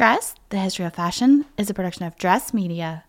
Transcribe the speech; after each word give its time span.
Dressed, 0.00 0.40
The 0.48 0.56
History 0.56 0.86
of 0.86 0.94
Fashion, 0.94 1.44
is 1.58 1.68
a 1.68 1.74
production 1.74 2.06
of 2.06 2.16
Dressed 2.16 2.54
Media. 2.54 3.04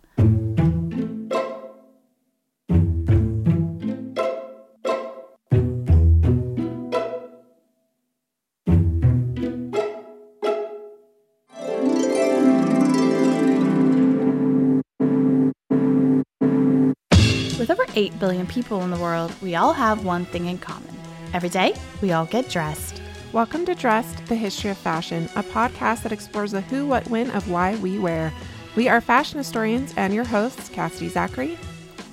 With 17.58 17.70
over 17.70 17.86
8 17.96 18.20
billion 18.20 18.46
people 18.48 18.82
in 18.82 18.92
the 18.92 19.00
world, 19.00 19.34
we 19.42 19.56
all 19.56 19.72
have 19.72 20.04
one 20.04 20.26
thing 20.26 20.48
in 20.48 20.58
common. 20.58 20.94
Every 21.34 21.48
day, 21.48 21.74
we 22.02 22.12
all 22.12 22.26
get 22.26 22.50
dressed. 22.50 23.01
Welcome 23.34 23.66
to 23.68 23.76
Dressed, 23.76 24.26
the 24.26 24.36
History 24.36 24.72
of 24.72 24.78
Fashion, 24.78 25.30
a 25.38 25.44
podcast 25.44 26.04
that 26.04 26.12
explores 26.12 26.52
the 26.52 26.60
who, 26.60 26.86
what, 26.86 27.10
when 27.10 27.32
of 27.32 27.50
why 27.50 27.78
we 27.78 27.98
wear. 27.98 28.34
We 28.76 28.90
are 28.90 29.00
fashion 29.00 29.38
historians 29.38 29.94
and 29.96 30.14
your 30.14 30.26
hosts, 30.26 30.68
Cassidy 30.68 31.08
Zachary 31.08 31.58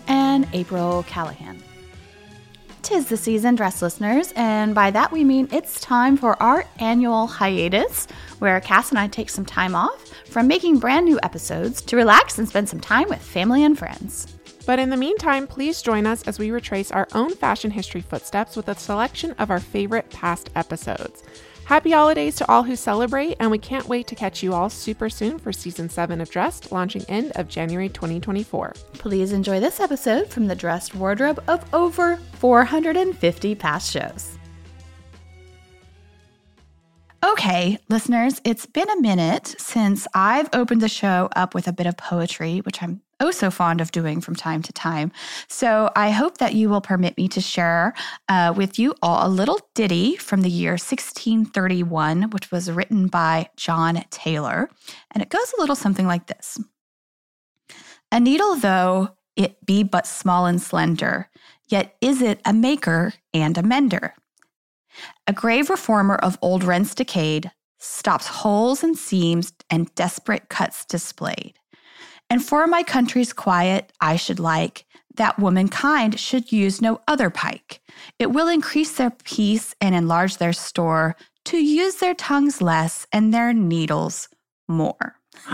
and 0.06 0.46
April 0.52 1.02
Callahan. 1.08 1.60
Tis 2.82 3.08
the 3.08 3.16
season, 3.16 3.56
dress 3.56 3.82
listeners, 3.82 4.32
and 4.36 4.76
by 4.76 4.92
that 4.92 5.10
we 5.10 5.24
mean 5.24 5.48
it's 5.50 5.80
time 5.80 6.16
for 6.16 6.40
our 6.40 6.64
annual 6.78 7.26
hiatus, 7.26 8.06
where 8.38 8.60
Cass 8.60 8.90
and 8.90 8.98
I 9.00 9.08
take 9.08 9.28
some 9.28 9.44
time 9.44 9.74
off 9.74 10.06
from 10.26 10.46
making 10.46 10.78
brand 10.78 11.04
new 11.04 11.18
episodes 11.24 11.82
to 11.82 11.96
relax 11.96 12.38
and 12.38 12.48
spend 12.48 12.68
some 12.68 12.80
time 12.80 13.08
with 13.08 13.20
family 13.20 13.64
and 13.64 13.76
friends. 13.76 14.37
But 14.68 14.78
in 14.78 14.90
the 14.90 14.98
meantime, 14.98 15.46
please 15.46 15.80
join 15.80 16.04
us 16.04 16.22
as 16.24 16.38
we 16.38 16.50
retrace 16.50 16.90
our 16.90 17.08
own 17.14 17.34
fashion 17.34 17.70
history 17.70 18.02
footsteps 18.02 18.54
with 18.54 18.68
a 18.68 18.74
selection 18.74 19.32
of 19.38 19.50
our 19.50 19.60
favorite 19.60 20.10
past 20.10 20.50
episodes. 20.54 21.22
Happy 21.64 21.92
holidays 21.92 22.36
to 22.36 22.50
all 22.50 22.62
who 22.62 22.76
celebrate, 22.76 23.38
and 23.40 23.50
we 23.50 23.56
can't 23.56 23.88
wait 23.88 24.06
to 24.08 24.14
catch 24.14 24.42
you 24.42 24.52
all 24.52 24.68
super 24.68 25.08
soon 25.08 25.38
for 25.38 25.54
season 25.54 25.88
7 25.88 26.20
of 26.20 26.28
Dressed, 26.28 26.70
launching 26.70 27.02
end 27.08 27.32
of 27.36 27.48
January 27.48 27.88
2024. 27.88 28.74
Please 28.92 29.32
enjoy 29.32 29.58
this 29.58 29.80
episode 29.80 30.28
from 30.28 30.48
the 30.48 30.54
Dressed 30.54 30.94
wardrobe 30.94 31.42
of 31.48 31.64
over 31.74 32.16
450 32.34 33.54
past 33.54 33.90
shows. 33.90 34.38
Okay, 37.24 37.78
listeners, 37.88 38.38
it's 38.44 38.66
been 38.66 38.90
a 38.90 39.00
minute 39.00 39.54
since 39.56 40.06
I've 40.12 40.50
opened 40.52 40.82
the 40.82 40.90
show 40.90 41.30
up 41.34 41.54
with 41.54 41.68
a 41.68 41.72
bit 41.72 41.86
of 41.86 41.96
poetry, 41.96 42.58
which 42.58 42.82
I'm 42.82 43.00
oh 43.20 43.30
so 43.30 43.50
fond 43.50 43.80
of 43.80 43.92
doing 43.92 44.20
from 44.20 44.34
time 44.34 44.62
to 44.62 44.72
time. 44.72 45.12
So 45.48 45.90
I 45.96 46.10
hope 46.10 46.38
that 46.38 46.54
you 46.54 46.68
will 46.68 46.80
permit 46.80 47.16
me 47.16 47.28
to 47.28 47.40
share 47.40 47.94
uh, 48.28 48.52
with 48.56 48.78
you 48.78 48.94
all 49.02 49.26
a 49.26 49.30
little 49.30 49.60
ditty 49.74 50.16
from 50.16 50.42
the 50.42 50.50
year 50.50 50.72
1631, 50.72 52.30
which 52.30 52.50
was 52.50 52.70
written 52.70 53.08
by 53.08 53.48
John 53.56 54.04
Taylor. 54.10 54.70
And 55.12 55.22
it 55.22 55.30
goes 55.30 55.52
a 55.56 55.60
little 55.60 55.76
something 55.76 56.06
like 56.06 56.26
this 56.26 56.58
A 58.12 58.20
needle, 58.20 58.56
though 58.56 59.10
it 59.36 59.64
be 59.64 59.82
but 59.82 60.06
small 60.06 60.46
and 60.46 60.60
slender, 60.60 61.28
yet 61.68 61.96
is 62.00 62.22
it 62.22 62.40
a 62.44 62.52
maker 62.52 63.14
and 63.32 63.56
a 63.56 63.62
mender. 63.62 64.14
A 65.26 65.32
grave 65.32 65.70
reformer 65.70 66.16
of 66.16 66.38
old 66.42 66.64
rents 66.64 66.94
decayed, 66.94 67.52
stops 67.78 68.26
holes 68.26 68.82
and 68.82 68.98
seams 68.98 69.52
and 69.70 69.94
desperate 69.94 70.48
cuts 70.48 70.84
displayed. 70.84 71.54
And 72.30 72.44
for 72.44 72.66
my 72.66 72.82
country's 72.82 73.32
quiet, 73.32 73.92
I 74.00 74.16
should 74.16 74.38
like 74.38 74.84
that 75.16 75.38
womankind 75.38 76.18
should 76.18 76.52
use 76.52 76.80
no 76.80 77.00
other 77.08 77.30
pike. 77.30 77.80
It 78.18 78.30
will 78.30 78.48
increase 78.48 78.96
their 78.96 79.10
peace 79.10 79.74
and 79.80 79.94
enlarge 79.94 80.36
their 80.36 80.52
store 80.52 81.16
to 81.46 81.58
use 81.58 81.96
their 81.96 82.14
tongues 82.14 82.62
less 82.62 83.06
and 83.12 83.32
their 83.34 83.52
needles 83.52 84.28
more. 84.68 85.16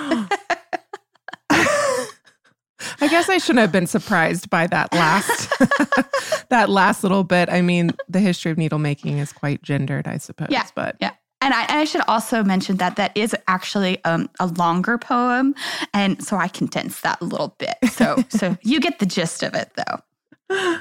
I 3.00 3.08
guess 3.08 3.28
I 3.28 3.38
shouldn't 3.38 3.60
have 3.60 3.72
been 3.72 3.86
surprised 3.86 4.50
by 4.50 4.66
that 4.66 4.92
last 4.92 5.50
that 6.50 6.68
last 6.68 7.02
little 7.02 7.24
bit. 7.24 7.48
I 7.48 7.62
mean, 7.62 7.92
the 8.08 8.20
history 8.20 8.50
of 8.50 8.58
needle 8.58 8.78
making 8.78 9.18
is 9.18 9.32
quite 9.32 9.62
gendered, 9.62 10.06
I 10.06 10.18
suppose. 10.18 10.48
Yeah, 10.50 10.66
but 10.74 10.96
yeah. 11.00 11.12
And 11.44 11.52
I, 11.52 11.62
and 11.64 11.78
I, 11.80 11.84
should 11.84 12.00
also 12.08 12.42
mention 12.42 12.78
that 12.78 12.96
that 12.96 13.14
is 13.14 13.36
actually 13.48 14.02
um, 14.04 14.30
a 14.40 14.46
longer 14.46 14.96
poem, 14.96 15.54
and 15.92 16.24
so 16.24 16.38
I 16.38 16.48
condensed 16.48 17.02
that 17.02 17.20
a 17.20 17.24
little 17.26 17.54
bit. 17.58 17.76
So 17.90 18.24
so 18.30 18.56
you 18.62 18.80
get 18.80 18.98
the 18.98 19.04
gist 19.04 19.42
of 19.42 19.54
it, 19.54 19.70
though. 19.76 20.78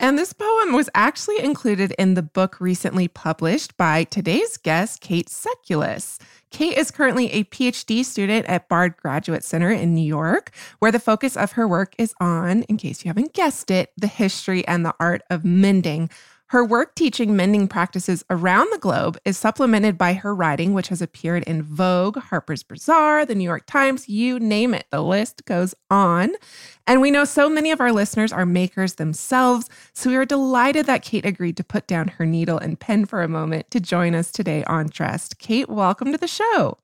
And 0.00 0.18
this 0.18 0.32
poem 0.32 0.72
was 0.72 0.88
actually 0.94 1.38
included 1.38 1.92
in 1.98 2.14
the 2.14 2.22
book 2.22 2.58
recently 2.58 3.06
published 3.06 3.76
by 3.76 4.04
today's 4.04 4.56
guest, 4.56 5.02
Kate 5.02 5.28
Sekules. 5.28 6.18
Kate 6.50 6.76
is 6.76 6.90
currently 6.90 7.30
a 7.30 7.44
PhD 7.44 8.04
student 8.04 8.46
at 8.46 8.68
Bard 8.68 8.96
Graduate 8.96 9.44
Center 9.44 9.70
in 9.70 9.94
New 9.94 10.04
York, 10.04 10.52
where 10.78 10.90
the 10.90 10.98
focus 10.98 11.36
of 11.36 11.52
her 11.52 11.68
work 11.68 11.94
is 11.98 12.14
on, 12.18 12.62
in 12.62 12.76
case 12.76 13.04
you 13.04 13.10
haven't 13.10 13.34
guessed 13.34 13.70
it, 13.70 13.92
the 13.96 14.08
history 14.08 14.66
and 14.66 14.84
the 14.84 14.94
art 14.98 15.22
of 15.30 15.44
mending, 15.44 16.10
her 16.50 16.64
work 16.64 16.96
teaching 16.96 17.36
mending 17.36 17.68
practices 17.68 18.24
around 18.28 18.68
the 18.72 18.78
globe 18.78 19.16
is 19.24 19.38
supplemented 19.38 19.96
by 19.96 20.14
her 20.14 20.34
writing, 20.34 20.74
which 20.74 20.88
has 20.88 21.00
appeared 21.00 21.44
in 21.44 21.62
Vogue, 21.62 22.18
Harper's 22.18 22.64
Bazaar, 22.64 23.24
the 23.24 23.36
New 23.36 23.44
York 23.44 23.66
Times, 23.66 24.08
you 24.08 24.40
name 24.40 24.74
it. 24.74 24.86
The 24.90 25.00
list 25.00 25.44
goes 25.44 25.76
on. 25.92 26.32
And 26.88 27.00
we 27.00 27.12
know 27.12 27.24
so 27.24 27.48
many 27.48 27.70
of 27.70 27.80
our 27.80 27.92
listeners 27.92 28.32
are 28.32 28.44
makers 28.44 28.94
themselves, 28.94 29.68
so 29.92 30.10
we 30.10 30.16
are 30.16 30.24
delighted 30.24 30.86
that 30.86 31.02
Kate 31.02 31.24
agreed 31.24 31.56
to 31.56 31.62
put 31.62 31.86
down 31.86 32.08
her 32.08 32.26
needle 32.26 32.58
and 32.58 32.80
pen 32.80 33.06
for 33.06 33.22
a 33.22 33.28
moment 33.28 33.70
to 33.70 33.78
join 33.78 34.16
us 34.16 34.32
today 34.32 34.64
on 34.64 34.88
Dressed. 34.88 35.38
Kate, 35.38 35.68
welcome 35.68 36.10
to 36.10 36.18
the 36.18 36.26
show. 36.26 36.78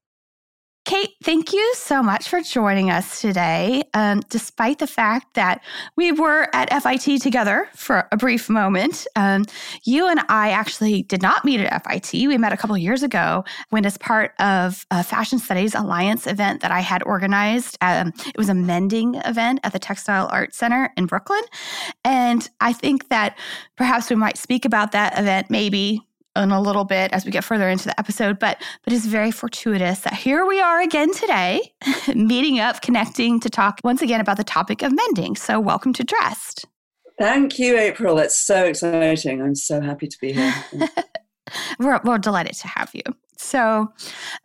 Kate, 0.87 1.17
thank 1.25 1.53
you 1.53 1.75
so 1.75 2.01
much 2.01 2.29
for 2.29 2.41
joining 2.41 2.93
us 2.93 3.21
today. 3.21 3.83
Um, 3.93 4.21
despite 4.29 4.79
the 4.79 4.87
fact 4.87 5.35
that 5.35 5.61
we 5.97 6.13
were 6.13 6.49
at 6.53 6.73
FIT 6.81 7.21
together 7.21 7.69
for 7.75 8.07
a 8.13 8.17
brief 8.17 8.49
moment, 8.49 9.05
um, 9.17 9.47
you 9.83 10.07
and 10.07 10.21
I 10.29 10.51
actually 10.51 11.03
did 11.03 11.23
not 11.23 11.45
meet 11.45 11.59
at 11.59 11.85
FIT. 11.85 12.29
We 12.29 12.39
met 12.39 12.53
a 12.53 12.57
couple 12.57 12.79
years 12.79 13.03
ago 13.03 13.45
when, 13.71 13.85
as 13.85 13.99
part 13.99 14.33
of 14.39 14.87
a 14.93 15.03
Fashion 15.03 15.41
Studies 15.41 15.75
Alliance 15.75 16.25
event 16.25 16.61
that 16.61 16.71
I 16.71 16.81
had 16.81 17.03
organized, 17.03 17.77
um, 17.81 18.13
it 18.25 18.39
was 18.39 18.49
a 18.49 18.55
mending 18.55 19.17
event 19.25 19.59
at 19.65 19.73
the 19.73 19.81
Textile 19.81 20.29
Arts 20.31 20.57
Center 20.57 20.93
in 20.97 21.07
Brooklyn. 21.07 21.43
And 22.05 22.49
I 22.61 22.73
think 22.73 23.09
that 23.09 23.37
perhaps 23.77 24.09
we 24.09 24.15
might 24.15 24.39
speak 24.39 24.65
about 24.65 24.93
that 24.93 25.19
event 25.19 25.51
maybe 25.51 26.06
in 26.37 26.51
a 26.51 26.61
little 26.61 26.85
bit 26.85 27.13
as 27.13 27.25
we 27.25 27.31
get 27.31 27.45
further 27.45 27.69
into 27.69 27.85
the 27.85 27.99
episode, 27.99 28.39
but 28.39 28.63
but 28.85 28.93
it's 28.93 29.07
very 29.07 29.31
fortuitous 29.31 30.01
that 30.01 30.15
here 30.15 30.47
we 30.47 30.61
are 30.61 30.81
again 30.81 31.13
today, 31.13 31.73
meeting 32.15 32.59
up, 32.61 32.83
connecting 32.83 33.41
to 33.41 33.51
talk 33.51 33.81
once 33.85 34.03
again 34.03 34.21
about 34.21 34.37
the 34.37 34.45
topic 34.45 34.83
of 34.83 34.93
mending. 34.93 35.37
So 35.37 35.59
welcome 35.61 35.93
to 35.95 36.05
Dressed. 36.05 36.67
Thank 37.19 37.59
you, 37.59 37.79
April. 37.79 38.19
It's 38.19 38.39
so 38.39 38.65
exciting. 38.65 39.41
I'm 39.41 39.55
so 39.55 39.81
happy 39.81 40.07
to 40.07 40.19
be 40.21 40.33
here. 40.33 40.55
we're, 41.79 42.01
we're 42.05 42.19
delighted 42.19 42.55
to 42.57 42.69
have 42.69 42.91
you. 42.93 43.03
So, 43.39 43.93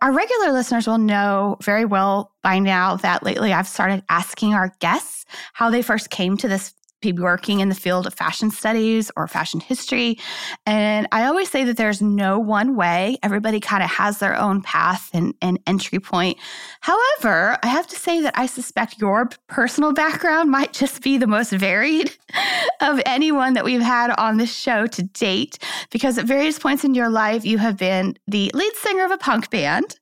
our 0.01 0.11
regular 0.11 0.51
listeners 0.51 0.85
will 0.85 0.97
know 0.97 1.57
very 1.61 1.85
well 1.85 2.33
by 2.43 2.59
now 2.59 2.97
that 2.97 3.23
lately 3.23 3.53
I've 3.53 3.67
started 3.67 4.03
asking 4.09 4.53
our 4.53 4.73
guests 4.79 5.25
how 5.53 5.69
they 5.69 5.81
first 5.81 6.09
came 6.09 6.35
to 6.37 6.47
this 6.47 6.73
be 7.01 7.11
working 7.11 7.59
in 7.59 7.69
the 7.69 7.75
field 7.75 8.07
of 8.07 8.13
fashion 8.13 8.51
studies 8.51 9.11
or 9.17 9.27
fashion 9.27 9.59
history. 9.59 10.17
And 10.65 11.07
I 11.11 11.25
always 11.25 11.49
say 11.49 11.63
that 11.63 11.77
there's 11.77 12.01
no 12.01 12.39
one 12.39 12.75
way. 12.75 13.17
Everybody 13.23 13.59
kind 13.59 13.83
of 13.83 13.89
has 13.89 14.19
their 14.19 14.37
own 14.37 14.61
path 14.61 15.09
and, 15.13 15.33
and 15.41 15.59
entry 15.67 15.99
point. 15.99 16.37
However, 16.81 17.57
I 17.63 17.67
have 17.67 17.87
to 17.87 17.95
say 17.95 18.21
that 18.21 18.37
I 18.37 18.45
suspect 18.45 18.99
your 18.99 19.29
personal 19.47 19.93
background 19.93 20.51
might 20.61 20.73
just 20.73 21.01
be 21.01 21.17
the 21.17 21.27
most 21.27 21.51
varied 21.51 22.15
of 22.81 23.01
anyone 23.05 23.53
that 23.55 23.65
we've 23.65 23.81
had 23.81 24.11
on 24.11 24.37
this 24.37 24.53
show 24.53 24.87
to 24.87 25.03
date, 25.03 25.57
because 25.89 26.17
at 26.17 26.25
various 26.25 26.59
points 26.59 26.83
in 26.83 26.93
your 26.93 27.09
life, 27.09 27.45
you 27.45 27.57
have 27.57 27.77
been 27.77 28.15
the 28.27 28.51
lead 28.53 28.73
singer 28.75 29.05
of 29.05 29.11
a 29.11 29.17
punk 29.17 29.49
band. 29.49 29.95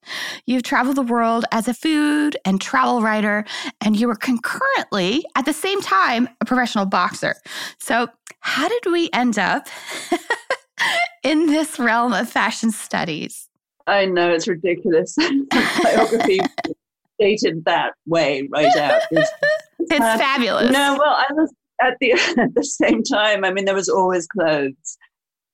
You've 0.45 0.63
traveled 0.63 0.97
the 0.97 1.03
world 1.03 1.45
as 1.51 1.67
a 1.67 1.73
food 1.73 2.37
and 2.45 2.59
travel 2.59 3.01
writer, 3.01 3.45
and 3.81 3.97
you 3.97 4.07
were 4.07 4.15
concurrently, 4.15 5.23
at 5.35 5.45
the 5.45 5.53
same 5.53 5.81
time, 5.81 6.27
a 6.41 6.45
professional 6.45 6.85
boxer. 6.89 7.35
So, 7.79 8.07
how 8.41 8.67
did 8.67 8.91
we 8.91 9.09
end 9.13 9.37
up 9.37 9.67
in 11.23 11.47
this 11.47 11.79
realm 11.79 12.13
of 12.13 12.29
fashion 12.29 12.71
studies? 12.71 13.49
I 13.87 14.05
know 14.05 14.29
it's 14.29 14.47
ridiculous. 14.47 15.15
Biography 15.83 16.39
dated 17.19 17.65
that 17.65 17.93
way 18.05 18.47
right 18.51 18.75
out. 18.77 19.01
It's, 19.11 19.31
it's 19.79 19.99
uh, 19.99 20.17
fabulous. 20.17 20.71
No, 20.71 20.95
well, 20.99 21.15
I 21.15 21.33
was 21.33 21.53
at 21.81 21.97
the 21.99 22.13
at 22.13 22.53
the 22.53 22.63
same 22.63 23.03
time. 23.03 23.43
I 23.43 23.51
mean, 23.51 23.65
there 23.65 23.75
was 23.75 23.89
always 23.89 24.27
clothes. 24.27 24.97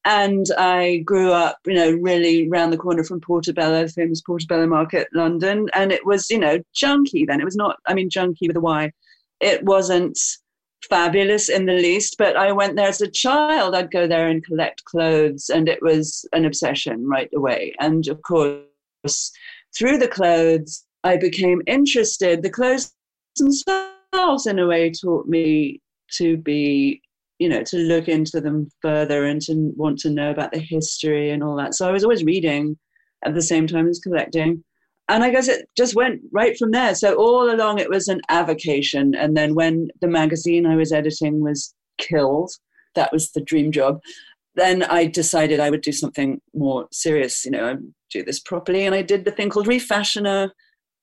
And 0.07 0.45
I 0.59 0.97
grew 0.97 1.31
up, 1.31 1.57
you 1.65 1.73
know, 1.73 1.91
really 1.93 2.47
round 2.47 2.71
the 2.71 2.77
corner 2.77 3.03
from 3.03 3.21
Portobello, 3.21 3.83
the 3.83 3.91
famous 3.91 4.21
Portobello 4.21 4.67
Market, 4.67 5.07
London. 5.15 5.67
And 5.73 5.91
it 5.91 6.05
was, 6.05 6.29
you 6.29 6.37
know, 6.37 6.59
junky 6.75 7.25
then. 7.25 7.41
It 7.41 7.45
was 7.45 7.55
not, 7.55 7.77
I 7.87 7.95
mean, 7.95 8.11
junky 8.11 8.47
with 8.47 8.55
a 8.55 8.61
Y. 8.61 8.91
It 9.41 9.63
wasn't 9.63 10.19
fabulous 10.89 11.49
in 11.49 11.65
the 11.65 11.73
least, 11.73 12.15
but 12.17 12.35
I 12.35 12.51
went 12.51 12.75
there 12.75 12.87
as 12.87 13.01
a 13.01 13.09
child. 13.09 13.75
I'd 13.75 13.91
go 13.91 14.07
there 14.07 14.27
and 14.27 14.45
collect 14.45 14.83
clothes, 14.85 15.49
and 15.53 15.67
it 15.67 15.81
was 15.81 16.25
an 16.33 16.45
obsession 16.45 17.07
right 17.07 17.29
away. 17.35 17.73
And 17.79 18.07
of 18.07 18.21
course, 18.21 19.31
through 19.77 19.97
the 19.97 20.07
clothes, 20.07 20.85
I 21.03 21.17
became 21.17 21.61
interested. 21.67 22.41
The 22.41 22.49
clothes 22.49 22.93
themselves, 23.37 24.47
in 24.47 24.59
a 24.59 24.67
way, 24.67 24.91
taught 24.91 25.27
me 25.27 25.81
to 26.13 26.37
be, 26.37 27.01
you 27.39 27.49
know, 27.49 27.63
to 27.63 27.77
look 27.77 28.07
into 28.07 28.39
them 28.41 28.69
further 28.81 29.25
and 29.25 29.41
to 29.43 29.73
want 29.75 29.99
to 29.99 30.09
know 30.09 30.31
about 30.31 30.51
the 30.51 30.59
history 30.59 31.31
and 31.31 31.43
all 31.43 31.55
that. 31.57 31.75
So 31.75 31.87
I 31.87 31.91
was 31.91 32.03
always 32.03 32.23
reading 32.23 32.77
at 33.23 33.33
the 33.33 33.41
same 33.41 33.67
time 33.67 33.87
as 33.87 33.99
collecting. 33.99 34.63
And 35.07 35.23
I 35.23 35.29
guess 35.29 35.47
it 35.47 35.69
just 35.77 35.95
went 35.95 36.21
right 36.31 36.57
from 36.57 36.71
there. 36.71 36.95
So 36.95 37.15
all 37.15 37.51
along, 37.51 37.79
it 37.79 37.89
was 37.89 38.07
an 38.07 38.21
avocation. 38.29 39.13
And 39.13 39.37
then 39.37 39.53
when 39.53 39.89
the 40.01 40.07
magazine 40.07 40.65
I 40.65 40.75
was 40.75 40.91
editing 40.91 41.41
was 41.41 41.73
killed, 41.97 42.51
that 42.95 43.13
was 43.13 43.31
the 43.31 43.41
dream 43.41 43.71
job. 43.71 43.99
Then 44.55 44.83
I 44.83 45.05
decided 45.05 45.59
I 45.59 45.69
would 45.69 45.81
do 45.81 45.91
something 45.91 46.41
more 46.55 46.87
serious, 46.91 47.45
you 47.45 47.51
know, 47.51 47.77
do 48.09 48.23
this 48.23 48.39
properly. 48.39 48.85
And 48.85 48.95
I 48.95 49.03
did 49.03 49.25
the 49.25 49.31
thing 49.31 49.49
called 49.49 49.67
Refashioner, 49.67 50.49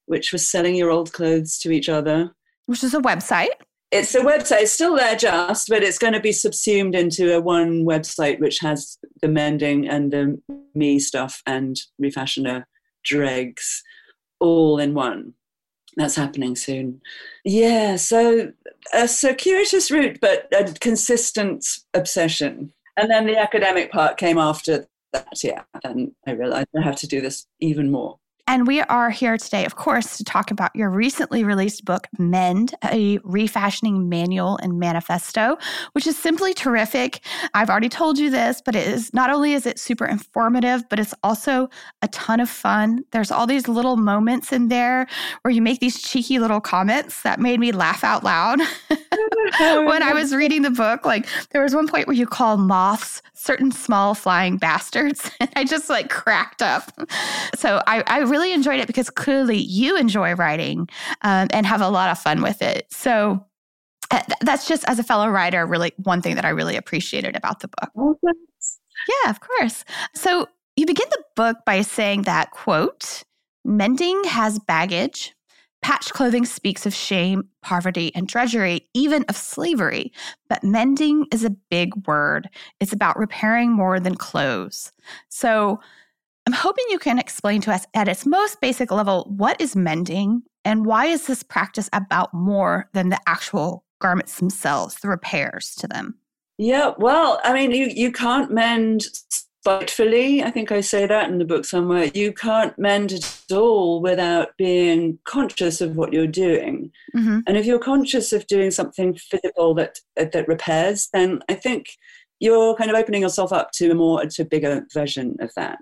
which 0.06 0.32
was 0.32 0.48
selling 0.48 0.74
your 0.74 0.90
old 0.90 1.12
clothes 1.12 1.58
to 1.58 1.70
each 1.70 1.88
other. 1.88 2.32
Which 2.66 2.82
is 2.82 2.94
a 2.94 3.00
website. 3.00 3.50
It's 3.92 4.14
a 4.14 4.20
website. 4.20 4.62
It's 4.62 4.72
still 4.72 4.96
there 4.96 5.14
just, 5.14 5.68
but 5.68 5.82
it's 5.82 5.98
going 5.98 6.14
to 6.14 6.20
be 6.20 6.32
subsumed 6.32 6.94
into 6.94 7.36
a 7.36 7.40
one 7.40 7.84
website 7.84 8.40
which 8.40 8.58
has 8.60 8.96
the 9.20 9.28
mending 9.28 9.86
and 9.86 10.10
the 10.10 10.40
me 10.74 10.98
stuff 10.98 11.42
and 11.46 11.76
Refashioner 12.00 12.64
dregs 13.04 13.82
all 14.42 14.78
in 14.78 14.92
one. 14.92 15.34
That's 15.96 16.16
happening 16.16 16.56
soon. 16.56 17.00
Yeah, 17.44 17.96
so 17.96 18.52
a 18.92 19.06
circuitous 19.06 19.90
route, 19.90 20.18
but 20.20 20.48
a 20.52 20.72
consistent 20.80 21.66
obsession. 21.94 22.72
And 22.96 23.10
then 23.10 23.26
the 23.26 23.38
academic 23.38 23.92
part 23.92 24.16
came 24.16 24.38
after 24.38 24.86
that. 25.12 25.44
Yeah, 25.44 25.62
and 25.84 26.12
I 26.26 26.32
realized 26.32 26.68
I 26.76 26.82
have 26.82 26.96
to 26.96 27.06
do 27.06 27.20
this 27.20 27.46
even 27.60 27.90
more. 27.90 28.18
And 28.48 28.66
we 28.66 28.80
are 28.80 29.08
here 29.08 29.38
today, 29.38 29.64
of 29.64 29.76
course, 29.76 30.16
to 30.16 30.24
talk 30.24 30.50
about 30.50 30.74
your 30.74 30.90
recently 30.90 31.44
released 31.44 31.84
book, 31.84 32.08
Mend, 32.18 32.74
a 32.84 33.18
refashioning 33.22 34.08
manual 34.08 34.58
and 34.58 34.80
manifesto, 34.80 35.56
which 35.92 36.08
is 36.08 36.18
simply 36.18 36.52
terrific. 36.52 37.20
I've 37.54 37.70
already 37.70 37.88
told 37.88 38.18
you 38.18 38.30
this, 38.30 38.60
but 38.60 38.74
it 38.74 38.88
is 38.88 39.14
not 39.14 39.30
only 39.30 39.52
is 39.52 39.64
it 39.64 39.78
super 39.78 40.04
informative, 40.04 40.88
but 40.88 40.98
it's 40.98 41.14
also 41.22 41.70
a 42.02 42.08
ton 42.08 42.40
of 42.40 42.50
fun. 42.50 43.04
There's 43.12 43.30
all 43.30 43.46
these 43.46 43.68
little 43.68 43.96
moments 43.96 44.52
in 44.52 44.68
there 44.68 45.06
where 45.42 45.52
you 45.52 45.62
make 45.62 45.78
these 45.78 46.02
cheeky 46.02 46.40
little 46.40 46.60
comments 46.60 47.22
that 47.22 47.38
made 47.38 47.60
me 47.60 47.70
laugh 47.70 48.02
out 48.02 48.24
loud. 48.24 48.58
when 49.58 50.02
I 50.02 50.12
was 50.12 50.34
reading 50.34 50.62
the 50.62 50.70
book, 50.70 51.06
like 51.06 51.28
there 51.50 51.62
was 51.62 51.76
one 51.76 51.86
point 51.86 52.08
where 52.08 52.16
you 52.16 52.26
call 52.26 52.56
moths 52.56 53.22
certain 53.34 53.72
small 53.72 54.14
flying 54.14 54.56
bastards. 54.56 55.30
And 55.42 55.50
I 55.56 55.64
just 55.64 55.90
like 55.90 56.08
cracked 56.08 56.62
up. 56.62 56.92
So 57.56 57.82
I, 57.88 58.04
I 58.06 58.20
really 58.32 58.52
enjoyed 58.52 58.80
it 58.80 58.86
because 58.86 59.10
clearly 59.10 59.58
you 59.58 59.96
enjoy 59.96 60.34
writing 60.34 60.88
um, 61.20 61.48
and 61.52 61.66
have 61.66 61.80
a 61.80 61.88
lot 61.88 62.10
of 62.10 62.18
fun 62.18 62.42
with 62.42 62.62
it. 62.62 62.86
So 62.90 63.44
uh, 64.10 64.22
that's 64.40 64.66
just 64.66 64.84
as 64.88 64.98
a 64.98 65.04
fellow 65.04 65.28
writer, 65.28 65.66
really 65.66 65.92
one 65.98 66.22
thing 66.22 66.34
that 66.34 66.44
I 66.44 66.48
really 66.48 66.76
appreciated 66.76 67.36
about 67.36 67.60
the 67.60 67.68
book. 67.68 67.90
Oh, 67.96 68.18
yeah, 68.24 69.30
of 69.30 69.40
course. 69.40 69.84
So 70.14 70.48
you 70.76 70.86
begin 70.86 71.06
the 71.10 71.22
book 71.36 71.58
by 71.66 71.82
saying 71.82 72.22
that, 72.22 72.50
quote, 72.50 73.22
mending 73.64 74.24
has 74.24 74.58
baggage, 74.58 75.34
Patch 75.82 76.12
clothing 76.12 76.44
speaks 76.46 76.86
of 76.86 76.94
shame, 76.94 77.48
poverty, 77.60 78.12
and 78.14 78.28
drudgery, 78.28 78.88
even 78.94 79.24
of 79.24 79.36
slavery. 79.36 80.12
But 80.48 80.62
mending 80.62 81.26
is 81.32 81.42
a 81.42 81.50
big 81.50 82.06
word. 82.06 82.48
It's 82.78 82.92
about 82.92 83.18
repairing 83.18 83.72
more 83.72 83.98
than 83.98 84.14
clothes. 84.14 84.92
So 85.28 85.80
I'm 86.46 86.52
hoping 86.52 86.84
you 86.90 86.98
can 86.98 87.18
explain 87.18 87.60
to 87.62 87.72
us 87.72 87.86
at 87.94 88.08
its 88.08 88.26
most 88.26 88.60
basic 88.60 88.90
level 88.90 89.26
what 89.28 89.60
is 89.60 89.76
mending 89.76 90.42
and 90.64 90.86
why 90.86 91.06
is 91.06 91.26
this 91.26 91.42
practice 91.42 91.88
about 91.92 92.32
more 92.34 92.88
than 92.92 93.08
the 93.10 93.20
actual 93.26 93.84
garments 94.00 94.38
themselves, 94.38 94.96
the 94.96 95.08
repairs 95.08 95.74
to 95.76 95.86
them? 95.86 96.16
Yeah, 96.58 96.92
well, 96.98 97.40
I 97.44 97.54
mean, 97.54 97.70
you, 97.70 97.86
you 97.86 98.12
can't 98.12 98.50
mend 98.50 99.02
spitefully. 99.62 100.42
I 100.42 100.50
think 100.50 100.72
I 100.72 100.80
say 100.80 101.06
that 101.06 101.30
in 101.30 101.38
the 101.38 101.44
book 101.44 101.64
somewhere. 101.64 102.10
You 102.14 102.32
can't 102.32 102.76
mend 102.78 103.12
at 103.12 103.44
all 103.52 104.02
without 104.02 104.56
being 104.56 105.18
conscious 105.24 105.80
of 105.80 105.96
what 105.96 106.12
you're 106.12 106.26
doing. 106.26 106.90
Mm-hmm. 107.16 107.40
And 107.46 107.56
if 107.56 107.64
you're 107.64 107.78
conscious 107.78 108.32
of 108.32 108.46
doing 108.48 108.70
something 108.70 109.14
physical 109.14 109.74
that 109.74 110.00
that 110.16 110.48
repairs, 110.48 111.08
then 111.12 111.40
I 111.48 111.54
think 111.54 111.86
you're 112.40 112.74
kind 112.74 112.90
of 112.90 112.96
opening 112.96 113.22
yourself 113.22 113.52
up 113.52 113.70
to 113.74 113.92
a 113.92 113.94
more 113.94 114.24
to 114.26 114.42
a 114.42 114.44
bigger 114.46 114.84
version 114.92 115.36
of 115.40 115.52
that. 115.54 115.80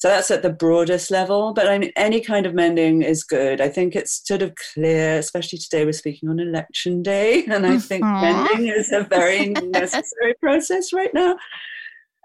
So 0.00 0.08
that's 0.08 0.30
at 0.30 0.42
the 0.42 0.50
broadest 0.50 1.10
level. 1.10 1.52
But 1.52 1.68
I 1.68 1.78
mean, 1.78 1.92
any 1.94 2.20
kind 2.20 2.46
of 2.46 2.54
mending 2.54 3.02
is 3.02 3.22
good. 3.22 3.60
I 3.60 3.68
think 3.68 3.94
it's 3.94 4.26
sort 4.26 4.42
of 4.42 4.54
clear, 4.74 5.18
especially 5.18 5.58
today 5.58 5.84
we're 5.84 5.92
speaking 5.92 6.28
on 6.28 6.40
election 6.40 7.02
day, 7.02 7.44
and 7.50 7.66
I 7.66 7.78
think 7.78 8.02
mending 8.02 8.68
is 8.68 8.92
a 8.92 9.04
very 9.04 9.48
necessary 9.72 10.34
process 10.40 10.92
right 10.92 11.12
now 11.14 11.36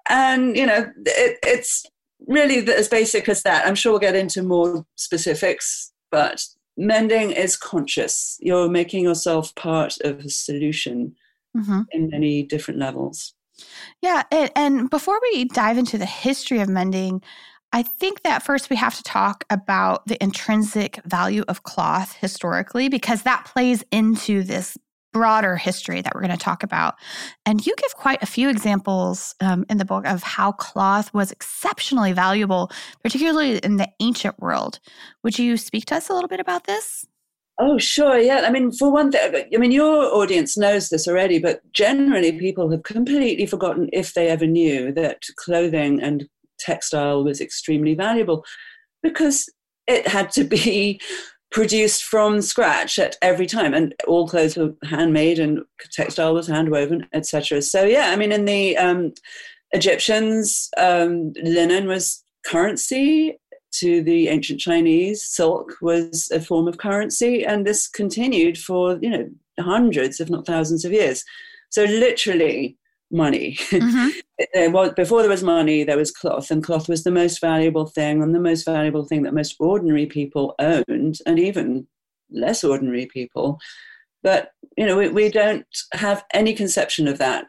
and 0.10 0.56
you 0.56 0.66
know 0.66 0.92
it, 1.06 1.40
it's 1.44 1.86
really 2.28 2.68
as 2.72 2.88
basic 2.88 3.28
as 3.30 3.44
that 3.44 3.66
i'm 3.66 3.76
sure 3.76 3.92
we'll 3.92 4.00
get 4.00 4.16
into 4.16 4.44
more 4.44 4.86
specifics 4.96 5.92
but 6.12 6.44
mending 6.78 7.32
is 7.32 7.58
conscious 7.58 8.38
you're 8.40 8.70
making 8.70 9.04
yourself 9.04 9.54
part 9.56 9.98
of 10.04 10.20
a 10.20 10.30
solution 10.30 11.16
mm-hmm. 11.56 11.82
in 11.92 12.10
many 12.10 12.44
different 12.44 12.80
levels 12.80 13.34
yeah 14.02 14.24
and, 14.32 14.52
and 14.56 14.90
before 14.90 15.20
we 15.22 15.46
dive 15.46 15.78
into 15.78 15.98
the 15.98 16.06
history 16.06 16.60
of 16.60 16.70
mending 16.70 17.22
I 17.74 17.84
think 17.84 18.24
that 18.24 18.44
first 18.44 18.70
we 18.70 18.76
have 18.78 18.96
to 18.96 19.04
talk 19.04 19.44
about 19.50 20.08
the 20.08 20.22
intrinsic 20.24 21.02
value 21.06 21.44
of 21.48 21.64
cloth 21.64 22.16
historically, 22.20 22.90
because 22.90 23.24
that 23.24 23.46
plays 23.46 23.84
into 23.92 24.44
this 24.44 24.78
broader 25.12 25.56
history 25.56 26.02
that 26.02 26.14
we're 26.14 26.20
going 26.20 26.30
to 26.30 26.38
talk 26.38 26.62
about. 26.62 26.96
And 27.46 27.66
you 27.66 27.74
give 27.78 27.96
quite 27.96 28.22
a 28.22 28.26
few 28.26 28.50
examples 28.50 29.34
um, 29.40 29.66
in 29.70 29.78
the 29.78 29.86
book 29.86 30.06
of 30.06 30.24
how 30.24 30.52
cloth 30.52 31.14
was 31.14 31.32
exceptionally 31.32 32.12
valuable, 32.12 32.70
particularly 33.02 33.60
in 33.60 33.78
the 33.78 33.88
ancient 34.02 34.38
world. 34.40 34.80
Would 35.24 35.40
you 35.40 35.56
speak 35.56 35.86
to 35.86 35.96
us 35.96 36.10
a 36.10 36.14
little 36.14 36.28
bit 36.28 36.42
about 36.42 36.66
this? 36.66 37.06
Oh, 37.58 37.78
sure. 37.78 38.18
Yeah. 38.18 38.44
I 38.46 38.52
mean, 38.52 38.74
for 38.74 38.92
one 38.92 39.10
thing, 39.10 39.46
I 39.54 39.58
mean, 39.58 39.72
your 39.72 40.14
audience 40.14 40.58
knows 40.58 40.90
this 40.90 41.08
already, 41.08 41.40
but 41.40 41.62
generally 41.72 42.38
people 42.38 42.70
have 42.72 42.84
completely 42.84 43.46
forgotten, 43.46 43.90
if 43.94 44.14
they 44.14 44.28
ever 44.28 44.46
knew, 44.46 44.92
that 44.92 45.24
clothing 45.38 46.02
and 46.02 46.28
textile 46.60 47.24
was 47.24 47.42
extremely 47.42 47.94
valuable 47.94 48.44
because 49.04 49.50
it 49.88 50.08
had 50.08 50.32
to 50.32 50.44
be 50.44 51.00
produced 51.52 52.04
from 52.04 52.42
scratch 52.42 53.00
at 53.00 53.16
every 53.22 53.46
time 53.46 53.74
and 53.74 53.94
all 54.08 54.28
clothes 54.28 54.58
were 54.58 54.74
handmade 54.84 55.40
and 55.40 55.60
textile 55.92 56.34
was 56.34 56.50
handwoven 56.50 57.06
etc 57.14 57.62
so 57.62 57.86
yeah 57.86 58.10
i 58.10 58.16
mean 58.16 58.32
in 58.32 58.46
the 58.46 58.76
um, 58.78 59.14
egyptians 59.72 60.70
um, 60.78 61.32
linen 61.44 61.88
was 61.88 62.24
currency. 62.46 63.38
To 63.80 64.02
the 64.02 64.30
ancient 64.30 64.62
chinese 64.62 65.22
silk 65.22 65.74
was 65.82 66.32
a 66.32 66.40
form 66.40 66.66
of 66.70 66.78
currency 66.78 67.46
and 67.46 67.68
this 67.68 67.90
continued 67.90 68.58
for 68.58 68.98
you 69.02 69.10
know 69.10 69.30
hundreds 69.60 70.22
if 70.22 70.30
not 70.30 70.46
thousands 70.46 70.86
of 70.86 70.94
years. 70.94 71.26
So 71.72 71.84
literally 71.84 72.78
money. 73.12 73.56
Mm-hmm. 73.70 74.94
before 74.96 75.22
there 75.22 75.30
was 75.30 75.44
money, 75.44 75.84
there 75.84 75.98
was 75.98 76.12
cloth, 76.12 76.52
and 76.52 76.64
cloth 76.64 76.90
was 76.90 77.04
the 77.04 77.12
most 77.12 77.40
valuable 77.40 77.86
thing, 77.86 78.22
and 78.22 78.34
the 78.34 78.40
most 78.40 78.66
valuable 78.66 79.06
thing 79.06 79.24
that 79.24 79.34
most 79.34 79.56
ordinary 79.60 80.06
people 80.06 80.56
owned, 80.60 81.20
and 81.26 81.40
even 81.40 81.88
less 82.32 82.64
ordinary 82.64 83.06
people. 83.06 83.60
But 84.24 84.52
you 84.78 84.86
know, 84.86 84.98
we, 84.98 85.10
we 85.10 85.30
don't 85.30 85.66
have 85.94 86.24
any 86.34 86.54
conception 86.54 87.08
of 87.08 87.18
that 87.20 87.46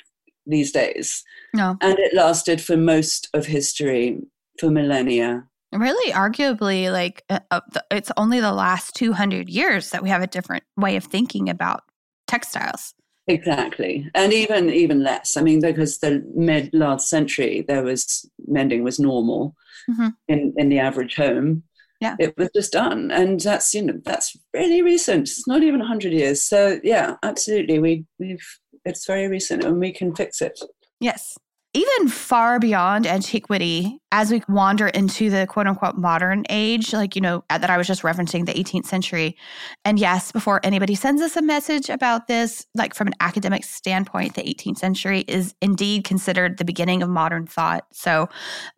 these 0.46 0.72
days. 0.72 1.24
No, 1.54 1.76
and 1.80 1.98
it 1.98 2.14
lasted 2.14 2.60
for 2.60 2.76
most 2.76 3.28
of 3.34 3.46
history, 3.46 4.20
for 4.60 4.70
millennia. 4.70 5.44
Really, 5.72 6.12
arguably, 6.12 6.92
like 6.92 7.24
uh, 7.28 7.40
uh 7.50 7.60
it's 7.90 8.12
only 8.16 8.40
the 8.40 8.52
last 8.52 8.94
two 8.94 9.12
hundred 9.12 9.48
years 9.48 9.90
that 9.90 10.02
we 10.02 10.08
have 10.10 10.22
a 10.22 10.26
different 10.26 10.64
way 10.76 10.96
of 10.96 11.04
thinking 11.04 11.48
about 11.48 11.82
textiles. 12.26 12.94
Exactly, 13.28 14.08
and 14.14 14.32
even 14.32 14.70
even 14.70 15.02
less. 15.02 15.36
I 15.36 15.42
mean, 15.42 15.60
because 15.60 15.98
the 15.98 16.24
mid 16.34 16.72
last 16.72 17.08
century, 17.08 17.64
there 17.66 17.82
was 17.82 18.28
mending 18.46 18.84
was 18.84 19.00
normal 19.00 19.56
mm-hmm. 19.90 20.08
in 20.28 20.54
in 20.56 20.68
the 20.68 20.78
average 20.78 21.16
home. 21.16 21.64
Yeah, 22.00 22.14
it 22.20 22.36
was 22.36 22.50
just 22.54 22.72
done, 22.72 23.10
and 23.10 23.40
that's 23.40 23.74
you 23.74 23.82
know 23.82 24.00
that's 24.04 24.36
really 24.54 24.82
recent. 24.82 25.22
It's 25.22 25.48
not 25.48 25.64
even 25.64 25.80
hundred 25.80 26.12
years. 26.12 26.42
So 26.42 26.78
yeah, 26.84 27.16
absolutely, 27.24 27.80
we 27.80 28.04
we've 28.20 28.46
it's 28.84 29.06
very 29.06 29.26
recent, 29.26 29.64
and 29.64 29.80
we 29.80 29.92
can 29.92 30.14
fix 30.14 30.40
it. 30.40 30.60
Yes. 31.00 31.36
Even 31.76 32.08
far 32.08 32.58
beyond 32.58 33.06
antiquity, 33.06 34.00
as 34.10 34.30
we 34.30 34.42
wander 34.48 34.88
into 34.88 35.28
the 35.28 35.46
quote 35.46 35.66
unquote 35.66 35.98
modern 35.98 36.44
age, 36.48 36.94
like, 36.94 37.14
you 37.14 37.20
know, 37.20 37.44
that 37.50 37.68
I 37.68 37.76
was 37.76 37.86
just 37.86 38.00
referencing 38.00 38.46
the 38.46 38.54
18th 38.54 38.86
century. 38.86 39.36
And 39.84 39.98
yes, 39.98 40.32
before 40.32 40.58
anybody 40.64 40.94
sends 40.94 41.20
us 41.20 41.36
a 41.36 41.42
message 41.42 41.90
about 41.90 42.28
this, 42.28 42.66
like 42.74 42.94
from 42.94 43.08
an 43.08 43.14
academic 43.20 43.62
standpoint, 43.62 44.36
the 44.36 44.42
18th 44.42 44.78
century 44.78 45.20
is 45.28 45.54
indeed 45.60 46.04
considered 46.04 46.56
the 46.56 46.64
beginning 46.64 47.02
of 47.02 47.10
modern 47.10 47.46
thought. 47.46 47.84
So 47.92 48.30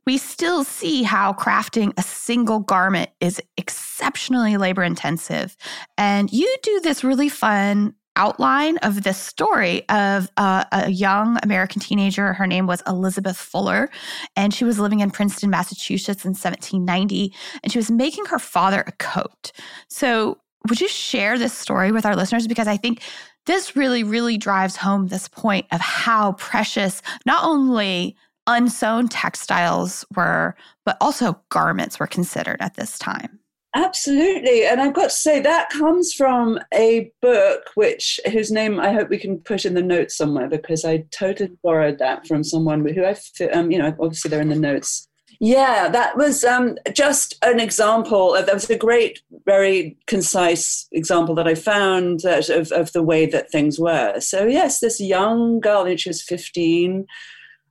we 0.04 0.18
still 0.18 0.64
see 0.64 1.04
how 1.04 1.34
crafting 1.34 1.92
a 1.96 2.02
single 2.02 2.58
garment 2.58 3.10
is 3.20 3.40
exceptionally 3.56 4.56
labor 4.56 4.82
intensive. 4.82 5.56
And 5.96 6.32
you 6.32 6.52
do 6.64 6.80
this 6.80 7.04
really 7.04 7.28
fun 7.28 7.94
outline 8.18 8.76
of 8.78 9.04
this 9.04 9.16
story 9.16 9.88
of 9.88 10.28
uh, 10.36 10.64
a 10.72 10.90
young 10.90 11.38
American 11.42 11.80
teenager. 11.80 12.34
Her 12.34 12.46
name 12.46 12.66
was 12.66 12.82
Elizabeth 12.86 13.38
Fuller, 13.38 13.88
and 14.36 14.52
she 14.52 14.64
was 14.64 14.78
living 14.78 15.00
in 15.00 15.10
Princeton, 15.10 15.48
Massachusetts 15.48 16.24
in 16.24 16.30
1790, 16.30 17.32
and 17.62 17.72
she 17.72 17.78
was 17.78 17.90
making 17.90 18.26
her 18.26 18.38
father 18.38 18.84
a 18.86 18.92
coat. 18.92 19.52
So, 19.88 20.38
would 20.68 20.80
you 20.80 20.88
share 20.88 21.38
this 21.38 21.56
story 21.56 21.92
with 21.92 22.04
our 22.04 22.16
listeners? 22.16 22.46
Because 22.46 22.66
I 22.66 22.76
think 22.76 23.02
this 23.46 23.76
really, 23.76 24.04
really 24.04 24.36
drives 24.36 24.76
home 24.76 25.06
this 25.06 25.28
point 25.28 25.66
of 25.72 25.80
how 25.80 26.32
precious 26.32 27.00
not 27.24 27.42
only 27.44 28.16
unsewn 28.46 29.08
textiles 29.08 30.04
were, 30.16 30.56
but 30.84 30.96
also 31.00 31.40
garments 31.50 32.00
were 32.00 32.06
considered 32.06 32.56
at 32.60 32.74
this 32.74 32.98
time. 32.98 33.37
Absolutely. 33.74 34.64
And 34.64 34.80
I've 34.80 34.94
got 34.94 35.04
to 35.04 35.10
say 35.10 35.40
that 35.40 35.68
comes 35.68 36.12
from 36.12 36.58
a 36.72 37.12
book 37.20 37.64
which 37.74 38.18
whose 38.32 38.50
name 38.50 38.80
I 38.80 38.92
hope 38.92 39.10
we 39.10 39.18
can 39.18 39.38
put 39.38 39.66
in 39.66 39.74
the 39.74 39.82
notes 39.82 40.16
somewhere 40.16 40.48
because 40.48 40.84
I 40.84 41.04
totally 41.10 41.52
borrowed 41.62 41.98
that 41.98 42.26
from 42.26 42.42
someone 42.42 42.86
who 42.88 43.04
I 43.04 43.14
um, 43.52 43.70
you 43.70 43.78
know 43.78 43.94
obviously 44.00 44.30
they're 44.30 44.40
in 44.40 44.48
the 44.48 44.56
notes. 44.56 45.08
Yeah, 45.40 45.88
that 45.88 46.16
was 46.16 46.42
um, 46.42 46.78
just 46.92 47.36
an 47.42 47.60
example. 47.60 48.32
That 48.32 48.52
was 48.52 48.68
a 48.70 48.76
great, 48.76 49.22
very 49.44 49.96
concise 50.06 50.88
example 50.90 51.36
that 51.36 51.46
I 51.46 51.54
found 51.54 52.20
that, 52.20 52.48
of, 52.48 52.72
of 52.72 52.92
the 52.92 53.04
way 53.04 53.24
that 53.26 53.50
things 53.50 53.78
were. 53.78 54.18
So, 54.18 54.46
yes, 54.46 54.80
this 54.80 55.00
young 55.00 55.60
girl, 55.60 55.82
I 55.82 55.84
think 55.84 56.00
she 56.00 56.08
was 56.08 56.22
15, 56.22 57.06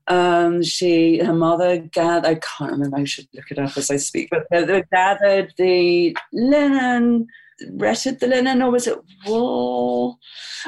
um, 0.08 0.64
she, 0.64 1.20
her 1.20 1.34
mother 1.34 1.78
gathered, 1.78 2.28
I 2.28 2.36
can't 2.36 2.72
remember, 2.72 2.98
I 2.98 3.04
should 3.04 3.28
look 3.34 3.52
it 3.52 3.60
up 3.60 3.78
as 3.78 3.92
I 3.92 3.98
speak, 3.98 4.30
but 4.32 4.48
they 4.50 4.84
gathered 4.92 5.54
the 5.58 6.16
linen, 6.32 7.28
retted 7.72 8.20
the 8.20 8.28
linen, 8.28 8.62
or 8.62 8.72
was 8.72 8.88
it 8.88 8.98
wool? 9.26 10.20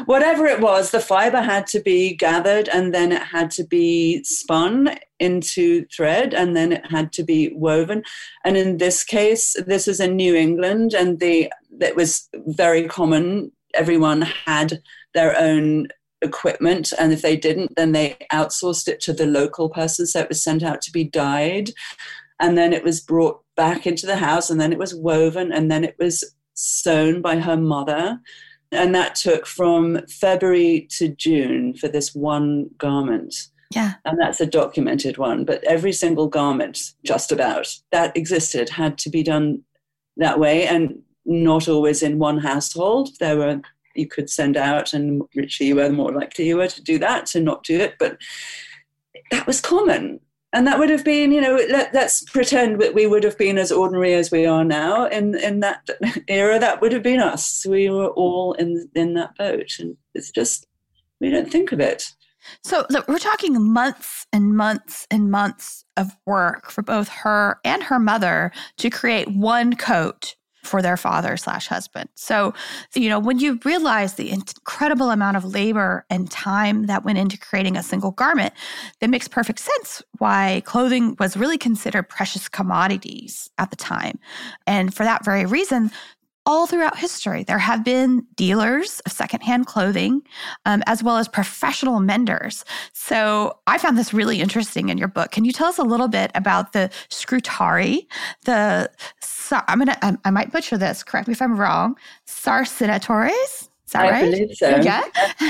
Whatever 0.05 0.45
it 0.45 0.59
was, 0.59 0.91
the 0.91 0.99
fiber 0.99 1.41
had 1.41 1.67
to 1.67 1.79
be 1.79 2.15
gathered 2.15 2.67
and 2.67 2.93
then 2.93 3.11
it 3.11 3.23
had 3.23 3.49
to 3.51 3.63
be 3.63 4.23
spun 4.23 4.97
into 5.19 5.85
thread 5.85 6.33
and 6.33 6.55
then 6.55 6.73
it 6.73 6.91
had 6.91 7.13
to 7.13 7.23
be 7.23 7.49
woven. 7.53 8.03
And 8.43 8.57
in 8.57 8.77
this 8.77 9.03
case, 9.03 9.55
this 9.65 9.87
is 9.87 9.99
in 10.01 10.15
New 10.15 10.35
England 10.35 10.93
and 10.93 11.19
the, 11.19 11.51
it 11.79 11.95
was 11.95 12.27
very 12.33 12.87
common. 12.87 13.51
Everyone 13.73 14.21
had 14.21 14.81
their 15.13 15.37
own 15.39 15.87
equipment 16.21 16.91
and 16.99 17.13
if 17.13 17.21
they 17.21 17.37
didn't 17.37 17.75
then 17.75 17.91
they 17.91 18.17
outsourced 18.33 18.87
it 18.87 18.99
to 18.99 19.13
the 19.13 19.25
local 19.25 19.69
person 19.69 20.05
so 20.05 20.19
it 20.19 20.29
was 20.29 20.43
sent 20.43 20.63
out 20.63 20.81
to 20.81 20.91
be 20.91 21.03
dyed. 21.03 21.71
And 22.41 22.57
then 22.57 22.71
it 22.71 22.83
was 22.83 23.01
brought 23.01 23.41
back 23.57 23.85
into 23.85 24.05
the 24.05 24.15
house 24.15 24.49
and 24.49 24.61
then 24.61 24.71
it 24.71 24.79
was 24.79 24.95
woven 24.95 25.51
and 25.51 25.69
then 25.69 25.83
it 25.83 25.95
was 25.99 26.23
sewn 26.53 27.21
by 27.21 27.39
her 27.39 27.57
mother. 27.57 28.19
And 28.71 28.93
that 28.95 29.15
took 29.15 29.45
from 29.45 30.05
february 30.07 30.87
to 30.91 31.09
june 31.09 31.73
for 31.73 31.87
this 31.87 32.13
one 32.13 32.69
garment. 32.77 33.35
Yeah. 33.73 33.93
And 34.05 34.19
that's 34.19 34.41
a 34.41 34.45
documented 34.45 35.17
one 35.17 35.45
but 35.45 35.63
every 35.63 35.93
single 35.93 36.27
garment 36.27 36.79
just 37.05 37.31
about 37.31 37.67
that 37.91 38.15
existed 38.15 38.69
had 38.69 38.97
to 38.99 39.09
be 39.09 39.23
done 39.23 39.63
that 40.17 40.39
way 40.39 40.67
and 40.67 41.01
not 41.25 41.67
always 41.67 42.03
in 42.03 42.19
one 42.19 42.39
household. 42.39 43.09
There 43.19 43.37
were 43.37 43.61
you 43.99 44.07
could 44.07 44.29
send 44.29 44.57
out, 44.57 44.93
and 44.93 45.21
richer 45.35 45.63
you 45.63 45.75
were 45.75 45.87
the 45.87 45.93
more 45.93 46.13
likely 46.13 46.47
you 46.47 46.57
were 46.57 46.67
to 46.67 46.81
do 46.81 46.97
that, 46.99 47.25
to 47.27 47.39
not 47.39 47.63
do 47.63 47.79
it. 47.79 47.95
But 47.99 48.17
that 49.31 49.45
was 49.45 49.61
common. 49.61 50.19
And 50.51 50.65
that 50.65 50.79
would 50.79 50.89
have 50.89 51.05
been, 51.05 51.31
you 51.31 51.41
know, 51.41 51.59
let, 51.69 51.95
us 51.95 52.23
pretend 52.23 52.81
that 52.81 52.95
we 52.95 53.05
would 53.05 53.23
have 53.23 53.37
been 53.37 53.59
as 53.59 53.71
ordinary 53.71 54.15
as 54.15 54.31
we 54.31 54.47
are 54.47 54.65
now. 54.65 55.05
In 55.05 55.35
in 55.35 55.59
that 55.59 55.87
era, 56.27 56.57
that 56.59 56.81
would 56.81 56.91
have 56.91 57.03
been 57.03 57.19
us. 57.19 57.65
We 57.69 57.89
were 57.89 58.07
all 58.07 58.53
in 58.53 58.89
in 58.95 59.13
that 59.13 59.35
boat, 59.37 59.73
and 59.79 59.95
it's 60.15 60.31
just 60.31 60.65
we 61.21 61.29
don't 61.29 61.51
think 61.51 61.71
of 61.71 61.79
it. 61.79 62.11
So 62.63 62.85
look, 62.89 63.07
we're 63.07 63.19
talking 63.19 63.61
months 63.61 64.25
and 64.33 64.55
months 64.55 65.05
and 65.11 65.29
months 65.29 65.85
of 65.97 66.15
work 66.25 66.71
for 66.71 66.81
both 66.81 67.09
her 67.09 67.59
and 67.63 67.83
her 67.83 67.99
mother 67.99 68.51
to 68.77 68.89
create 68.89 69.27
one 69.29 69.75
coat 69.75 70.35
for 70.69 70.81
their 70.81 70.97
father 70.97 71.35
slash 71.35 71.67
husband. 71.67 72.09
So, 72.15 72.53
you 72.93 73.09
know, 73.09 73.19
when 73.19 73.39
you 73.39 73.59
realize 73.65 74.13
the 74.13 74.29
incredible 74.29 75.09
amount 75.09 75.35
of 75.37 75.43
labor 75.43 76.05
and 76.09 76.29
time 76.29 76.85
that 76.85 77.03
went 77.03 77.17
into 77.17 77.37
creating 77.37 77.75
a 77.75 77.83
single 77.83 78.11
garment, 78.11 78.53
that 78.99 79.09
makes 79.09 79.27
perfect 79.27 79.59
sense 79.59 80.03
why 80.19 80.61
clothing 80.65 81.15
was 81.19 81.35
really 81.35 81.57
considered 81.57 82.03
precious 82.03 82.47
commodities 82.47 83.49
at 83.57 83.71
the 83.71 83.75
time. 83.75 84.19
And 84.67 84.93
for 84.93 85.03
that 85.03 85.25
very 85.25 85.45
reason, 85.45 85.91
all 86.49 86.65
throughout 86.65 86.97
history. 86.97 87.43
There 87.43 87.59
have 87.59 87.83
been 87.83 88.25
dealers 88.35 89.01
of 89.01 89.11
secondhand 89.11 89.67
clothing, 89.67 90.23
um, 90.65 90.81
as 90.87 91.03
well 91.03 91.17
as 91.17 91.27
professional 91.27 91.99
menders. 91.99 92.65
So 92.91 93.59
I 93.67 93.77
found 93.77 93.99
this 93.99 94.15
really 94.15 94.41
interesting 94.41 94.89
in 94.89 94.97
your 94.97 95.09
book. 95.09 95.29
Can 95.29 95.45
you 95.45 95.51
tell 95.51 95.67
us 95.67 95.77
a 95.77 95.83
little 95.83 96.07
bit 96.07 96.31
about 96.33 96.73
the 96.73 96.89
scrutari, 97.09 98.07
the 98.45 98.89
I'm 99.51 99.79
gonna 99.79 99.97
I, 100.01 100.17
I 100.25 100.31
might 100.31 100.51
butcher 100.51 100.77
this. 100.77 101.03
Correct 101.03 101.27
me 101.27 101.33
if 101.33 101.41
I'm 101.41 101.59
wrong. 101.59 101.97
Sarcinatores. 102.27 103.69
Is 103.89 103.93
that 103.93 104.05
I 104.05 104.11
right? 104.11 104.31
believe 104.31 104.55
so. 104.55 104.69
Yeah. 104.81 105.03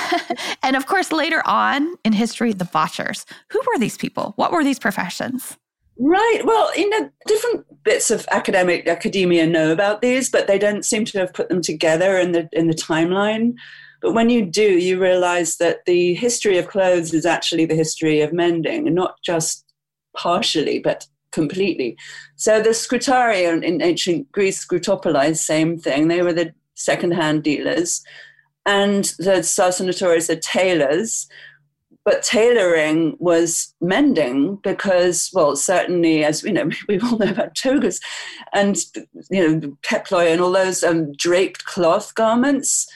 and 0.64 0.78
of 0.78 0.86
course, 0.86 1.12
later 1.12 1.42
on 1.46 1.96
in 2.06 2.14
history, 2.14 2.54
the 2.54 2.66
botchers. 2.66 3.26
Who 3.50 3.60
were 3.60 3.78
these 3.80 3.98
people? 3.98 4.34
What 4.38 4.54
were 4.54 4.64
these 4.64 4.80
professions? 4.80 5.58
Right. 6.00 6.42
Well, 6.46 6.72
you 6.78 6.90
know, 6.90 7.10
different 7.28 7.66
bits 7.84 8.10
of 8.10 8.26
academic 8.32 8.88
academia 8.88 9.46
know 9.46 9.74
about 9.74 10.02
these, 10.02 10.30
but 10.30 10.48
they 10.48 10.58
don't 10.58 10.86
seem 10.86 11.04
to 11.06 11.20
have 11.20 11.34
put 11.34 11.50
them 11.50 11.62
together 11.62 12.18
in 12.18 12.32
the 12.32 12.48
in 12.54 12.68
the 12.68 12.74
timeline. 12.74 13.56
But 14.02 14.14
when 14.14 14.30
you 14.30 14.46
do, 14.46 14.62
you 14.62 15.02
realize 15.02 15.58
that 15.58 15.84
the 15.86 16.14
history 16.14 16.58
of 16.58 16.70
clothes 16.70 17.14
is 17.14 17.26
actually 17.26 17.66
the 17.66 17.76
history 17.76 18.22
of 18.22 18.32
mending, 18.32 18.88
and 18.88 18.96
not 18.96 19.16
just 19.22 19.66
partially, 20.16 20.80
but 20.80 21.06
completely. 21.32 21.98
So 22.36 22.62
the 22.62 22.74
scrutari 22.74 23.44
in 23.44 23.82
ancient 23.82 24.32
Greece, 24.32 24.66
scrutopoli, 24.66 25.36
same 25.36 25.78
thing. 25.78 26.08
They 26.08 26.22
were 26.22 26.34
the 26.34 26.54
second-hand 26.76 27.44
dealers, 27.44 28.02
and 28.66 29.06
the 29.18 29.42
sarcinatores, 29.42 30.28
the 30.28 30.36
tailors 30.36 31.28
but 32.10 32.24
tailoring 32.24 33.16
was 33.20 33.74
mending 33.82 34.56
because, 34.64 35.30
well, 35.32 35.56
certainly, 35.56 36.24
as 36.24 36.42
we 36.42 36.52
know, 36.52 36.70
we 36.88 37.00
all 37.00 37.20
know 37.20 37.30
about 37.30 37.54
togas 37.54 38.00
and, 38.52 38.78
you 39.30 39.60
know, 39.60 39.78
peploi 39.84 40.28
and 40.32 40.42
all 40.42 40.52
those 40.52 40.84
um, 40.84 41.12
draped 41.14 41.66
cloth 41.66 42.16
garments. 42.16 42.88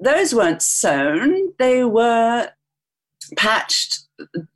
Those 0.00 0.34
weren't 0.34 0.62
sewn, 0.62 1.52
they 1.60 1.84
were 1.84 2.50
patched, 3.36 4.00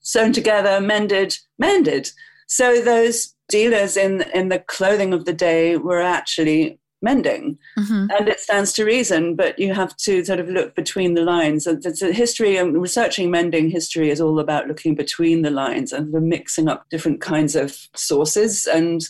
sewn 0.01 0.33
together, 0.33 0.81
mended, 0.81 1.37
mended. 1.59 2.11
So 2.53 2.83
those 2.83 3.35
dealers 3.49 3.97
in, 3.97 4.25
in 4.35 4.51
the 4.51 4.59
clothing 4.59 5.15
of 5.15 5.25
the 5.25 5.33
day 5.33 5.79
were 5.79 6.03
actually 6.03 6.79
mending. 7.01 7.57
Mm-hmm. 7.79 8.09
And 8.11 8.29
it 8.29 8.41
stands 8.41 8.75
to 8.75 8.85
reason, 8.85 9.37
but 9.37 9.59
you 9.59 9.73
have 9.73 9.97
to 9.97 10.23
sort 10.23 10.39
of 10.39 10.51
look 10.51 10.75
between 10.75 11.15
the 11.15 11.23
lines. 11.23 11.67
And 11.67 11.83
the 11.83 12.13
history 12.13 12.59
and 12.59 12.79
researching 12.79 13.31
mending 13.31 13.71
history 13.71 14.11
is 14.11 14.21
all 14.21 14.39
about 14.39 14.69
looking 14.69 14.95
between 14.95 15.41
the 15.41 15.51
lines 15.51 15.95
and 15.95 16.13
mixing 16.13 16.69
up 16.69 16.85
different 16.91 17.23
kinds 17.23 17.57
of 17.57 17.75
sources 17.97 18.67
and 18.67 19.01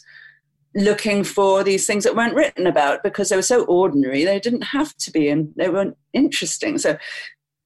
looking 0.76 1.24
for 1.24 1.64
these 1.64 1.84
things 1.84 2.04
that 2.04 2.14
weren't 2.14 2.36
written 2.36 2.68
about 2.68 3.02
because 3.02 3.28
they 3.28 3.36
were 3.36 3.42
so 3.42 3.64
ordinary. 3.64 4.24
They 4.24 4.38
didn't 4.38 4.62
have 4.62 4.96
to 4.98 5.10
be 5.10 5.28
and 5.28 5.52
they 5.56 5.68
weren't 5.68 5.96
interesting. 6.12 6.78
So 6.78 6.96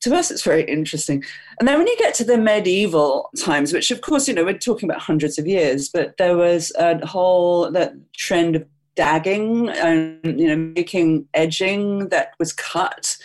to 0.03 0.15
us, 0.15 0.31
it's 0.31 0.43
very 0.43 0.65
interesting. 0.65 1.25
And 1.59 1.67
then 1.67 1.79
when 1.79 1.87
you 1.87 1.97
get 1.99 2.15
to 2.15 2.25
the 2.25 2.38
medieval 2.38 3.31
times, 3.38 3.73
which 3.73 3.91
of 3.91 4.03
course, 4.03 4.29
you 4.29 4.35
know, 4.35 4.45
we're 4.45 4.59
talking 4.59 4.88
about 4.88 5.03
hundreds 5.03 5.38
of 5.38 5.47
years, 5.47 5.88
but 5.88 6.17
there 6.19 6.37
was 6.37 6.73
a 6.79 7.05
whole 7.07 7.71
that 7.73 7.95
trend 8.15 8.57
of 8.57 8.67
dagging 8.97 9.69
and 9.69 10.41
you 10.41 10.49
know 10.49 10.57
making 10.75 11.29
edging 11.35 12.09
that 12.09 12.33
was 12.38 12.53
cut 12.53 13.17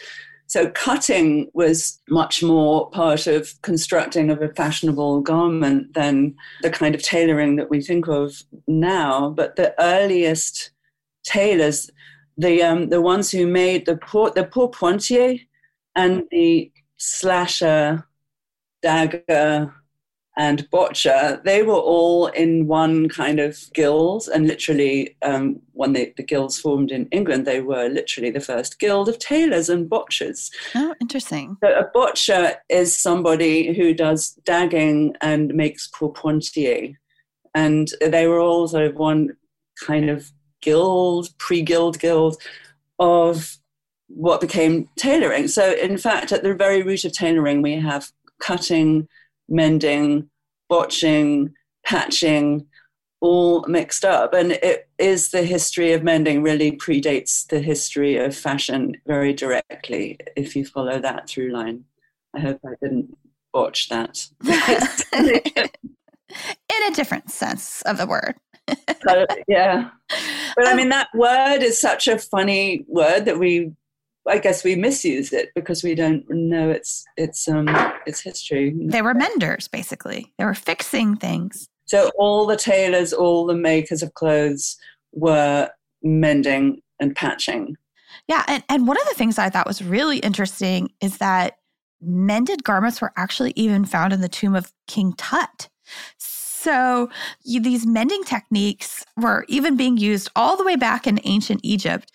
so 0.46 0.70
cutting 0.72 1.50
was 1.54 2.00
much 2.10 2.44
more 2.44 2.90
part 2.92 3.26
of 3.26 3.60
constructing 3.62 4.30
of 4.30 4.42
a 4.42 4.50
fashionable 4.50 5.22
garment 5.22 5.94
than 5.94 6.36
the 6.62 6.70
kind 6.70 6.94
of 6.94 7.02
tailoring 7.02 7.56
that 7.56 7.70
we 7.70 7.82
think 7.82 8.08
of 8.08 8.44
now 8.68 9.30
but 9.30 9.56
the 9.56 9.74
earliest 9.82 10.72
tailors 11.24 11.90
the 12.38 12.62
um, 12.62 12.90
the 12.90 13.02
ones 13.02 13.32
who 13.32 13.48
made 13.48 13.86
the 13.86 13.96
port 13.96 14.36
the 14.36 14.44
pourpointier 14.44 15.40
and 15.96 16.24
the 16.32 16.72
slasher 16.98 18.06
dagger 18.82 19.74
and 20.38 20.70
botcher, 20.70 21.42
they 21.44 21.62
were 21.62 21.74
all 21.74 22.28
in 22.28 22.68
one 22.68 23.10
kind 23.10 23.40
of 23.40 23.60
guild. 23.74 24.30
And 24.34 24.48
literally, 24.48 25.18
um, 25.22 25.62
when 25.74 25.94
they, 25.94 26.14
the 26.16 26.24
guilds 26.24 26.60
formed 26.60 26.92
in 26.92 27.08
England, 27.08 27.46
they 27.46 27.62
were 27.62 27.90
literally 27.90 28.30
the 28.30 28.40
first 28.40 28.80
guild 28.80 29.10
of 29.10 29.20
tailors 29.20 29.70
and 29.70 29.90
botchers. 29.90 30.50
Oh, 30.74 30.96
interesting. 31.02 31.58
So 31.64 31.72
a 31.72 31.86
botcher 31.94 32.56
is 32.70 32.98
somebody 32.98 33.76
who 33.76 33.94
does 33.94 34.32
dagging 34.46 35.16
and 35.22 35.54
makes 35.54 35.90
pourpointier. 35.90 36.96
And 37.54 37.90
they 38.00 38.28
were 38.28 38.40
all 38.40 38.70
sort 38.70 38.86
of 38.86 38.96
one 38.96 39.36
kind 39.86 40.10
of 40.10 40.32
guild, 40.62 41.30
pre 41.38 41.62
guild 41.62 42.00
guild 42.00 42.38
of 43.00 43.58
what 44.16 44.42
became 44.42 44.90
tailoring. 44.98 45.48
So, 45.48 45.74
in 45.74 45.98
fact, 45.98 46.32
at 46.32 46.44
the 46.44 46.54
very 46.54 46.84
root 46.84 47.06
of 47.06 47.14
tailoring, 47.14 47.62
we 47.62 47.76
have 47.76 48.12
cutting 48.40 49.08
mending, 49.52 50.30
botching, 50.70 51.54
patching, 51.86 52.66
all 53.20 53.64
mixed 53.68 54.04
up. 54.04 54.34
And 54.34 54.54
it 54.54 54.90
is 54.98 55.30
the 55.30 55.44
history 55.44 55.94
of 55.94 56.04
mending 56.04 56.42
really 56.42 56.72
predates 56.72 57.46
the 57.48 57.60
history 57.60 58.18
of 58.18 58.36
fashion 58.36 58.96
very 59.06 59.34
directly, 59.34 60.18
if 60.36 60.56
you 60.56 60.66
follow 60.66 61.00
that 61.00 61.30
through 61.30 61.52
line. 61.52 61.84
I 62.36 62.40
hope 62.40 62.60
I 62.66 62.74
didn't 62.82 63.16
botch 63.54 63.90
that. 63.90 64.28
In 64.44 65.70
a 66.88 66.96
different 66.96 67.30
sense 67.30 67.82
of 67.84 67.98
the 67.98 68.08
word. 68.08 68.36
yeah. 69.48 69.90
But 70.56 70.68
I 70.68 70.72
um, 70.72 70.78
mean, 70.78 70.90
that 70.90 71.10
word 71.14 71.62
is 71.62 71.80
such 71.80 72.08
a 72.08 72.18
funny 72.18 72.86
word 72.88 73.26
that 73.26 73.38
we 73.38 73.74
I 74.28 74.38
guess 74.38 74.64
we 74.64 74.76
misuse 74.76 75.34
it 75.34 75.50
because 75.56 75.84
we 75.84 75.96
don't 75.96 76.24
know 76.30 76.70
its 76.70 77.04
its 77.18 77.48
um 77.48 77.68
its 78.06 78.22
history. 78.22 78.76
They 78.80 79.02
were 79.02 79.14
menders, 79.14 79.68
basically. 79.68 80.32
They 80.38 80.46
were 80.46 80.54
fixing 80.54 81.16
things. 81.16 81.68
So 81.86 82.12
all 82.18 82.46
the 82.46 82.56
tailors, 82.56 83.14
all 83.14 83.46
the 83.46 83.56
makers 83.56 84.04
of 84.04 84.14
clothes 84.14 84.78
were 85.12 85.70
mending 86.04 86.82
and 87.00 87.16
patching. 87.16 87.76
Yeah, 88.28 88.44
and, 88.48 88.64
and 88.70 88.88
one 88.88 88.98
of 88.98 89.08
the 89.10 89.16
things 89.16 89.38
I 89.38 89.50
thought 89.50 89.68
was 89.68 89.84
really 89.84 90.20
interesting 90.20 90.90
is 91.02 91.18
that 91.18 91.58
mended 92.02 92.64
garments 92.64 93.02
were 93.02 93.14
actually 93.18 93.54
even 93.56 93.86
found 93.86 94.14
in 94.14 94.22
the 94.22 94.30
tomb 94.30 94.56
of 94.56 94.72
King 94.88 95.14
Tut. 95.18 95.70
So 96.18 97.10
you, 97.44 97.60
these 97.60 97.88
mending 97.88 98.24
techniques 98.24 99.04
were 99.18 99.46
even 99.48 99.76
being 99.76 99.98
used 99.98 100.30
all 100.36 100.56
the 100.56 100.64
way 100.64 100.76
back 100.76 101.08
in 101.08 101.20
ancient 101.24 101.62
Egypt. 101.64 102.12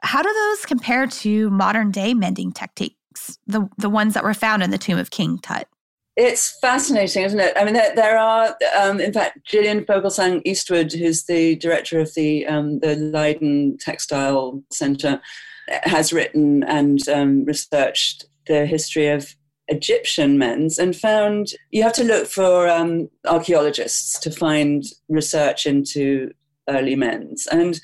How 0.00 0.22
do 0.22 0.32
those 0.32 0.66
compare 0.66 1.06
to 1.06 1.50
modern 1.50 1.90
day 1.90 2.14
mending 2.14 2.52
techniques, 2.52 3.38
the, 3.46 3.68
the 3.78 3.90
ones 3.90 4.14
that 4.14 4.24
were 4.24 4.34
found 4.34 4.62
in 4.62 4.70
the 4.70 4.78
tomb 4.78 4.98
of 4.98 5.10
King 5.10 5.38
Tut? 5.38 5.68
It's 6.16 6.58
fascinating, 6.60 7.22
isn't 7.22 7.38
it? 7.38 7.52
I 7.56 7.64
mean, 7.64 7.74
there, 7.74 7.94
there 7.94 8.18
are, 8.18 8.56
um, 8.80 9.00
in 9.00 9.12
fact, 9.12 9.38
Gillian 9.46 9.84
Vogelsang 9.84 10.42
Eastwood, 10.44 10.92
who's 10.92 11.24
the 11.24 11.54
director 11.56 12.00
of 12.00 12.12
the 12.14 12.44
um, 12.46 12.80
the 12.80 12.96
Leiden 12.96 13.78
Textile 13.78 14.60
Centre, 14.72 15.20
has 15.84 16.12
written 16.12 16.64
and 16.64 17.08
um, 17.08 17.44
researched 17.44 18.26
the 18.48 18.66
history 18.66 19.08
of 19.08 19.36
Egyptian 19.68 20.38
men's 20.38 20.78
and 20.78 20.96
found 20.96 21.52
you 21.70 21.82
have 21.82 21.92
to 21.92 22.04
look 22.04 22.26
for 22.26 22.68
um, 22.68 23.08
archaeologists 23.26 24.18
to 24.18 24.30
find 24.30 24.84
research 25.08 25.66
into 25.66 26.32
early 26.68 26.96
men's. 26.96 27.46
And 27.46 27.80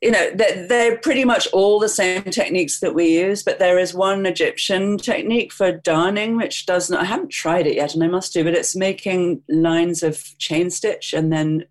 you 0.00 0.12
know, 0.12 0.30
they're, 0.34 0.66
they're, 0.66 0.98
pretty 0.98 1.24
much 1.24 1.48
all 1.52 1.80
the 1.80 1.88
same 1.88 2.22
techniques 2.24 2.80
that 2.80 2.94
we 2.94 3.18
use, 3.18 3.42
but 3.42 3.58
there 3.58 3.78
is 3.78 3.94
one 3.94 4.26
Egyptian 4.26 4.96
technique 4.96 5.52
for 5.52 5.72
darning, 5.72 6.36
which 6.36 6.66
does 6.66 6.88
not, 6.88 7.00
I 7.00 7.04
haven't 7.04 7.30
tried 7.30 7.66
it 7.66 7.74
yet 7.74 7.94
and 7.94 8.04
I 8.04 8.06
must 8.06 8.32
do, 8.32 8.44
but 8.44 8.54
it's 8.54 8.76
making 8.76 9.42
lines 9.48 10.02
of 10.02 10.22
chain 10.38 10.70
stitch 10.70 11.12
and 11.12 11.32
then 11.32 11.64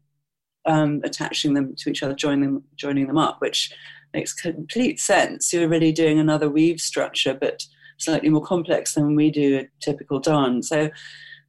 um, 0.65 1.01
attaching 1.05 1.53
them 1.53 1.74
to 1.77 1.89
each 1.89 2.03
other, 2.03 2.13
joining 2.13 2.53
them, 2.53 2.63
joining 2.75 3.07
them 3.07 3.17
up, 3.17 3.39
which 3.39 3.74
makes 4.13 4.34
complete 4.34 5.00
sense. 5.00 5.53
You're 5.53 5.69
really 5.69 5.93
doing 5.93 6.19
another 6.19 6.50
weave 6.50 6.81
structure, 6.81 7.34
but 7.34 7.65
slightly 7.98 8.29
more 8.29 8.43
complex 8.43 8.93
than 8.93 9.15
we 9.15 9.31
do 9.31 9.60
a 9.60 9.69
typical 9.79 10.19
darn. 10.19 10.62
So 10.63 10.89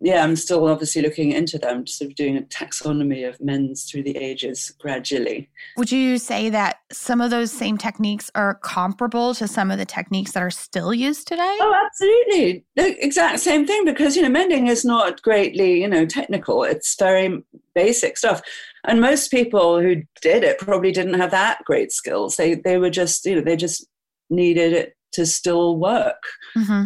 yeah, 0.01 0.23
I'm 0.23 0.37
still 0.37 0.67
obviously 0.69 1.03
looking 1.03 1.33
into 1.33 1.59
them, 1.59 1.87
sort 1.87 2.11
of 2.11 2.17
doing 2.17 2.37
a 2.37 2.43
taxonomy 2.43 3.29
of 3.29 3.41
men's 3.41 3.85
through 3.85 4.05
the 4.05 4.17
ages 4.17 4.73
gradually. 4.79 5.51
Would 5.77 5.91
you 5.91 6.19
say 6.19 6.51
that 6.51 6.79
some 6.93 7.21
of 7.21 7.31
those 7.31 7.51
same 7.51 7.77
techniques 7.77 8.31
are 8.37 8.55
comparable 8.57 9.35
to 9.35 9.49
some 9.49 9.73
of 9.73 9.79
the 9.79 9.85
techniques 9.85 10.33
that 10.33 10.43
are 10.43 10.51
still 10.51 10.95
used 10.95 11.27
today? 11.27 11.57
Oh, 11.61 11.75
absolutely. 11.85 12.65
The 12.77 13.05
exact 13.05 13.41
same 13.41 13.67
thing 13.67 13.85
because, 13.85 14.15
you 14.15 14.23
know, 14.23 14.29
mending 14.29 14.69
is 14.69 14.85
not 14.85 15.21
greatly, 15.23 15.81
you 15.81 15.89
know, 15.89 16.07
technical. 16.07 16.63
It's 16.63 16.95
very 16.97 17.43
basic 17.75 18.17
stuff. 18.17 18.41
And 18.85 19.01
most 19.01 19.33
people 19.33 19.81
who 19.81 20.03
did 20.23 20.45
it 20.45 20.59
probably 20.59 20.93
didn't 20.93 21.19
have 21.19 21.33
that 21.33 21.65
great 21.65 21.91
skills. 21.91 22.37
They 22.37 22.55
they 22.55 22.79
were 22.79 22.91
just, 22.91 23.27
you 23.27 23.35
know, 23.35 23.41
they 23.43 23.57
just 23.57 23.87
needed 24.31 24.73
it 24.73 24.97
to 25.13 25.27
still 25.27 25.77
work. 25.77 26.23
Mm-hmm. 26.57 26.85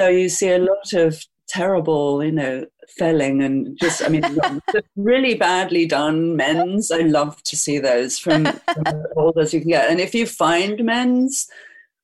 So 0.00 0.08
you 0.08 0.28
see 0.28 0.50
a 0.50 0.58
lot 0.58 0.92
of 0.92 1.24
terrible, 1.52 2.24
you 2.24 2.32
know, 2.32 2.66
felling 2.98 3.42
and 3.42 3.78
just, 3.78 4.02
I 4.02 4.08
mean, 4.08 4.22
really 4.96 5.34
badly 5.34 5.86
done 5.86 6.36
men's. 6.36 6.90
I 6.90 7.00
love 7.00 7.42
to 7.44 7.56
see 7.56 7.78
those 7.78 8.18
from, 8.18 8.44
from 8.44 9.04
old 9.16 9.38
as 9.38 9.52
you 9.52 9.60
can 9.60 9.70
get. 9.70 9.90
And 9.90 10.00
if 10.00 10.14
you 10.14 10.26
find 10.26 10.82
men's 10.82 11.46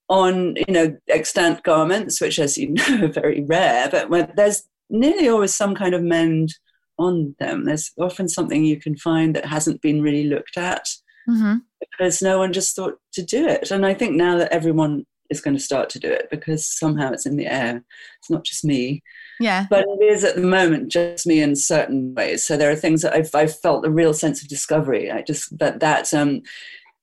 on, 0.09 0.57
you 0.57 0.73
know, 0.73 0.97
extant 1.09 1.63
garments, 1.63 2.21
which 2.21 2.39
as 2.39 2.59
you 2.59 2.69
know 2.75 3.07
are 3.07 3.13
very 3.13 3.45
rare, 3.45 3.89
but 3.91 4.11
when, 4.11 4.31
there's 4.37 4.65
nearly 4.91 5.29
always 5.29 5.55
some 5.55 5.75
kind 5.75 5.95
of 5.95 6.03
mend 6.03 6.55
on 6.99 7.35
them. 7.39 7.65
There's 7.65 7.93
often 7.99 8.29
something 8.29 8.65
you 8.65 8.79
can 8.81 8.97
find 8.97 9.35
that 9.35 9.47
hasn't 9.47 9.81
been 9.81 10.03
really 10.03 10.25
looked 10.25 10.57
at 10.57 10.89
mm-hmm. 11.29 11.57
because 11.81 12.21
no 12.21 12.39
one 12.39 12.53
just 12.53 12.75
thought 12.75 12.99
to 13.13 13.23
do 13.23 13.47
it. 13.47 13.71
And 13.71 13.87
I 13.87 13.95
think 13.95 14.17
now 14.17 14.37
that 14.39 14.53
everyone 14.53 15.07
is 15.31 15.41
going 15.41 15.57
to 15.57 15.63
start 15.63 15.91
to 15.91 15.99
do 15.99 16.11
it 16.11 16.29
because 16.31 16.67
somehow 16.67 17.13
it's 17.13 17.27
in 17.27 17.37
the 17.37 17.47
air. 17.47 17.83
It's 18.19 18.31
not 18.31 18.45
just 18.45 18.65
me. 18.65 19.03
Yeah. 19.41 19.67
But 19.71 19.85
it 19.87 20.05
is 20.05 20.25
at 20.25 20.37
the 20.37 20.43
moment 20.43 20.91
just 20.91 21.27
me 21.27 21.41
in 21.41 21.57
certain 21.57 22.15
ways. 22.15 22.45
So 22.45 22.57
there 22.57 22.71
are 22.71 22.77
things 22.77 23.03
that 23.03 23.15
I've, 23.15 23.35
I've 23.35 23.59
felt 23.59 23.87
a 23.87 23.91
real 23.91 24.15
sense 24.15 24.43
of 24.43 24.49
discovery. 24.49 25.11
I 25.11 25.23
just 25.23 25.57
that 25.59 25.81
that 25.81 26.13
um, 26.13 26.43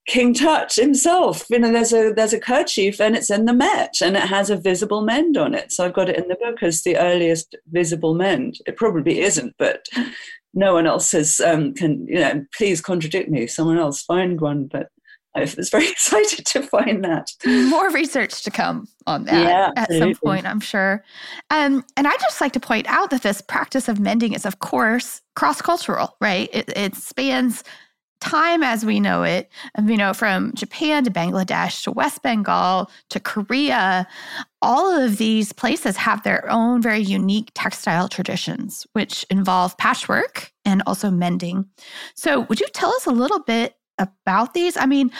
King 0.07 0.33
Tut 0.33 0.73
himself, 0.73 1.45
you 1.49 1.57
know, 1.57 1.71
there's 1.71 1.93
a 1.93 2.13
there's 2.13 2.33
a 2.33 2.39
kerchief 2.39 3.01
and 3.01 3.15
it's 3.15 3.31
in 3.31 3.45
the 3.45 3.53
Met 3.53 3.95
and 4.01 4.15
it 4.15 4.23
has 4.23 4.49
a 4.49 4.57
visible 4.57 5.01
mend 5.01 5.38
on 5.38 5.53
it. 5.53 5.71
So 5.71 5.85
I've 5.85 5.93
got 5.93 6.09
it 6.09 6.17
in 6.17 6.27
the 6.27 6.35
book 6.35 6.61
as 6.61 6.83
the 6.83 6.97
earliest 6.97 7.55
visible 7.71 8.13
mend. 8.13 8.59
It 8.67 8.77
probably 8.77 9.21
isn't, 9.21 9.55
but 9.57 9.85
no 10.53 10.73
one 10.73 10.85
else 10.85 11.11
has 11.13 11.39
um, 11.39 11.73
can 11.73 12.05
you 12.07 12.19
know. 12.19 12.45
Please 12.55 12.81
contradict 12.81 13.29
me. 13.29 13.47
Someone 13.47 13.77
else 13.77 14.03
find 14.03 14.39
one, 14.39 14.65
but 14.65 14.89
I 15.38 15.41
was 15.41 15.69
very 15.69 15.88
excited 15.91 16.45
to 16.45 16.62
find 16.62 17.04
that. 17.04 17.32
More 17.45 17.91
research 17.91 18.43
to 18.43 18.52
come 18.52 18.88
on 19.06 19.26
that 19.26 19.43
yeah, 19.43 19.71
at 19.76 19.91
some 19.91 20.15
point, 20.15 20.45
I'm 20.45 20.62
sure. 20.62 21.04
Um, 21.50 21.84
and 21.98 22.08
I 22.08 22.12
just 22.17 22.39
like 22.41 22.54
to 22.54 22.60
point 22.60 22.88
out 22.88 23.10
that 23.10 23.21
this 23.21 23.41
practice 23.41 23.88
of 23.88 24.00
mending 24.00 24.34
is, 24.34 24.45
of 24.45 24.60
course, 24.60 25.21
cross 25.36 25.62
cultural, 25.62 26.15
right? 26.21 26.50
It, 26.54 26.71
it, 26.76 26.95
spans 26.95 27.63
time 28.21 28.63
as 28.63 28.86
we 28.86 29.00
know 29.00 29.24
it, 29.24 29.52
you 29.84 29.98
know, 29.98 30.13
from 30.13 30.54
Japan 30.56 31.04
to 31.04 31.12
Bangladesh 31.12 31.84
to 31.84 31.91
West 31.91 32.24
Bengal 32.24 32.89
to 33.10 33.19
Korea. 33.19 34.08
All 34.62 34.89
of 34.89 35.17
these 35.17 35.52
places 35.52 35.98
have 35.98 36.24
their 36.24 36.50
own 36.50 36.82
very 36.82 37.02
unique 37.02 37.52
textile 37.54 38.08
traditions, 38.08 38.88
which 38.93 39.26
involve 39.30 39.78
patchwork 39.78 40.52
and 40.63 40.82
also 40.88 41.12
mending. 41.12 41.65
So, 42.15 42.41
would 42.41 42.62
you 42.62 42.67
tell 42.74 42.89
us 42.91 43.06
a 43.06 43.12
little 43.12 43.39
bit 43.39 43.76
about 43.97 44.53
these. 44.53 44.77
I 44.77 44.86
mean, 44.86 45.12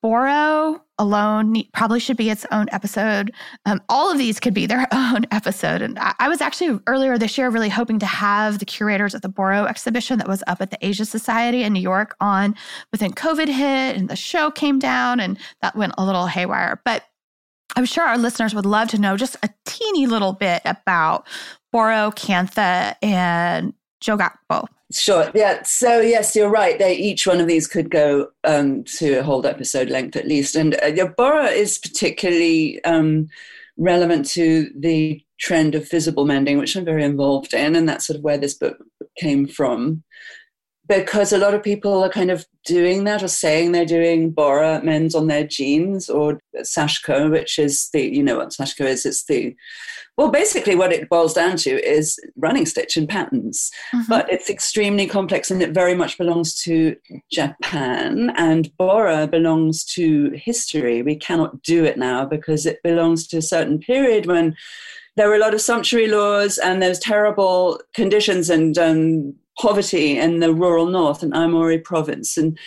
Boro 0.00 0.80
alone 0.98 1.62
probably 1.72 1.98
should 1.98 2.16
be 2.16 2.30
its 2.30 2.46
own 2.52 2.66
episode. 2.70 3.32
Um, 3.66 3.80
all 3.88 4.10
of 4.10 4.18
these 4.18 4.38
could 4.38 4.54
be 4.54 4.66
their 4.66 4.86
own 4.92 5.26
episode. 5.30 5.82
And 5.82 5.98
I, 5.98 6.14
I, 6.20 6.28
was 6.28 6.40
actually 6.40 6.78
earlier 6.86 7.18
this 7.18 7.36
year 7.36 7.50
really 7.50 7.68
hoping 7.68 7.98
to 8.00 8.06
have 8.06 8.58
the 8.58 8.64
curators 8.64 9.14
of 9.14 9.22
the 9.22 9.28
Boro 9.28 9.64
exhibition 9.64 10.18
that 10.18 10.28
was 10.28 10.42
up 10.46 10.60
at 10.60 10.70
the 10.70 10.78
Asia 10.86 11.04
Society 11.04 11.62
in 11.62 11.72
New 11.72 11.80
York 11.80 12.16
on, 12.20 12.54
but 12.90 13.00
then 13.00 13.12
COVID 13.12 13.48
hit 13.48 13.96
and 13.96 14.08
the 14.08 14.16
show 14.16 14.50
came 14.50 14.78
down 14.78 15.18
and 15.20 15.38
that 15.62 15.74
went 15.74 15.94
a 15.98 16.04
little 16.04 16.26
haywire. 16.26 16.80
But 16.84 17.04
I'm 17.76 17.84
sure 17.84 18.04
our 18.04 18.18
listeners 18.18 18.54
would 18.54 18.66
love 18.66 18.88
to 18.88 18.98
know 18.98 19.16
just 19.16 19.36
a 19.42 19.50
teeny 19.66 20.06
little 20.06 20.32
bit 20.32 20.62
about 20.64 21.26
Boro, 21.70 22.10
Kantha, 22.12 22.94
and 23.02 23.74
Sure. 24.90 25.30
Yeah. 25.34 25.62
So 25.64 26.00
yes, 26.00 26.34
you're 26.34 26.48
right. 26.48 26.78
They 26.78 26.96
each 26.96 27.26
one 27.26 27.40
of 27.40 27.46
these 27.46 27.66
could 27.66 27.90
go 27.90 28.28
um, 28.44 28.84
to 28.84 29.18
a 29.18 29.22
whole 29.22 29.46
episode 29.46 29.90
length 29.90 30.16
at 30.16 30.26
least. 30.26 30.56
And 30.56 30.74
uh, 30.76 30.86
Yabora 30.86 31.52
is 31.52 31.78
particularly 31.78 32.82
um, 32.84 33.28
relevant 33.76 34.26
to 34.30 34.70
the 34.74 35.22
trend 35.38 35.74
of 35.74 35.90
visible 35.90 36.24
mending, 36.24 36.58
which 36.58 36.74
I'm 36.74 36.84
very 36.84 37.04
involved 37.04 37.52
in, 37.52 37.76
and 37.76 37.88
that's 37.88 38.06
sort 38.06 38.16
of 38.16 38.24
where 38.24 38.38
this 38.38 38.54
book 38.54 38.78
came 39.18 39.46
from. 39.46 40.02
Because 40.88 41.32
a 41.32 41.38
lot 41.38 41.54
of 41.54 41.62
people 41.62 42.02
are 42.02 42.08
kind 42.08 42.30
of 42.30 42.46
doing 42.64 43.04
that 43.04 43.22
or 43.22 43.28
saying 43.28 43.72
they're 43.72 43.84
doing 43.84 44.30
Boro 44.30 44.80
men's 44.82 45.14
on 45.14 45.26
their 45.26 45.46
jeans 45.46 46.08
or 46.08 46.40
Sashiko, 46.56 47.30
which 47.30 47.58
is 47.58 47.90
the, 47.92 48.02
you 48.02 48.22
know 48.22 48.38
what 48.38 48.50
Sashiko 48.50 48.86
is? 48.86 49.04
It's 49.04 49.24
the, 49.24 49.54
well, 50.16 50.30
basically 50.30 50.74
what 50.74 50.92
it 50.92 51.08
boils 51.08 51.34
down 51.34 51.56
to 51.58 51.70
is 51.70 52.18
running 52.36 52.66
stitch 52.66 52.96
and 52.96 53.08
patterns. 53.08 53.70
Mm-hmm. 53.94 54.08
But 54.08 54.30
it's 54.32 54.50
extremely 54.50 55.06
complex 55.06 55.50
and 55.50 55.62
it 55.62 55.70
very 55.70 55.94
much 55.94 56.18
belongs 56.18 56.60
to 56.62 56.96
Japan 57.30 58.32
and 58.36 58.74
Boro 58.76 59.26
belongs 59.26 59.84
to 59.94 60.30
history. 60.30 61.02
We 61.02 61.16
cannot 61.16 61.62
do 61.62 61.84
it 61.84 61.98
now 61.98 62.24
because 62.24 62.66
it 62.66 62.82
belongs 62.82 63.26
to 63.28 63.36
a 63.36 63.42
certain 63.42 63.78
period 63.78 64.26
when 64.26 64.56
there 65.16 65.28
were 65.28 65.34
a 65.34 65.40
lot 65.40 65.54
of 65.54 65.60
sumptuary 65.60 66.08
laws 66.08 66.58
and 66.58 66.80
there 66.80 66.88
was 66.88 67.00
terrible 67.00 67.80
conditions 67.92 68.48
and 68.48 68.78
um, 68.78 69.34
poverty 69.60 70.18
in 70.18 70.40
the 70.40 70.54
rural 70.54 70.86
north 70.86 71.22
in 71.22 71.30
Aomori 71.32 71.82
province. 71.82 72.36
And 72.36 72.58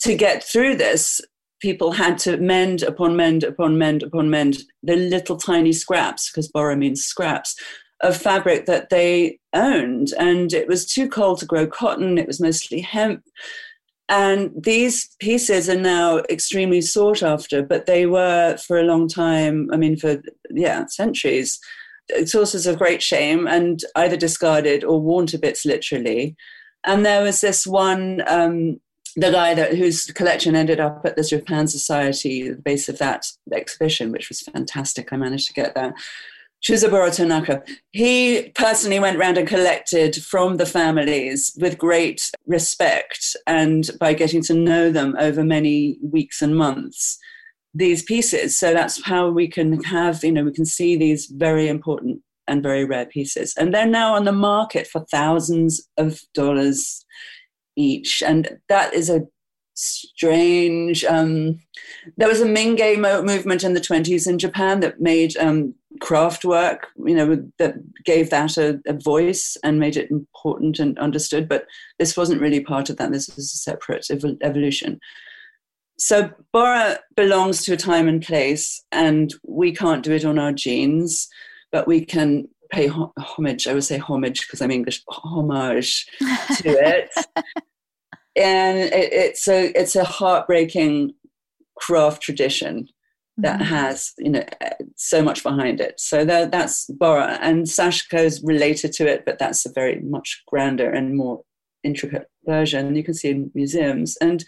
to 0.00 0.14
get 0.14 0.44
through 0.44 0.76
this, 0.76 1.20
people 1.60 1.92
had 1.92 2.18
to 2.18 2.36
mend 2.36 2.82
upon 2.82 3.16
mend 3.16 3.42
upon 3.42 3.78
mend 3.78 4.02
upon 4.02 4.30
mend 4.30 4.58
the 4.82 4.96
little 4.96 5.36
tiny 5.36 5.72
scraps, 5.72 6.30
because 6.30 6.48
boro 6.48 6.76
means 6.76 7.04
scraps, 7.04 7.56
of 8.02 8.16
fabric 8.16 8.66
that 8.66 8.90
they 8.90 9.38
owned. 9.52 10.12
And 10.18 10.52
it 10.52 10.68
was 10.68 10.86
too 10.86 11.08
cold 11.08 11.38
to 11.38 11.46
grow 11.46 11.66
cotton, 11.66 12.18
it 12.18 12.26
was 12.26 12.40
mostly 12.40 12.80
hemp. 12.80 13.24
And 14.08 14.52
these 14.56 15.16
pieces 15.18 15.68
are 15.68 15.80
now 15.80 16.18
extremely 16.30 16.80
sought 16.80 17.22
after, 17.22 17.62
but 17.62 17.86
they 17.86 18.06
were 18.06 18.56
for 18.58 18.78
a 18.78 18.84
long 18.84 19.08
time, 19.08 19.68
I 19.72 19.76
mean, 19.76 19.96
for, 19.96 20.22
yeah, 20.50 20.86
centuries, 20.86 21.58
sources 22.24 22.66
of 22.66 22.78
great 22.78 23.02
shame 23.02 23.46
and 23.46 23.80
either 23.94 24.16
discarded 24.16 24.84
or 24.84 25.00
worn 25.00 25.26
to 25.26 25.38
bits 25.38 25.64
literally. 25.64 26.36
And 26.84 27.04
there 27.04 27.22
was 27.22 27.40
this 27.40 27.66
one, 27.66 28.22
um, 28.28 28.80
the 29.16 29.32
guy 29.32 29.54
that 29.54 29.76
whose 29.76 30.06
collection 30.06 30.54
ended 30.54 30.78
up 30.78 31.02
at 31.04 31.16
the 31.16 31.24
Japan 31.24 31.66
Society, 31.66 32.50
the 32.50 32.56
base 32.56 32.88
of 32.88 32.98
that 32.98 33.26
exhibition, 33.52 34.12
which 34.12 34.28
was 34.28 34.40
fantastic. 34.40 35.12
I 35.12 35.16
managed 35.16 35.48
to 35.48 35.54
get 35.54 35.74
that. 35.74 35.94
Chuzaburo 36.62 37.14
Tanaka. 37.14 37.62
He 37.92 38.50
personally 38.54 38.98
went 38.98 39.16
around 39.16 39.38
and 39.38 39.46
collected 39.46 40.16
from 40.16 40.56
the 40.56 40.66
families 40.66 41.56
with 41.60 41.78
great 41.78 42.30
respect 42.46 43.36
and 43.46 43.90
by 44.00 44.14
getting 44.14 44.42
to 44.44 44.54
know 44.54 44.90
them 44.90 45.14
over 45.18 45.44
many 45.44 45.98
weeks 46.02 46.42
and 46.42 46.56
months 46.56 47.18
these 47.76 48.02
pieces. 48.02 48.56
So 48.56 48.72
that's 48.72 49.04
how 49.04 49.28
we 49.28 49.48
can 49.48 49.82
have, 49.84 50.24
you 50.24 50.32
know, 50.32 50.44
we 50.44 50.52
can 50.52 50.64
see 50.64 50.96
these 50.96 51.26
very 51.26 51.68
important 51.68 52.22
and 52.48 52.62
very 52.62 52.84
rare 52.84 53.06
pieces. 53.06 53.54
And 53.56 53.74
they're 53.74 53.86
now 53.86 54.14
on 54.14 54.24
the 54.24 54.32
market 54.32 54.86
for 54.86 55.04
thousands 55.10 55.86
of 55.96 56.20
dollars 56.32 57.04
each. 57.76 58.22
And 58.22 58.58
that 58.68 58.94
is 58.94 59.10
a 59.10 59.22
strange. 59.74 61.04
Um, 61.04 61.60
there 62.16 62.28
was 62.28 62.40
a 62.40 62.46
Mingei 62.46 62.98
mo- 62.98 63.22
movement 63.22 63.62
in 63.62 63.74
the 63.74 63.80
20s 63.80 64.26
in 64.26 64.38
Japan 64.38 64.80
that 64.80 65.00
made 65.00 65.36
um, 65.36 65.74
craft 66.00 66.44
work, 66.44 66.86
you 67.04 67.14
know, 67.14 67.44
that 67.58 67.74
gave 68.04 68.30
that 68.30 68.56
a, 68.56 68.80
a, 68.86 68.94
voice 68.94 69.56
and 69.62 69.78
made 69.78 69.96
it 69.96 70.10
important 70.10 70.78
and 70.78 70.98
understood. 70.98 71.48
But 71.48 71.66
this 71.98 72.16
wasn't 72.16 72.40
really 72.40 72.60
part 72.60 72.88
of 72.88 72.96
that. 72.96 73.12
This 73.12 73.28
was 73.34 73.52
a 73.52 73.56
separate 73.56 74.06
ev- 74.10 74.38
evolution 74.42 74.98
so 75.98 76.30
Boro 76.52 76.96
belongs 77.16 77.62
to 77.64 77.72
a 77.72 77.76
time 77.76 78.08
and 78.08 78.22
place, 78.22 78.82
and 78.92 79.32
we 79.46 79.72
can't 79.72 80.02
do 80.02 80.12
it 80.12 80.24
on 80.24 80.38
our 80.38 80.52
jeans, 80.52 81.28
but 81.72 81.86
we 81.86 82.04
can 82.04 82.48
pay 82.70 82.88
homage. 82.88 83.66
I 83.66 83.74
would 83.74 83.84
say 83.84 83.98
homage 83.98 84.42
because 84.42 84.60
I'm 84.60 84.70
English. 84.70 85.02
Homage 85.08 86.06
to 86.20 86.68
it, 86.68 87.10
and 88.36 88.78
it, 88.78 89.12
it's 89.12 89.48
a 89.48 89.78
it's 89.78 89.96
a 89.96 90.04
heartbreaking 90.04 91.14
craft 91.78 92.22
tradition 92.22 92.88
that 93.38 93.60
mm-hmm. 93.60 93.74
has 93.74 94.12
you 94.18 94.30
know 94.30 94.44
so 94.96 95.22
much 95.22 95.42
behind 95.42 95.80
it. 95.80 95.98
So 95.98 96.24
that, 96.24 96.50
that's 96.50 96.86
Boro, 96.86 97.22
and 97.22 97.64
Sashiko 97.64 98.18
is 98.18 98.42
related 98.42 98.92
to 98.94 99.06
it, 99.06 99.24
but 99.24 99.38
that's 99.38 99.64
a 99.66 99.72
very 99.72 100.00
much 100.02 100.42
grander 100.46 100.90
and 100.90 101.16
more 101.16 101.42
intricate 101.82 102.28
version. 102.44 102.96
You 102.96 103.04
can 103.04 103.14
see 103.14 103.30
in 103.30 103.50
museums 103.54 104.16
and 104.20 104.44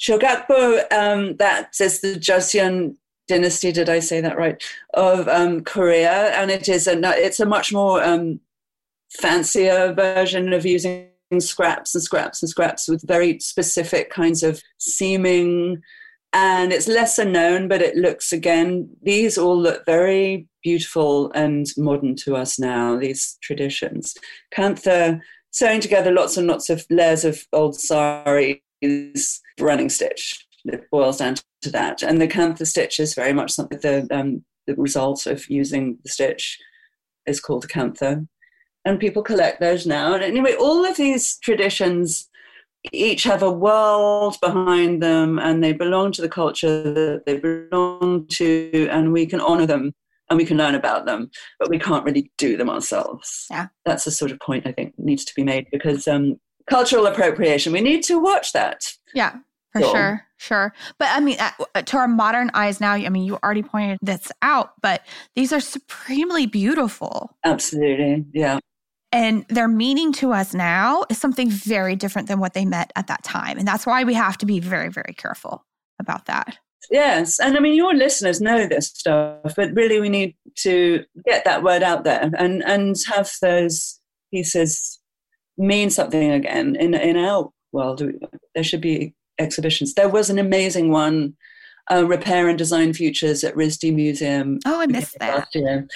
Jogakbo, 0.00 0.92
um, 0.92 1.36
that 1.36 1.74
is 1.80 2.00
the 2.00 2.14
Joseon 2.14 2.96
dynasty. 3.28 3.72
Did 3.72 3.88
I 3.88 4.00
say 4.00 4.20
that 4.20 4.36
right? 4.36 4.62
Of 4.94 5.28
um, 5.28 5.62
Korea, 5.64 6.32
and 6.34 6.50
it 6.50 6.68
is 6.68 6.86
a 6.86 6.98
it's 7.18 7.40
a 7.40 7.46
much 7.46 7.72
more 7.72 8.02
um, 8.02 8.40
fancier 9.10 9.92
version 9.92 10.52
of 10.52 10.66
using 10.66 11.08
scraps 11.38 11.94
and 11.94 12.04
scraps 12.04 12.42
and 12.42 12.50
scraps 12.50 12.88
with 12.88 13.06
very 13.06 13.38
specific 13.40 14.10
kinds 14.10 14.42
of 14.42 14.62
seaming. 14.78 15.82
And 16.32 16.72
it's 16.72 16.88
lesser 16.88 17.24
known, 17.24 17.66
but 17.66 17.80
it 17.80 17.96
looks 17.96 18.32
again. 18.32 18.90
These 19.02 19.38
all 19.38 19.58
look 19.58 19.86
very 19.86 20.46
beautiful 20.62 21.32
and 21.32 21.66
modern 21.78 22.14
to 22.16 22.36
us 22.36 22.58
now. 22.58 22.98
These 22.98 23.38
traditions, 23.40 24.14
Kantha 24.54 25.20
sewing 25.52 25.80
together 25.80 26.12
lots 26.12 26.36
and 26.36 26.46
lots 26.46 26.68
of 26.68 26.84
layers 26.90 27.24
of 27.24 27.46
old 27.54 27.80
sari 27.80 28.62
is 28.82 29.40
running 29.60 29.88
stitch. 29.88 30.46
It 30.64 30.90
boils 30.90 31.18
down 31.18 31.36
to 31.62 31.70
that. 31.70 32.02
And 32.02 32.20
the 32.20 32.28
kantha 32.28 32.66
stitch 32.66 32.98
is 32.98 33.14
very 33.14 33.32
much 33.32 33.52
something 33.52 33.78
the, 33.80 34.06
um, 34.10 34.44
the 34.66 34.74
result 34.74 35.26
of 35.26 35.48
using 35.48 35.98
the 36.02 36.10
stitch 36.10 36.58
is 37.26 37.40
called 37.40 37.64
a 37.64 37.68
kantha. 37.68 38.26
And 38.84 39.00
people 39.00 39.22
collect 39.22 39.60
those 39.60 39.86
now. 39.86 40.14
And 40.14 40.22
anyway, 40.22 40.54
all 40.54 40.84
of 40.84 40.96
these 40.96 41.38
traditions 41.38 42.28
each 42.92 43.24
have 43.24 43.42
a 43.42 43.50
world 43.50 44.36
behind 44.40 45.02
them 45.02 45.38
and 45.38 45.62
they 45.62 45.72
belong 45.72 46.12
to 46.12 46.22
the 46.22 46.28
culture 46.28 46.92
that 46.92 47.26
they 47.26 47.38
belong 47.38 48.26
to, 48.28 48.88
and 48.90 49.12
we 49.12 49.26
can 49.26 49.40
honor 49.40 49.66
them 49.66 49.92
and 50.28 50.36
we 50.36 50.44
can 50.44 50.56
learn 50.56 50.74
about 50.74 51.06
them, 51.06 51.30
but 51.58 51.70
we 51.70 51.78
can't 51.78 52.04
really 52.04 52.30
do 52.36 52.56
them 52.56 52.68
ourselves. 52.70 53.46
Yeah. 53.50 53.68
That's 53.84 54.04
the 54.04 54.10
sort 54.10 54.32
of 54.32 54.40
point 54.40 54.66
I 54.66 54.72
think 54.72 54.94
needs 54.98 55.24
to 55.24 55.34
be 55.34 55.44
made 55.44 55.66
because 55.70 56.08
um, 56.08 56.40
cultural 56.68 57.06
appropriation. 57.06 57.72
We 57.72 57.80
need 57.80 58.02
to 58.04 58.20
watch 58.20 58.52
that. 58.52 58.92
Yeah, 59.14 59.36
for 59.72 59.82
sure. 59.82 60.26
Sure. 60.38 60.74
But 60.98 61.08
I 61.12 61.20
mean, 61.20 61.38
uh, 61.40 61.82
to 61.82 61.96
our 61.96 62.08
modern 62.08 62.50
eyes 62.52 62.80
now, 62.80 62.92
I 62.92 63.08
mean, 63.08 63.24
you 63.24 63.38
already 63.42 63.62
pointed 63.62 63.98
this 64.02 64.30
out, 64.42 64.74
but 64.82 65.02
these 65.34 65.52
are 65.52 65.60
supremely 65.60 66.46
beautiful. 66.46 67.30
Absolutely. 67.44 68.26
Yeah. 68.34 68.58
And 69.12 69.46
their 69.48 69.68
meaning 69.68 70.12
to 70.14 70.32
us 70.32 70.52
now 70.52 71.04
is 71.08 71.16
something 71.18 71.48
very 71.48 71.96
different 71.96 72.28
than 72.28 72.38
what 72.38 72.52
they 72.52 72.66
meant 72.66 72.92
at 72.96 73.06
that 73.06 73.22
time. 73.22 73.56
And 73.56 73.66
that's 73.66 73.86
why 73.86 74.04
we 74.04 74.12
have 74.12 74.36
to 74.38 74.46
be 74.46 74.60
very, 74.60 74.90
very 74.90 75.14
careful 75.16 75.64
about 75.98 76.26
that. 76.26 76.58
Yes. 76.90 77.40
And 77.40 77.56
I 77.56 77.60
mean, 77.60 77.74
your 77.74 77.94
listeners 77.94 78.40
know 78.40 78.66
this 78.66 78.88
stuff, 78.88 79.54
but 79.56 79.74
really 79.74 80.00
we 80.00 80.08
need 80.08 80.36
to 80.56 81.04
get 81.24 81.44
that 81.44 81.62
word 81.62 81.82
out 81.82 82.04
there 82.04 82.30
and, 82.36 82.62
and 82.62 82.94
have 83.10 83.30
those 83.40 83.98
pieces 84.32 84.95
mean 85.58 85.90
something 85.90 86.30
again 86.32 86.76
in 86.76 86.94
in 86.94 87.16
our 87.16 87.50
world. 87.72 88.02
There 88.54 88.64
should 88.64 88.80
be 88.80 89.14
exhibitions. 89.38 89.94
There 89.94 90.08
was 90.08 90.30
an 90.30 90.38
amazing 90.38 90.90
one, 90.90 91.36
uh, 91.90 92.06
Repair 92.06 92.48
and 92.48 92.58
Design 92.58 92.92
Futures 92.92 93.44
at 93.44 93.54
RISD 93.54 93.94
Museum. 93.94 94.58
Oh, 94.66 94.80
I 94.80 94.86
missed 94.86 95.18
that. 95.18 95.48
Year. 95.54 95.86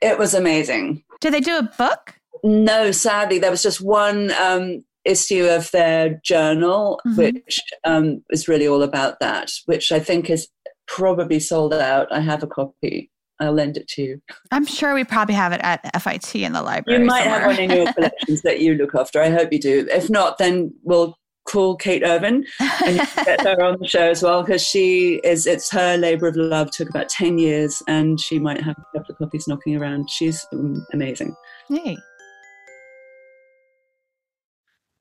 It 0.00 0.18
was 0.18 0.34
amazing. 0.34 1.04
Did 1.20 1.34
they 1.34 1.40
do 1.40 1.58
a 1.58 1.70
book? 1.76 2.14
No, 2.44 2.92
sadly, 2.92 3.38
there 3.38 3.50
was 3.50 3.62
just 3.62 3.80
one 3.80 4.30
um, 4.32 4.84
issue 5.04 5.46
of 5.46 5.70
their 5.72 6.20
journal, 6.24 7.00
mm-hmm. 7.06 7.16
which 7.16 7.60
um, 7.84 8.22
is 8.30 8.48
really 8.48 8.68
all 8.68 8.82
about 8.82 9.20
that, 9.20 9.50
which 9.66 9.90
I 9.90 9.98
think 9.98 10.30
is 10.30 10.48
probably 10.86 11.40
sold 11.40 11.74
out. 11.74 12.10
I 12.12 12.20
have 12.20 12.42
a 12.42 12.46
copy. 12.46 13.10
I'll 13.40 13.52
lend 13.52 13.76
it 13.76 13.88
to 13.88 14.02
you. 14.02 14.22
I'm 14.50 14.66
sure 14.66 14.94
we 14.94 15.04
probably 15.04 15.34
have 15.34 15.52
it 15.52 15.60
at 15.62 16.02
FIT 16.02 16.34
in 16.36 16.52
the 16.52 16.62
library. 16.62 17.00
You 17.00 17.06
might 17.06 17.24
somewhere. 17.24 17.40
have 17.40 17.46
one 17.46 17.58
in 17.58 17.70
your 17.70 17.92
collections 17.92 18.42
that 18.42 18.60
you 18.60 18.74
look 18.74 18.94
after. 18.94 19.20
I 19.20 19.30
hope 19.30 19.52
you 19.52 19.60
do. 19.60 19.86
If 19.90 20.10
not, 20.10 20.38
then 20.38 20.74
we'll 20.82 21.16
call 21.48 21.76
Kate 21.76 22.02
Irvin 22.04 22.44
and 22.84 22.96
get 23.24 23.40
her 23.40 23.62
on 23.62 23.78
the 23.80 23.88
show 23.88 24.10
as 24.10 24.22
well 24.22 24.42
because 24.42 24.62
she 24.62 25.20
is. 25.24 25.46
It's 25.46 25.70
her 25.70 25.96
labour 25.96 26.28
of 26.28 26.36
love. 26.36 26.70
Took 26.70 26.90
about 26.90 27.08
ten 27.08 27.38
years, 27.38 27.82
and 27.88 28.20
she 28.20 28.38
might 28.38 28.60
have 28.60 28.76
a 28.76 28.98
couple 28.98 29.12
of 29.12 29.18
copies 29.18 29.48
knocking 29.48 29.76
around. 29.76 30.10
She's 30.10 30.46
um, 30.52 30.86
amazing. 30.92 31.34
Hey. 31.68 31.96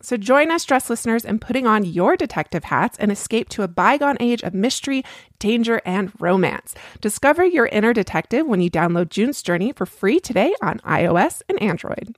So 0.00 0.16
join 0.16 0.50
us, 0.50 0.64
dress 0.64 0.88
listeners, 0.88 1.24
in 1.24 1.38
putting 1.38 1.66
on 1.66 1.84
your 1.84 2.16
detective 2.16 2.64
hats 2.64 2.96
and 2.98 3.10
escape 3.10 3.48
to 3.50 3.62
a 3.62 3.68
bygone 3.68 4.16
age 4.20 4.42
of 4.42 4.54
mystery, 4.54 5.04
danger, 5.38 5.80
and 5.84 6.12
romance. 6.20 6.74
Discover 7.00 7.46
your 7.46 7.66
inner 7.66 7.92
detective 7.92 8.46
when 8.46 8.60
you 8.60 8.70
download 8.70 9.08
June's 9.08 9.42
Journey 9.42 9.72
for 9.72 9.86
free 9.86 10.20
today 10.20 10.54
on 10.62 10.78
iOS 10.80 11.42
and 11.48 11.60
Android. 11.60 12.16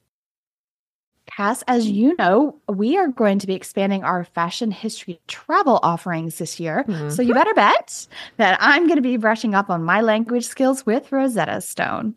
Cass, 1.27 1.63
as 1.69 1.89
you 1.89 2.17
know, 2.19 2.57
we 2.69 2.99
are 2.99 3.09
going 3.09 3.39
to 3.39 3.47
be 3.47 3.55
expanding 3.55 4.03
our 4.03 4.25
fashion 4.25 4.71
history 4.71 5.21
travel 5.29 5.79
offerings 5.83 6.39
this 6.39 6.59
year. 6.59 6.85
Mm-hmm. 6.87 7.11
So 7.11 7.23
you 7.23 7.35
better 7.35 7.55
bet 7.55 8.07
that 8.37 8.59
I'm 8.61 8.87
going 8.87 8.97
to 8.97 9.03
be 9.03 9.17
brushing 9.17 9.55
up 9.55 9.71
on 9.71 9.85
my 9.85 10.01
language 10.01 10.45
skills 10.45 10.85
with 10.85 11.13
Rosetta 11.13 11.61
Stone. 11.61 12.17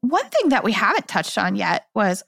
One 0.00 0.28
thing 0.28 0.50
that 0.50 0.64
we 0.64 0.72
haven't 0.72 1.08
touched 1.08 1.38
on 1.38 1.56
yet 1.56 1.86
was 1.94 2.22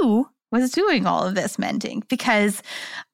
who 0.00 0.28
was 0.50 0.70
doing 0.70 1.06
all 1.06 1.26
of 1.26 1.34
this 1.34 1.58
mending 1.58 2.02
because 2.08 2.62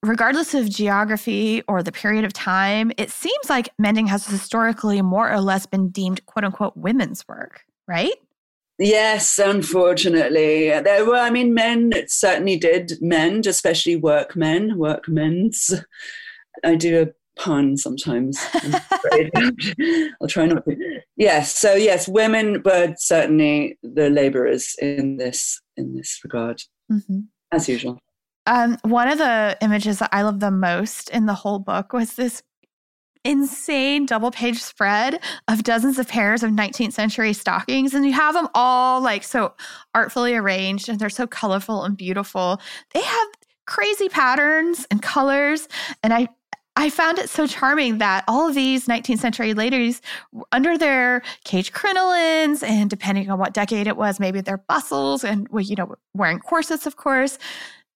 regardless 0.02 0.54
of 0.54 0.70
geography 0.70 1.62
or 1.66 1.82
the 1.82 1.92
period 1.92 2.24
of 2.24 2.32
time, 2.32 2.92
it 2.96 3.10
seems 3.10 3.50
like 3.50 3.70
mending 3.78 4.06
has 4.06 4.26
historically 4.26 5.02
more 5.02 5.30
or 5.30 5.40
less 5.40 5.66
been 5.66 5.88
deemed 5.90 6.24
quote 6.26 6.44
unquote 6.44 6.76
women's 6.76 7.26
work, 7.26 7.64
right? 7.88 8.14
Yes, 8.78 9.38
unfortunately. 9.38 10.68
There 10.68 11.04
were, 11.06 11.16
I 11.16 11.30
mean, 11.30 11.54
men 11.54 11.92
certainly 12.08 12.56
did 12.56 12.92
mend, 13.00 13.46
especially 13.46 13.96
workmen, 13.96 14.78
workmen's. 14.78 15.72
I 16.64 16.74
do 16.74 17.02
a 17.02 17.06
pun 17.36 17.76
sometimes. 17.76 18.38
I'll 20.20 20.28
try 20.28 20.46
not 20.46 20.64
to. 20.64 21.00
Yes, 21.16 21.56
so 21.56 21.74
yes, 21.74 22.08
women 22.08 22.62
were 22.64 22.94
certainly 22.98 23.78
the 23.82 24.10
laborers 24.10 24.74
in 24.80 25.16
this 25.16 25.60
in 25.76 25.94
this 25.94 26.20
regard 26.24 26.62
mm-hmm. 26.90 27.20
as 27.52 27.68
usual. 27.68 27.98
Um, 28.46 28.76
one 28.82 29.08
of 29.08 29.18
the 29.18 29.56
images 29.62 29.98
that 30.00 30.10
I 30.12 30.22
love 30.22 30.40
the 30.40 30.50
most 30.50 31.08
in 31.10 31.26
the 31.26 31.34
whole 31.34 31.58
book 31.58 31.92
was 31.92 32.14
this 32.14 32.42
insane 33.24 34.04
double 34.04 34.30
page 34.30 34.60
spread 34.60 35.18
of 35.48 35.62
dozens 35.62 35.98
of 35.98 36.06
pairs 36.06 36.42
of 36.42 36.50
19th 36.50 36.92
century 36.92 37.32
stockings 37.32 37.94
and 37.94 38.04
you 38.04 38.12
have 38.12 38.34
them 38.34 38.46
all 38.54 39.00
like 39.00 39.24
so 39.24 39.54
artfully 39.94 40.34
arranged 40.34 40.90
and 40.90 41.00
they're 41.00 41.08
so 41.08 41.26
colorful 41.26 41.84
and 41.84 41.96
beautiful 41.96 42.60
they 42.92 43.00
have 43.00 43.28
crazy 43.66 44.10
patterns 44.10 44.86
and 44.90 45.00
colors 45.00 45.68
and 46.02 46.12
i 46.12 46.28
I 46.76 46.90
found 46.90 47.18
it 47.18 47.30
so 47.30 47.46
charming 47.46 47.98
that 47.98 48.24
all 48.26 48.48
of 48.48 48.54
these 48.54 48.86
19th 48.86 49.20
century 49.20 49.54
ladies, 49.54 50.02
under 50.50 50.76
their 50.76 51.22
cage 51.44 51.72
crinolines, 51.72 52.62
and 52.64 52.90
depending 52.90 53.30
on 53.30 53.38
what 53.38 53.54
decade 53.54 53.86
it 53.86 53.96
was, 53.96 54.18
maybe 54.18 54.40
their 54.40 54.58
bustles 54.58 55.22
and, 55.22 55.46
well, 55.50 55.62
you 55.62 55.76
know, 55.76 55.94
wearing 56.14 56.40
corsets, 56.40 56.84
of 56.86 56.96
course, 56.96 57.38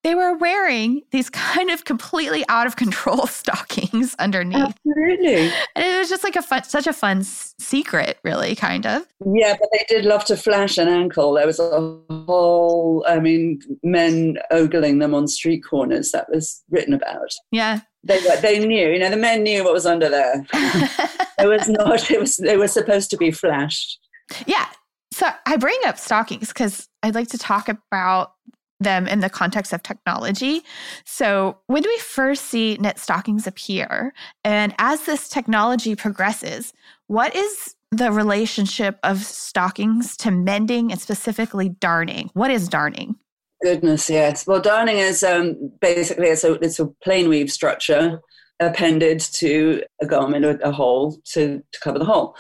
they 0.05 0.15
were 0.15 0.37
wearing 0.37 1.03
these 1.11 1.29
kind 1.31 1.71
of 1.71 1.85
completely 1.85 2.45
out 2.49 2.67
of 2.67 2.77
control 2.77 3.27
stockings 3.27 4.15
underneath. 4.19 4.75
Absolutely. 4.87 5.51
And 5.75 5.85
it 5.85 5.99
was 5.99 6.09
just 6.09 6.25
like 6.25 6.37
a 6.37 6.43
fun, 6.43 6.65
such 6.65 6.87
a 6.87 6.93
fun 6.93 7.23
secret, 7.25 8.19
really, 8.25 8.55
kind 8.55 8.87
of. 8.87 9.07
Yeah, 9.35 9.57
but 9.59 9.69
they 9.73 9.85
did 9.89 10.05
love 10.05 10.25
to 10.27 10.37
flash 10.37 10.79
an 10.79 10.89
ankle. 10.89 11.35
There 11.35 11.47
was 11.47 11.59
a 11.59 11.99
whole, 12.11 13.05
I 13.09 13.19
mean, 13.19 13.61
men 13.83 14.39
ogling 14.51 14.99
them 14.99 15.15
on 15.15 15.29
street 15.29 15.61
corners 15.61 16.13
that 16.13 16.29
was 16.31 16.63
written 16.71 16.95
about. 16.95 17.31
Yeah. 17.51 17.81
They 18.05 18.21
were, 18.21 18.41
they 18.41 18.65
knew, 18.65 18.89
you 18.89 18.99
know, 18.99 19.11
the 19.11 19.17
men 19.17 19.43
knew 19.43 19.65
what 19.65 19.73
was 19.73 19.87
under 19.87 20.09
there. 20.09 20.47
it 20.53 21.47
was 21.47 21.69
not, 21.69 22.11
it 22.11 22.21
was, 22.21 22.37
they 22.37 22.57
were 22.57 22.69
supposed 22.69 23.11
to 23.11 23.17
be 23.17 23.31
flashed. 23.31 23.99
Yeah. 24.47 24.67
So 25.11 25.29
I 25.47 25.57
bring 25.57 25.79
up 25.85 25.99
stockings 25.99 26.49
because 26.49 26.89
I'd 27.03 27.15
like 27.15 27.29
to 27.29 27.39
talk 27.39 27.69
about 27.69 28.33
them 28.81 29.07
in 29.07 29.21
the 29.21 29.31
context 29.31 29.73
of 29.73 29.83
technology. 29.83 30.63
So, 31.05 31.59
when 31.67 31.83
do 31.83 31.89
we 31.89 31.99
first 31.99 32.47
see 32.47 32.77
knit 32.81 32.99
stockings 32.99 33.47
appear? 33.47 34.13
And 34.45 34.75
as 34.79 35.05
this 35.05 35.29
technology 35.29 35.97
progresses, 35.97 36.73
what 37.07 37.35
is 37.35 37.75
the 37.91 38.13
relationship 38.13 38.99
of 39.03 39.23
stockings 39.23 40.17
to 40.19 40.31
mending 40.31 40.93
and 40.93 41.01
specifically 41.01 41.71
darning? 41.71 42.31
What 42.35 42.51
is 42.51 42.69
darning? 42.69 43.17
Goodness, 43.63 44.09
yes. 44.09 44.47
Well, 44.47 44.61
darning 44.61 44.99
is 44.99 45.23
um, 45.23 45.73
basically 45.81 46.29
it's 46.29 46.45
a, 46.45 46.55
it's 46.55 46.79
a 46.79 46.87
plain 47.03 47.29
weave 47.29 47.51
structure 47.51 48.21
appended 48.61 49.21
to 49.21 49.83
a 50.01 50.07
garment 50.07 50.45
or 50.45 50.59
a 50.63 50.71
hole 50.71 51.19
to, 51.33 51.63
to 51.73 51.81
cover 51.81 51.99
the 51.99 52.05
hole. 52.05 52.37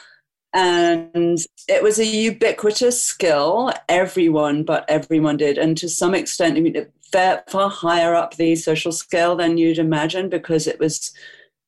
And 0.55 1.39
it 1.69 1.83
was 1.83 1.99
a 1.99 2.07
ubiquitous 2.07 3.03
skill. 3.03 3.73
Everyone, 3.89 4.65
but 4.65 4.85
everyone 4.89 5.37
did. 5.37 5.59
And 5.59 5.77
to 5.79 5.89
some 5.89 6.15
extent, 6.15 6.57
I 6.57 6.61
mean, 6.61 6.87
far, 7.13 7.43
far 7.49 7.71
higher 7.71 8.15
up 8.15 8.37
the 8.37 8.57
social 8.57 8.93
scale 8.93 9.37
than 9.37 9.59
you'd 9.59 9.79
imagine 9.79 10.29
because 10.29 10.67
it 10.67 10.81
was 10.81 11.13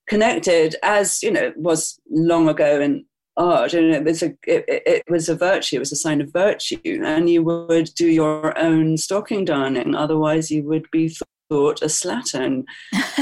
connected 0.08 0.76
as, 0.82 1.22
you 1.22 1.30
know, 1.30 1.52
was 1.56 2.00
long 2.10 2.48
ago 2.48 2.80
in 2.80 3.04
art. 3.36 3.74
And 3.74 3.94
it 3.94 4.04
was 4.04 4.22
a, 4.22 4.34
it, 4.46 4.64
it 4.66 5.04
was 5.08 5.28
a 5.28 5.36
virtue, 5.36 5.76
it 5.76 5.80
was 5.80 5.92
a 5.92 5.96
sign 5.96 6.20
of 6.20 6.32
virtue. 6.32 7.02
And 7.04 7.28
you 7.28 7.42
would 7.42 7.90
do 7.94 8.08
your 8.08 8.58
own 8.58 8.96
stocking 8.96 9.44
darning. 9.44 9.94
Otherwise, 9.94 10.50
you 10.50 10.64
would 10.64 10.86
be 10.90 11.14
thought 11.50 11.82
a 11.82 11.86
slattern. 11.86 12.64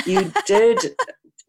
You 0.06 0.32
did 0.46 0.78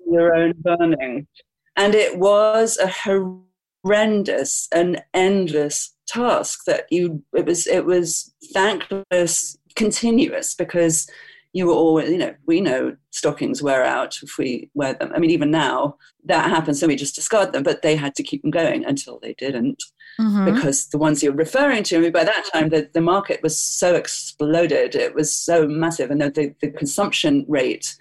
your 0.10 0.36
own 0.36 0.54
darning. 0.63 1.28
And 1.76 1.95
it 1.95 2.17
was 2.17 2.78
a 2.78 2.88
horrendous 2.88 3.45
horrendous 3.84 4.68
and 4.74 5.02
endless 5.13 5.96
task 6.08 6.65
that 6.65 6.86
you 6.89 7.24
it 7.34 7.46
was 7.46 7.68
it 7.68 7.86
was 7.86 8.34
thankless 8.54 9.58
continuous 9.76 10.56
because 10.56 11.10
you 11.54 11.65
were 11.65 11.74
always, 11.74 12.10
you 12.10 12.18
know, 12.18 12.36
we 12.46 12.62
know 12.62 12.96
stockings 13.10 13.63
wear 13.63 13.84
out 13.84 14.20
if 14.22 14.38
we 14.38 14.70
wear 14.76 14.94
them. 14.94 15.12
I 15.15 15.20
mean, 15.20 15.32
even 15.32 15.50
now 15.50 15.96
that 16.26 16.50
happens, 16.50 16.80
so 16.80 16.88
we 16.88 16.96
just 16.96 17.15
discard 17.15 17.54
them, 17.54 17.63
but 17.63 17.82
they 17.82 17.96
had 17.96 18.13
to 18.15 18.24
keep 18.24 18.44
them 18.44 18.52
going 18.52 18.86
until 18.86 19.20
they 19.20 19.34
didn't. 19.34 19.82
Mm-hmm. 20.20 20.54
Because 20.54 20.89
the 20.89 20.98
ones 20.98 21.24
you're 21.24 21.34
referring 21.34 21.84
to, 21.84 21.98
I 21.98 22.00
mean, 22.00 22.12
by 22.12 22.26
that 22.26 22.46
time, 22.54 22.70
the, 22.70 22.89
the 22.94 23.02
market 23.02 23.42
was 23.42 23.58
so 23.58 23.96
exploded, 23.96 24.94
it 24.94 25.15
was 25.15 25.34
so 25.34 25.68
massive, 25.68 26.12
and 26.12 26.22
the, 26.22 26.30
the, 26.30 26.54
the 26.62 26.72
consumption 26.72 27.46
rate 27.48 27.96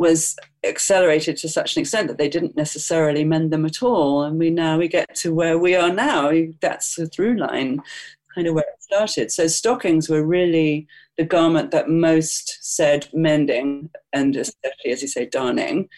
was 0.00 0.34
accelerated 0.64 1.36
to 1.36 1.46
such 1.46 1.76
an 1.76 1.82
extent 1.82 2.08
that 2.08 2.16
they 2.16 2.28
didn't 2.28 2.56
necessarily 2.56 3.22
mend 3.22 3.52
them 3.52 3.66
at 3.66 3.82
all. 3.82 4.22
And 4.22 4.38
we 4.38 4.48
now 4.48 4.78
we 4.78 4.88
get 4.88 5.14
to 5.16 5.34
where 5.34 5.58
we 5.58 5.76
are 5.76 5.92
now. 5.92 6.32
That's 6.62 6.94
the 6.94 7.06
through 7.06 7.36
line, 7.36 7.82
kind 8.34 8.46
of 8.46 8.54
where 8.54 8.64
it 8.64 8.82
started. 8.82 9.30
So 9.30 9.46
stockings 9.46 10.08
were 10.08 10.24
really 10.24 10.86
the 11.18 11.24
garment 11.24 11.70
that 11.72 11.90
most 11.90 12.58
said 12.62 13.08
mending, 13.12 13.90
and 14.14 14.36
especially 14.36 14.90
as 14.90 15.02
you 15.02 15.08
say, 15.08 15.26
darning, 15.26 15.90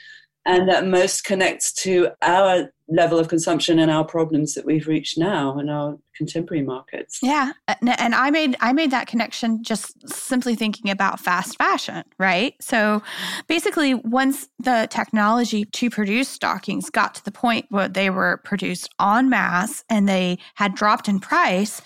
and 0.45 0.69
that 0.69 0.85
most 0.85 1.23
connects 1.23 1.73
to 1.85 2.09
our 2.23 2.73
level 2.95 3.19
of 3.19 3.29
consumption 3.29 3.79
and 3.79 3.91
our 3.91 4.05
problems 4.05 4.55
that 4.55 4.65
we've 4.65 4.87
reached 4.87 5.19
now 5.19 5.59
in 5.59 5.69
our 5.69 5.99
contemporary 6.15 6.63
markets. 6.63 7.19
Yeah, 7.23 7.53
and 7.81 8.15
I 8.15 8.31
made 8.31 8.57
I 8.61 8.73
made 8.73 8.91
that 8.91 9.07
connection 9.07 9.63
just 9.63 10.09
simply 10.09 10.55
thinking 10.55 10.91
about 10.91 11.21
fast 11.21 11.57
fashion, 11.57 12.05
right? 12.19 12.55
So 12.61 13.03
basically 13.49 13.95
once 13.95 14.49
the 14.59 14.89
technology 14.91 15.65
to 15.65 15.91
produce 15.91 16.29
stockings 16.29 16.91
got 16.91 17.15
to 17.15 17.25
the 17.25 17.33
point 17.33 17.67
where 17.71 17.89
they 17.89 18.11
were 18.11 18.41
produced 18.45 18.91
en 19.01 19.31
masse 19.31 19.85
and 19.89 20.09
they 20.09 20.39
had 20.55 20.75
dropped 20.75 21.09
in 21.09 21.19
price, 21.19 21.81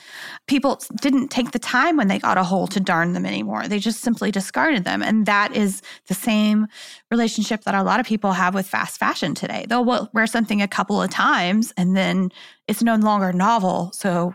people 0.46 0.80
didn't 1.00 1.28
take 1.28 1.52
the 1.52 1.58
time 1.58 1.96
when 1.96 2.08
they 2.08 2.18
got 2.18 2.36
a 2.36 2.44
hole 2.44 2.66
to 2.66 2.80
darn 2.80 3.12
them 3.12 3.26
anymore. 3.26 3.68
They 3.68 3.78
just 3.78 4.00
simply 4.00 4.30
discarded 4.30 4.84
them 4.84 5.02
and 5.02 5.26
that 5.26 5.54
is 5.54 5.82
the 6.08 6.14
same 6.14 6.66
relationship 7.10 7.62
that 7.62 7.74
a 7.74 7.82
lot 7.82 8.00
of 8.00 8.06
people 8.06 8.32
have 8.32 8.54
with 8.54 8.66
fast 8.66 8.98
fashion 8.98 9.34
today. 9.34 9.66
They'll 9.68 10.08
wear 10.12 10.26
something 10.26 10.60
a 10.60 10.68
couple 10.68 10.95
couple 10.96 11.02
of 11.02 11.10
times 11.10 11.72
and 11.76 11.94
then 11.94 12.30
it's 12.68 12.82
no 12.82 12.96
longer 12.96 13.32
novel. 13.32 13.90
So 13.92 14.34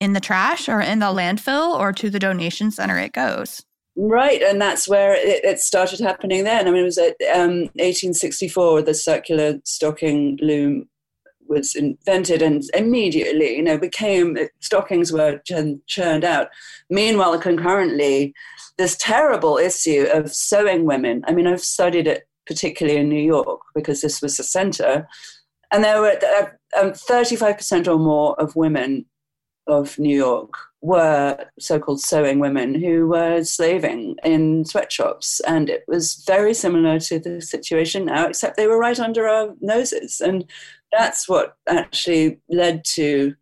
in 0.00 0.12
the 0.12 0.20
trash 0.20 0.68
or 0.68 0.80
in 0.80 0.98
the 0.98 1.06
landfill 1.06 1.78
or 1.78 1.92
to 1.94 2.10
the 2.10 2.18
donation 2.18 2.70
center 2.70 2.98
it 2.98 3.12
goes. 3.12 3.64
Right, 3.96 4.42
and 4.42 4.60
that's 4.60 4.86
where 4.86 5.14
it, 5.14 5.44
it 5.44 5.58
started 5.58 5.98
happening 5.98 6.44
then. 6.44 6.68
I 6.68 6.70
mean, 6.70 6.82
it 6.82 6.84
was 6.84 6.98
at 6.98 7.16
um, 7.34 7.70
1864 7.74 8.82
the 8.82 8.94
circular 8.94 9.60
stocking 9.64 10.38
loom 10.40 10.88
was 11.48 11.74
invented, 11.74 12.42
and 12.42 12.62
immediately, 12.74 13.56
you 13.56 13.62
know, 13.62 13.76
became 13.78 14.36
stockings 14.60 15.10
were 15.10 15.40
churned 15.86 16.24
out. 16.24 16.48
Meanwhile, 16.90 17.40
concurrently, 17.40 18.34
this 18.76 18.96
terrible 19.00 19.56
issue 19.56 20.06
of 20.12 20.32
sewing 20.32 20.84
women. 20.84 21.24
I 21.26 21.32
mean, 21.32 21.48
I've 21.48 21.62
studied 21.62 22.06
it 22.06 22.28
particularly 22.48 22.98
in 22.98 23.08
New 23.08 23.22
York 23.22 23.60
because 23.74 24.00
this 24.00 24.20
was 24.20 24.36
the 24.36 24.42
center 24.42 25.06
and 25.70 25.84
there 25.84 26.00
were 26.00 26.18
uh, 26.36 26.80
um, 26.80 26.92
35% 26.92 27.86
or 27.86 27.98
more 27.98 28.38
of 28.40 28.56
women 28.56 29.06
of 29.66 29.98
New 29.98 30.16
York 30.16 30.54
were 30.80 31.36
so-called 31.58 32.00
sewing 32.00 32.38
women 32.38 32.74
who 32.74 33.08
were 33.08 33.42
slaving 33.44 34.16
in 34.24 34.64
sweatshops. 34.64 35.40
And 35.40 35.68
it 35.68 35.84
was 35.88 36.22
very 36.26 36.54
similar 36.54 36.98
to 37.00 37.18
the 37.18 37.42
situation 37.42 38.06
now 38.06 38.26
except 38.26 38.56
they 38.56 38.66
were 38.66 38.78
right 38.78 38.98
under 38.98 39.28
our 39.28 39.54
noses. 39.60 40.20
And 40.20 40.44
that's 40.92 41.28
what 41.28 41.56
actually 41.68 42.40
led 42.48 42.84
to 42.94 43.34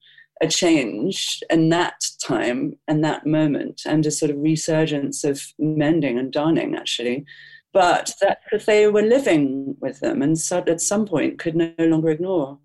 a 0.42 0.48
change 0.48 1.42
in 1.48 1.68
that 1.70 2.04
time 2.22 2.76
and 2.88 3.04
that 3.04 3.26
moment 3.26 3.82
and 3.86 4.04
a 4.04 4.10
sort 4.10 4.30
of 4.30 4.38
resurgence 4.38 5.24
of 5.24 5.42
mending 5.58 6.18
and 6.18 6.32
darning 6.32 6.74
actually 6.74 7.24
but 7.76 8.10
that 8.22 8.38
because 8.42 8.64
they 8.64 8.86
were 8.86 9.02
living 9.02 9.76
with 9.80 10.00
them 10.00 10.22
and 10.22 10.38
so 10.38 10.64
at 10.66 10.80
some 10.80 11.04
point 11.04 11.38
could 11.38 11.54
no 11.54 11.74
longer 11.78 12.08
ignore 12.08 12.58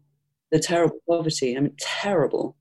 the 0.52 0.60
terrible 0.60 1.00
poverty. 1.06 1.58
I 1.58 1.60
mean, 1.60 1.76
terrible. 1.78 2.56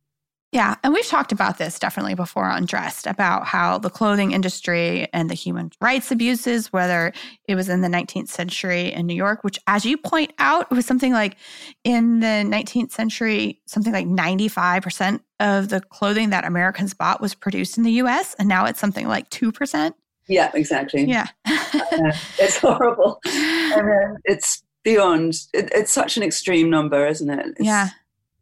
Yeah, 0.50 0.74
and 0.82 0.92
we've 0.92 1.06
talked 1.06 1.30
about 1.30 1.58
this 1.58 1.78
definitely 1.78 2.16
before 2.16 2.46
on 2.46 2.64
Dressed 2.64 3.06
about 3.06 3.46
how 3.46 3.78
the 3.78 3.88
clothing 3.88 4.32
industry 4.32 5.06
and 5.12 5.30
the 5.30 5.34
human 5.34 5.70
rights 5.80 6.10
abuses, 6.10 6.72
whether 6.72 7.12
it 7.46 7.54
was 7.54 7.68
in 7.68 7.82
the 7.82 7.88
19th 7.88 8.26
century 8.26 8.92
in 8.92 9.06
New 9.06 9.14
York, 9.14 9.44
which, 9.44 9.60
as 9.68 9.86
you 9.86 9.96
point 9.96 10.32
out, 10.40 10.68
was 10.72 10.86
something 10.86 11.12
like 11.12 11.36
in 11.84 12.18
the 12.18 12.26
19th 12.26 12.90
century, 12.90 13.60
something 13.66 13.92
like 13.92 14.08
95% 14.08 15.20
of 15.38 15.68
the 15.68 15.80
clothing 15.82 16.30
that 16.30 16.44
Americans 16.44 16.94
bought 16.94 17.20
was 17.20 17.32
produced 17.32 17.78
in 17.78 17.84
the 17.84 17.92
US, 17.92 18.34
and 18.40 18.48
now 18.48 18.64
it's 18.64 18.80
something 18.80 19.06
like 19.06 19.30
2%. 19.30 19.92
Yeah, 20.30 20.50
exactly. 20.54 21.04
Yeah. 21.04 21.26
Uh, 21.74 22.12
it's 22.38 22.58
horrible. 22.58 23.20
And 23.24 24.18
it's 24.24 24.62
beyond, 24.82 25.34
it, 25.52 25.70
it's 25.74 25.92
such 25.92 26.16
an 26.16 26.22
extreme 26.22 26.70
number, 26.70 27.06
isn't 27.06 27.30
it? 27.30 27.46
It's 27.46 27.60
yeah. 27.60 27.88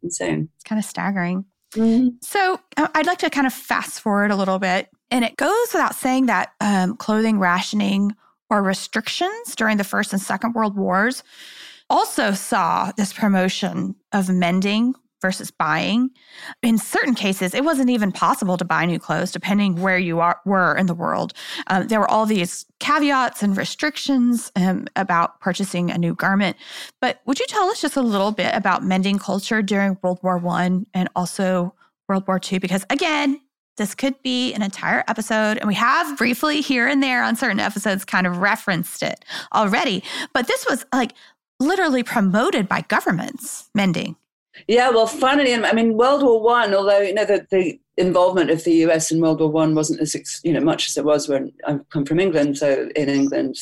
Insane. 0.01 0.49
It's 0.55 0.63
kind 0.63 0.79
of 0.79 0.85
staggering. 0.85 1.45
Mm-hmm. 1.73 2.09
So 2.21 2.59
uh, 2.77 2.87
I'd 2.95 3.05
like 3.05 3.19
to 3.19 3.29
kind 3.29 3.47
of 3.47 3.53
fast 3.53 4.01
forward 4.01 4.31
a 4.31 4.35
little 4.35 4.59
bit. 4.59 4.89
And 5.11 5.25
it 5.25 5.37
goes 5.37 5.73
without 5.73 5.95
saying 5.95 6.27
that 6.27 6.53
um, 6.61 6.95
clothing 6.97 7.39
rationing 7.39 8.15
or 8.49 8.63
restrictions 8.63 9.55
during 9.55 9.77
the 9.77 9.83
First 9.83 10.13
and 10.13 10.21
Second 10.21 10.53
World 10.53 10.75
Wars 10.75 11.23
also 11.89 12.31
saw 12.31 12.91
this 12.97 13.13
promotion 13.13 13.95
of 14.11 14.29
mending 14.29 14.93
versus 15.21 15.51
buying. 15.51 16.09
In 16.61 16.77
certain 16.77 17.15
cases, 17.15 17.53
it 17.53 17.63
wasn't 17.63 17.89
even 17.89 18.11
possible 18.11 18.57
to 18.57 18.65
buy 18.65 18.85
new 18.85 18.99
clothes, 18.99 19.31
depending 19.31 19.81
where 19.81 19.97
you 19.97 20.19
are, 20.19 20.39
were 20.45 20.75
in 20.75 20.85
the 20.85 20.93
world. 20.93 21.33
Um, 21.67 21.87
there 21.87 21.99
were 21.99 22.09
all 22.09 22.25
these 22.25 22.65
caveats 22.79 23.43
and 23.43 23.57
restrictions 23.57 24.51
um, 24.55 24.87
about 24.95 25.39
purchasing 25.41 25.91
a 25.91 25.97
new 25.97 26.15
garment. 26.15 26.57
But 27.01 27.21
would 27.25 27.39
you 27.39 27.45
tell 27.47 27.69
us 27.69 27.81
just 27.81 27.97
a 27.97 28.01
little 28.01 28.31
bit 28.31 28.53
about 28.55 28.83
mending 28.83 29.19
culture 29.19 29.61
during 29.61 29.97
World 30.01 30.19
War 30.23 30.37
One 30.37 30.85
and 30.93 31.09
also 31.15 31.73
World 32.07 32.27
War 32.27 32.39
Two? 32.39 32.59
Because 32.59 32.85
again, 32.89 33.41
this 33.77 33.95
could 33.95 34.21
be 34.23 34.53
an 34.53 34.61
entire 34.61 35.05
episode, 35.07 35.57
and 35.57 35.67
we 35.67 35.75
have 35.75 36.17
briefly 36.17 36.59
here 36.59 36.85
and 36.85 37.01
there 37.01 37.23
on 37.23 37.37
certain 37.37 37.61
episodes 37.61 38.03
kind 38.03 38.27
of 38.27 38.39
referenced 38.39 39.01
it 39.01 39.23
already. 39.53 40.03
But 40.33 40.47
this 40.47 40.65
was 40.69 40.85
like 40.93 41.13
literally 41.59 42.03
promoted 42.03 42.67
by 42.67 42.81
governments, 42.81 43.69
mending. 43.73 44.17
Yeah, 44.67 44.89
well, 44.89 45.07
funnily, 45.07 45.53
I 45.53 45.73
mean, 45.73 45.97
World 45.97 46.23
War 46.23 46.41
One. 46.41 46.73
Although 46.73 46.99
you 47.01 47.13
know 47.13 47.25
the, 47.25 47.45
the 47.49 47.79
involvement 47.97 48.49
of 48.49 48.63
the 48.63 48.73
U.S. 48.85 49.11
in 49.11 49.21
World 49.21 49.39
War 49.39 49.49
One 49.49 49.75
wasn't 49.75 50.01
as 50.01 50.15
you 50.43 50.53
know 50.53 50.61
much 50.61 50.89
as 50.89 50.97
it 50.97 51.05
was 51.05 51.27
when 51.27 51.51
I 51.65 51.79
come 51.91 52.05
from 52.05 52.19
England. 52.19 52.57
So 52.57 52.89
in 52.95 53.09
England, 53.09 53.57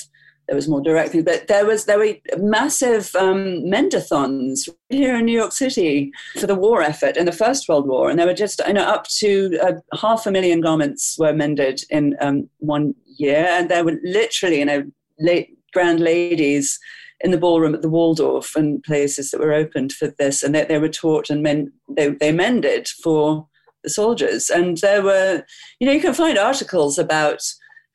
there 0.48 0.56
was 0.56 0.68
more 0.68 0.82
directly, 0.82 1.22
but 1.22 1.48
there 1.48 1.66
was 1.66 1.86
there 1.86 2.00
were 2.00 2.16
massive 2.38 3.14
um, 3.16 3.64
mendathons 3.66 4.70
here 4.90 5.18
in 5.18 5.26
New 5.26 5.38
York 5.38 5.52
City 5.52 6.12
for 6.40 6.48
the 6.48 6.56
war 6.56 6.82
effort 6.82 7.18
in 7.18 7.26
the 7.26 7.32
First 7.32 7.68
World 7.68 7.88
War, 7.88 8.10
and 8.10 8.18
there 8.18 8.28
were 8.28 8.34
just 8.34 8.62
you 8.66 8.74
know 8.74 8.84
up 8.84 9.08
to 9.20 9.58
uh, 9.62 9.74
half 9.98 10.26
a 10.26 10.32
million 10.32 10.62
garments 10.62 11.18
were 11.20 11.34
mended 11.34 11.84
in 11.90 12.16
um, 12.22 12.50
one 12.60 12.96
year, 13.06 13.46
and 13.50 13.70
there 13.70 13.84
were 13.84 14.00
literally 14.04 14.60
you 14.60 14.66
know 14.66 14.84
late 15.20 15.58
grand 15.74 16.00
ladies 16.00 16.80
in 17.22 17.32
the 17.32 17.38
ballroom 17.38 17.74
at 17.74 17.82
the 17.82 17.90
Waldorf 17.90 18.56
and 18.56 18.84
places 18.84 19.32
that 19.32 19.40
were 19.40 19.54
opened 19.54 19.94
for 19.94 20.14
this, 20.20 20.44
and 20.44 20.54
they, 20.54 20.66
they 20.66 20.80
were 20.80 20.90
taught 20.90 21.30
and 21.30 21.42
men, 21.42 21.72
they, 21.90 22.10
they 22.10 22.32
mended 22.32 22.88
for 22.88 23.48
the 23.84 23.90
soldiers. 23.90 24.50
And 24.50 24.78
there 24.78 25.02
were, 25.02 25.44
you 25.80 25.88
know, 25.88 25.94
you 25.94 26.02
can 26.02 26.14
find 26.14 26.38
articles 26.38 26.98
about 26.98 27.42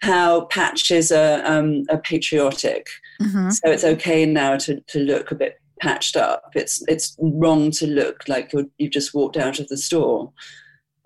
how 0.01 0.47
patches 0.47 1.13
are, 1.13 1.45
um, 1.45 1.85
are 1.91 2.01
patriotic. 2.01 2.89
Mm-hmm. 3.21 3.51
So 3.51 3.71
it's 3.71 3.85
okay 3.85 4.27
now 4.27 4.57
to, 4.59 4.81
to 4.81 4.99
look 4.99 5.31
a 5.31 5.37
bit 5.37 5.59
patched 5.81 6.17
up. 6.17 6.51
It's 6.55 6.83
it's 6.87 7.17
wrong 7.19 7.73
to 7.73 7.87
look 7.87 8.29
like 8.29 8.53
you 8.53 8.71
have 8.81 8.91
just 8.91 9.15
walked 9.15 9.37
out 9.37 9.59
of 9.59 9.69
the 9.69 9.77
store. 9.77 10.33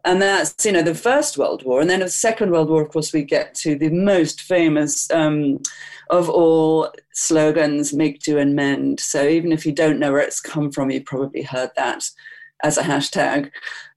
And 0.06 0.22
that's, 0.22 0.64
you 0.64 0.70
know, 0.70 0.82
the 0.82 0.94
First 0.94 1.36
World 1.36 1.64
War. 1.64 1.80
And 1.80 1.90
then 1.90 1.98
the 1.98 2.08
Second 2.08 2.52
World 2.52 2.70
War, 2.70 2.80
of 2.80 2.90
course, 2.90 3.12
we 3.12 3.24
get 3.24 3.54
to 3.56 3.74
the 3.74 3.90
most 3.90 4.40
famous 4.40 5.10
um, 5.10 5.58
of 6.10 6.30
all 6.30 6.92
slogans, 7.12 7.92
make, 7.92 8.20
do, 8.20 8.38
and 8.38 8.54
mend. 8.54 9.00
So 9.00 9.26
even 9.26 9.50
if 9.50 9.66
you 9.66 9.72
don't 9.72 9.98
know 9.98 10.12
where 10.12 10.20
it's 10.20 10.40
come 10.40 10.70
from, 10.70 10.90
you 10.90 11.02
probably 11.02 11.42
heard 11.42 11.70
that 11.74 12.08
as 12.62 12.78
a 12.78 12.84
hashtag. 12.84 13.50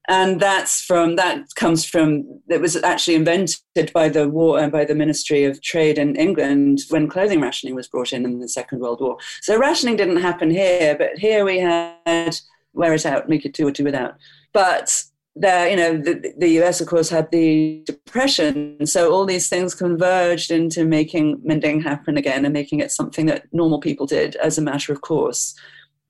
And 0.08 0.40
that's 0.40 0.82
from, 0.82 1.14
that 1.14 1.54
comes 1.54 1.84
from, 1.84 2.24
it 2.48 2.60
was 2.60 2.74
actually 2.74 3.14
invented 3.14 3.92
by 3.94 4.08
the 4.08 4.28
war, 4.28 4.58
and 4.58 4.74
uh, 4.74 4.78
by 4.78 4.84
the 4.84 4.96
Ministry 4.96 5.44
of 5.44 5.62
Trade 5.62 5.96
in 5.96 6.16
England 6.16 6.80
when 6.88 7.08
clothing 7.08 7.40
rationing 7.40 7.76
was 7.76 7.86
brought 7.86 8.12
in 8.12 8.24
in 8.24 8.40
the 8.40 8.48
Second 8.48 8.80
World 8.80 9.00
War. 9.00 9.16
So 9.42 9.56
rationing 9.56 9.94
didn't 9.94 10.16
happen 10.16 10.50
here, 10.50 10.96
but 10.98 11.18
here 11.18 11.44
we 11.44 11.60
had 11.60 12.36
wear 12.72 12.94
it 12.94 13.06
out, 13.06 13.28
make 13.28 13.44
it 13.44 13.52
do 13.52 13.68
or 13.68 13.70
do 13.70 13.84
without. 13.84 14.16
But 14.52 15.04
there, 15.36 15.70
you 15.70 15.76
know, 15.76 15.96
the, 15.96 16.34
the 16.38 16.60
US, 16.62 16.80
of 16.80 16.88
course, 16.88 17.08
had 17.08 17.30
the 17.30 17.82
depression. 17.86 18.84
So 18.86 19.12
all 19.12 19.24
these 19.24 19.48
things 19.48 19.74
converged 19.74 20.50
into 20.50 20.84
making 20.84 21.40
mending 21.42 21.80
happen 21.80 22.16
again 22.16 22.44
and 22.44 22.52
making 22.52 22.80
it 22.80 22.90
something 22.90 23.26
that 23.26 23.46
normal 23.52 23.80
people 23.80 24.06
did 24.06 24.36
as 24.36 24.58
a 24.58 24.62
matter 24.62 24.92
of 24.92 25.02
course. 25.02 25.54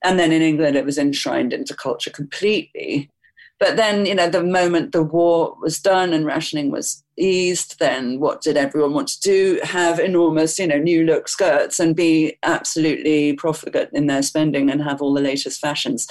And 0.02 0.18
then 0.18 0.32
in 0.32 0.42
England, 0.42 0.76
it 0.76 0.86
was 0.86 0.98
enshrined 0.98 1.52
into 1.52 1.76
culture 1.76 2.10
completely. 2.10 3.10
But 3.58 3.76
then, 3.76 4.06
you 4.06 4.14
know, 4.14 4.30
the 4.30 4.42
moment 4.42 4.92
the 4.92 5.02
war 5.02 5.54
was 5.60 5.78
done 5.78 6.14
and 6.14 6.24
rationing 6.24 6.70
was 6.70 7.04
eased, 7.18 7.78
then 7.78 8.18
what 8.18 8.40
did 8.40 8.56
everyone 8.56 8.94
want 8.94 9.08
to 9.08 9.20
do? 9.20 9.60
Have 9.62 10.00
enormous, 10.00 10.58
you 10.58 10.66
know, 10.66 10.78
new 10.78 11.04
look 11.04 11.28
skirts 11.28 11.78
and 11.78 11.94
be 11.94 12.38
absolutely 12.42 13.34
profligate 13.34 13.90
in 13.92 14.06
their 14.06 14.22
spending 14.22 14.70
and 14.70 14.82
have 14.82 15.02
all 15.02 15.12
the 15.12 15.20
latest 15.20 15.60
fashions. 15.60 16.08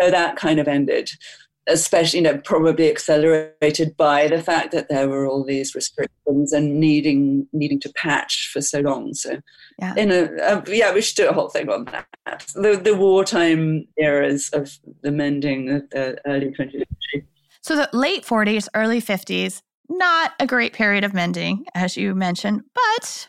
So 0.00 0.12
that 0.12 0.36
kind 0.36 0.60
of 0.60 0.68
ended 0.68 1.10
especially, 1.66 2.18
you 2.18 2.24
know, 2.24 2.38
probably 2.38 2.90
accelerated 2.90 3.96
by 3.96 4.28
the 4.28 4.42
fact 4.42 4.72
that 4.72 4.88
there 4.88 5.08
were 5.08 5.26
all 5.26 5.44
these 5.44 5.74
restrictions 5.74 6.52
and 6.52 6.78
needing 6.80 7.46
needing 7.52 7.80
to 7.80 7.92
patch 7.94 8.50
for 8.52 8.60
so 8.60 8.80
long. 8.80 9.14
So, 9.14 9.40
yeah, 9.78 9.94
in 9.96 10.10
a, 10.10 10.24
uh, 10.42 10.62
yeah, 10.68 10.92
we 10.92 11.00
should 11.00 11.16
do 11.16 11.28
a 11.28 11.32
whole 11.32 11.48
thing 11.48 11.68
on 11.68 11.86
that. 11.86 12.06
The 12.54 12.80
the 12.82 12.94
wartime 12.94 13.86
eras 13.98 14.50
of 14.52 14.78
the 15.02 15.10
mending 15.10 15.70
of 15.70 15.90
the 15.90 16.18
early 16.26 16.46
20th 16.46 16.72
century. 16.72 17.28
So 17.62 17.76
the 17.76 17.88
late 17.94 18.24
40s, 18.24 18.68
early 18.74 19.00
50s, 19.00 19.62
not 19.88 20.32
a 20.38 20.46
great 20.46 20.74
period 20.74 21.02
of 21.02 21.14
mending, 21.14 21.64
as 21.74 21.96
you 21.96 22.14
mentioned, 22.14 22.62
but 22.74 23.28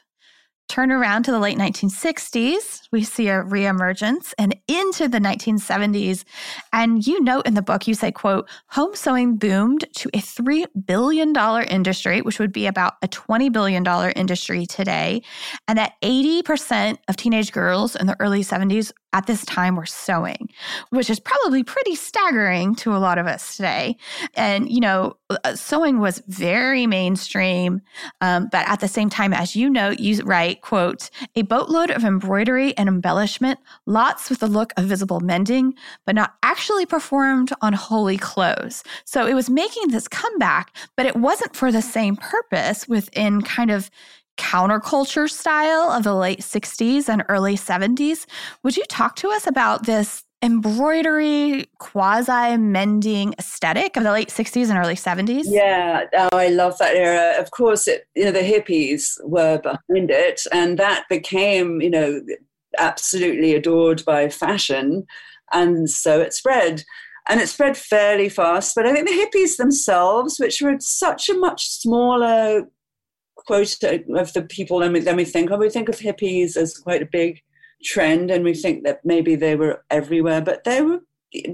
Turn 0.68 0.92
around 0.92 1.24
to 1.24 1.32
the 1.32 1.40
late 1.40 1.58
1960s, 1.58 2.82
we 2.92 3.04
see 3.04 3.28
a 3.28 3.44
reemergence 3.44 4.34
and 4.40 4.56
into 4.68 5.08
the 5.08 5.20
1970s. 5.20 6.24
And 6.74 7.06
you 7.06 7.22
note 7.22 7.46
in 7.46 7.54
the 7.54 7.62
book, 7.62 7.88
you 7.88 7.94
say, 7.94 8.12
quote, 8.12 8.50
home 8.68 8.96
sewing 8.96 9.38
boomed 9.38 9.86
to 9.98 10.10
a 10.14 10.18
$3 10.18 10.66
billion 10.88 11.36
industry, 11.68 12.22
which 12.22 12.40
would 12.40 12.52
be 12.52 12.66
about 12.66 12.94
a 13.04 13.08
$20 13.08 13.52
billion 13.52 13.86
industry 14.16 14.66
today. 14.66 15.22
And 15.68 15.78
that 15.78 15.94
80% 16.02 16.98
of 17.08 17.16
teenage 17.16 17.52
girls 17.52 17.96
in 17.96 18.08
the 18.08 18.20
early 18.20 18.42
70s 18.42 18.92
at 19.16 19.28
this 19.28 19.46
time 19.46 19.78
were 19.78 19.86
sewing, 19.86 20.50
which 20.90 21.10
is 21.10 21.22
probably 21.22 21.64
pretty 21.64 21.96
staggering 21.96 22.76
to 22.76 22.94
a 22.94 23.00
lot 23.00 23.18
of 23.18 23.28
us 23.28 23.56
today. 23.56 23.96
And, 24.34 24.70
you 24.70 24.82
know, 24.82 25.16
uh, 25.30 25.56
sewing 25.56 26.00
was 26.00 26.22
very 26.28 26.86
mainstream. 26.86 27.80
Um, 28.20 28.50
but 28.52 28.68
at 28.68 28.82
the 28.82 28.90
same 28.90 29.10
time, 29.10 29.34
as 29.34 29.56
you 29.56 29.70
know, 29.70 29.92
you 29.92 30.22
write, 30.24 30.62
quote, 30.62 31.10
a 31.34 31.44
boatload 31.44 31.92
of 31.92 32.04
embroidery 32.04 32.78
and 32.78 32.90
embellishment, 32.90 33.58
lots 33.86 34.30
with 34.30 34.40
the 34.40 34.48
look 34.48 34.74
of 34.76 34.84
visible 34.84 35.22
mending, 35.22 35.76
but 36.06 36.14
not 36.14 36.34
actually 36.44 36.86
performed 36.86 37.54
on 37.62 37.72
holy 37.72 38.18
clothes. 38.18 38.84
So 39.06 39.26
it 39.26 39.34
was 39.34 39.50
making 39.50 39.92
this 39.92 40.10
comeback, 40.10 40.76
but 40.98 41.06
it 41.06 41.16
wasn't 41.16 41.56
for 41.56 41.72
the 41.72 41.82
same 41.82 42.18
purpose 42.18 42.86
within 42.86 43.42
kind 43.42 43.72
of 43.72 43.90
counterculture 44.38 45.30
style 45.30 45.92
of 45.92 46.04
the 46.04 46.14
late 46.14 46.40
60s 46.40 47.10
and 47.10 47.24
early 47.30 47.56
70s. 47.56 48.26
Would 48.64 48.78
you 48.78 48.84
talk 48.90 49.16
to 49.18 49.30
us 49.30 49.48
about 49.48 49.86
this 49.86 50.24
embroidery, 50.42 51.66
quasi 51.80 52.58
mending 52.58 53.34
aesthetic 53.40 53.98
of 53.98 54.04
the 54.04 54.12
late 54.12 54.30
60s 54.30 54.70
and 54.70 54.78
early 54.78 54.96
70s? 54.96 55.44
Yeah, 55.46 56.04
oh, 56.14 56.38
I 56.38 56.50
love 56.50 56.78
that 56.78 56.96
era. 56.96 57.42
Of 57.42 57.52
course, 57.52 57.88
it, 57.88 58.08
you 58.16 58.26
know, 58.26 58.32
the 58.32 58.40
hippies 58.40 59.18
were 59.24 59.60
behind 59.60 60.12
it, 60.12 60.42
and 60.52 60.78
that 60.78 61.06
became, 61.10 61.82
you 61.82 61.90
know, 61.90 62.22
absolutely 62.78 63.56
adored 63.56 64.04
by 64.06 64.30
fashion. 64.30 65.06
And 65.52 65.90
so 65.90 66.22
it 66.22 66.34
spread. 66.34 66.84
And 67.28 67.42
it 67.42 67.50
spread 67.50 67.76
fairly 67.76 68.30
fast. 68.30 68.76
But 68.76 68.86
I 68.86 68.94
think 68.94 69.08
the 69.08 69.14
hippies 69.14 69.58
themselves, 69.58 70.38
which 70.38 70.62
were 70.62 70.76
such 70.80 71.28
a 71.28 71.34
much 71.34 71.68
smaller 71.68 72.68
quota 73.46 74.04
of 74.16 74.34
the 74.34 74.44
people 74.44 74.80
then 74.80 74.94
we, 74.94 75.00
then 75.00 75.16
we 75.16 75.26
think 75.26 75.52
of. 75.52 75.60
We 75.60 75.70
think 75.70 75.90
of 75.90 75.96
hippies 75.96 76.58
as 76.58 76.78
quite 76.78 77.02
a 77.02 77.10
big 77.12 77.42
trend, 77.84 78.32
and 78.32 78.44
we 78.44 78.54
think 78.54 78.84
that 78.84 79.02
maybe 79.04 79.36
they 79.36 79.56
were 79.56 79.84
everywhere, 79.90 80.42
but 80.42 80.64
they 80.64 80.82
were 80.82 81.00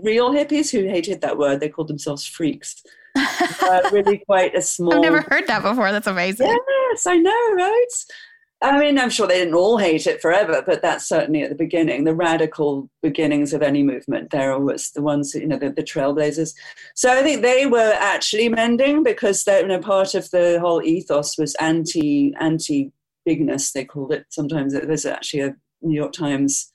real 0.01 0.31
hippies 0.31 0.71
who 0.71 0.87
hated 0.87 1.21
that 1.21 1.37
word. 1.37 1.59
They 1.59 1.69
called 1.69 1.87
themselves 1.87 2.25
freaks. 2.25 2.81
uh, 3.15 3.89
really 3.91 4.19
quite 4.19 4.55
a 4.55 4.61
small. 4.61 4.95
I've 4.95 5.01
never 5.01 5.21
heard 5.21 5.47
that 5.47 5.63
before. 5.63 5.91
That's 5.91 6.07
amazing. 6.07 6.47
Yes, 6.47 7.05
I 7.05 7.17
know, 7.17 7.53
right? 7.53 7.85
I 8.63 8.77
mean, 8.77 8.99
I'm 8.99 9.09
sure 9.09 9.25
they 9.25 9.39
didn't 9.39 9.55
all 9.55 9.79
hate 9.79 10.05
it 10.05 10.21
forever, 10.21 10.61
but 10.63 10.83
that's 10.83 11.09
certainly 11.09 11.41
at 11.41 11.49
the 11.49 11.55
beginning, 11.55 12.03
the 12.03 12.13
radical 12.13 12.89
beginnings 13.01 13.53
of 13.53 13.63
any 13.63 13.81
movement. 13.81 14.29
They're 14.29 14.53
always 14.53 14.91
the 14.91 15.01
ones, 15.01 15.33
you 15.33 15.47
know, 15.47 15.57
the, 15.57 15.71
the 15.71 15.81
trailblazers. 15.81 16.53
So 16.95 17.11
I 17.11 17.23
think 17.23 17.41
they 17.41 17.65
were 17.65 17.95
actually 17.97 18.49
mending 18.49 19.01
because 19.01 19.43
they, 19.45 19.61
you 19.61 19.67
know, 19.67 19.79
part 19.79 20.13
of 20.13 20.29
the 20.29 20.59
whole 20.59 20.83
ethos 20.83 21.39
was 21.39 21.55
anti 21.55 22.35
anti 22.39 22.91
bigness. 23.25 23.71
They 23.71 23.83
called 23.83 24.13
it. 24.13 24.25
Sometimes 24.29 24.73
there's 24.73 25.07
actually 25.07 25.41
a 25.41 25.55
New 25.81 25.95
York 25.95 26.13
Times 26.13 26.71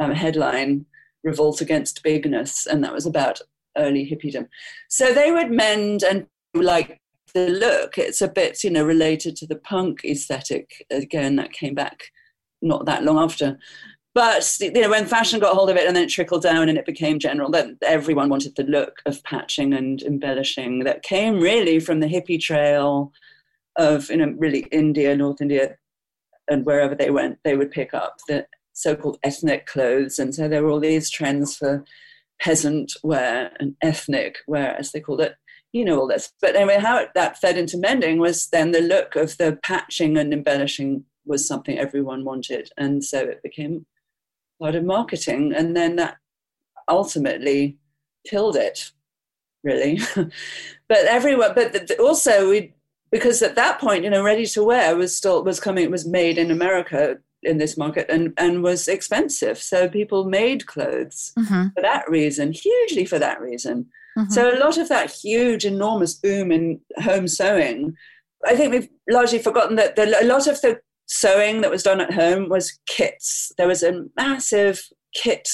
um, 0.00 0.10
headline, 0.10 0.84
"Revolt 1.22 1.60
Against 1.60 2.02
Bigness," 2.02 2.66
and 2.66 2.82
that 2.82 2.92
was 2.92 3.06
about 3.06 3.40
early 3.76 4.04
hippiedom. 4.04 4.48
So 4.88 5.12
they 5.12 5.30
would 5.30 5.52
mend 5.52 6.02
and 6.02 6.26
like 6.54 7.00
the 7.32 7.48
look. 7.48 7.98
It's 7.98 8.20
a 8.20 8.28
bit, 8.28 8.62
you 8.64 8.70
know, 8.70 8.84
related 8.84 9.36
to 9.36 9.46
the 9.46 9.56
punk 9.56 10.04
aesthetic. 10.04 10.86
Again, 10.90 11.36
that 11.36 11.52
came 11.52 11.74
back 11.74 12.04
not 12.62 12.86
that 12.86 13.04
long 13.04 13.18
after. 13.18 13.58
But 14.12 14.56
you 14.60 14.72
know, 14.72 14.90
when 14.90 15.06
fashion 15.06 15.38
got 15.38 15.54
hold 15.54 15.70
of 15.70 15.76
it 15.76 15.86
and 15.86 15.94
then 15.94 16.04
it 16.04 16.10
trickled 16.10 16.42
down 16.42 16.68
and 16.68 16.76
it 16.76 16.84
became 16.84 17.20
general, 17.20 17.50
then 17.50 17.78
everyone 17.82 18.28
wanted 18.28 18.56
the 18.56 18.64
look 18.64 19.00
of 19.06 19.22
patching 19.22 19.72
and 19.72 20.02
embellishing 20.02 20.80
that 20.80 21.04
came 21.04 21.40
really 21.40 21.78
from 21.78 22.00
the 22.00 22.08
hippie 22.08 22.40
trail 22.40 23.12
of, 23.76 24.10
you 24.10 24.16
know, 24.16 24.34
really 24.36 24.66
India, 24.72 25.16
North 25.16 25.40
India, 25.40 25.76
and 26.50 26.66
wherever 26.66 26.94
they 26.94 27.10
went, 27.10 27.38
they 27.44 27.56
would 27.56 27.70
pick 27.70 27.94
up 27.94 28.16
the 28.26 28.46
so-called 28.72 29.18
ethnic 29.22 29.66
clothes. 29.66 30.18
And 30.18 30.34
so 30.34 30.48
there 30.48 30.64
were 30.64 30.70
all 30.70 30.80
these 30.80 31.08
trends 31.08 31.56
for 31.56 31.84
peasant 32.40 32.92
wear 33.04 33.52
and 33.60 33.76
ethnic 33.80 34.38
wear, 34.48 34.76
as 34.76 34.90
they 34.90 35.00
called 35.00 35.20
it, 35.20 35.36
you 35.72 35.84
know 35.84 36.00
all 36.00 36.08
this. 36.08 36.32
But 36.40 36.56
anyway, 36.56 36.78
how 36.78 36.98
it, 36.98 37.10
that 37.14 37.38
fed 37.38 37.56
into 37.56 37.78
mending 37.78 38.18
was 38.18 38.46
then 38.48 38.72
the 38.72 38.80
look 38.80 39.16
of 39.16 39.36
the 39.38 39.58
patching 39.62 40.16
and 40.16 40.32
embellishing 40.32 41.04
was 41.24 41.46
something 41.46 41.78
everyone 41.78 42.24
wanted, 42.24 42.70
and 42.76 43.04
so 43.04 43.20
it 43.20 43.42
became 43.42 43.86
part 44.60 44.74
of 44.74 44.84
marketing, 44.84 45.52
and 45.54 45.76
then 45.76 45.96
that 45.96 46.16
ultimately 46.88 47.78
killed 48.26 48.56
it, 48.56 48.92
really. 49.62 50.00
but 50.16 50.98
everyone, 51.06 51.52
but 51.54 51.98
also 51.98 52.50
we 52.50 52.74
because 53.10 53.42
at 53.42 53.56
that 53.56 53.80
point, 53.80 54.04
you 54.04 54.10
know, 54.10 54.22
ready 54.22 54.46
to 54.46 54.64
wear 54.64 54.96
was 54.96 55.16
still 55.16 55.42
was 55.44 55.60
coming. 55.60 55.84
It 55.84 55.90
was 55.90 56.06
made 56.06 56.38
in 56.38 56.50
America 56.50 57.18
in 57.42 57.58
this 57.58 57.76
market 57.76 58.06
and, 58.10 58.32
and 58.36 58.62
was 58.62 58.88
expensive. 58.88 59.58
So 59.58 59.88
people 59.88 60.24
made 60.24 60.66
clothes 60.66 61.32
mm-hmm. 61.38 61.68
for 61.74 61.82
that 61.82 62.08
reason, 62.08 62.52
hugely 62.52 63.04
for 63.04 63.18
that 63.18 63.40
reason. 63.40 63.86
Mm-hmm. 64.18 64.30
So 64.30 64.52
a 64.52 64.58
lot 64.58 64.78
of 64.78 64.88
that 64.88 65.10
huge, 65.10 65.64
enormous 65.64 66.14
boom 66.14 66.50
in 66.50 66.80
home 66.98 67.28
sewing, 67.28 67.94
I 68.46 68.56
think 68.56 68.72
we've 68.72 68.88
largely 69.08 69.38
forgotten 69.38 69.76
that 69.76 69.96
the, 69.96 70.20
a 70.20 70.24
lot 70.24 70.46
of 70.46 70.60
the 70.60 70.80
sewing 71.06 71.60
that 71.60 71.70
was 71.70 71.82
done 71.82 72.00
at 72.00 72.12
home 72.12 72.48
was 72.48 72.78
kits. 72.86 73.52
There 73.56 73.68
was 73.68 73.82
a 73.82 74.04
massive 74.16 74.82
kit 75.14 75.48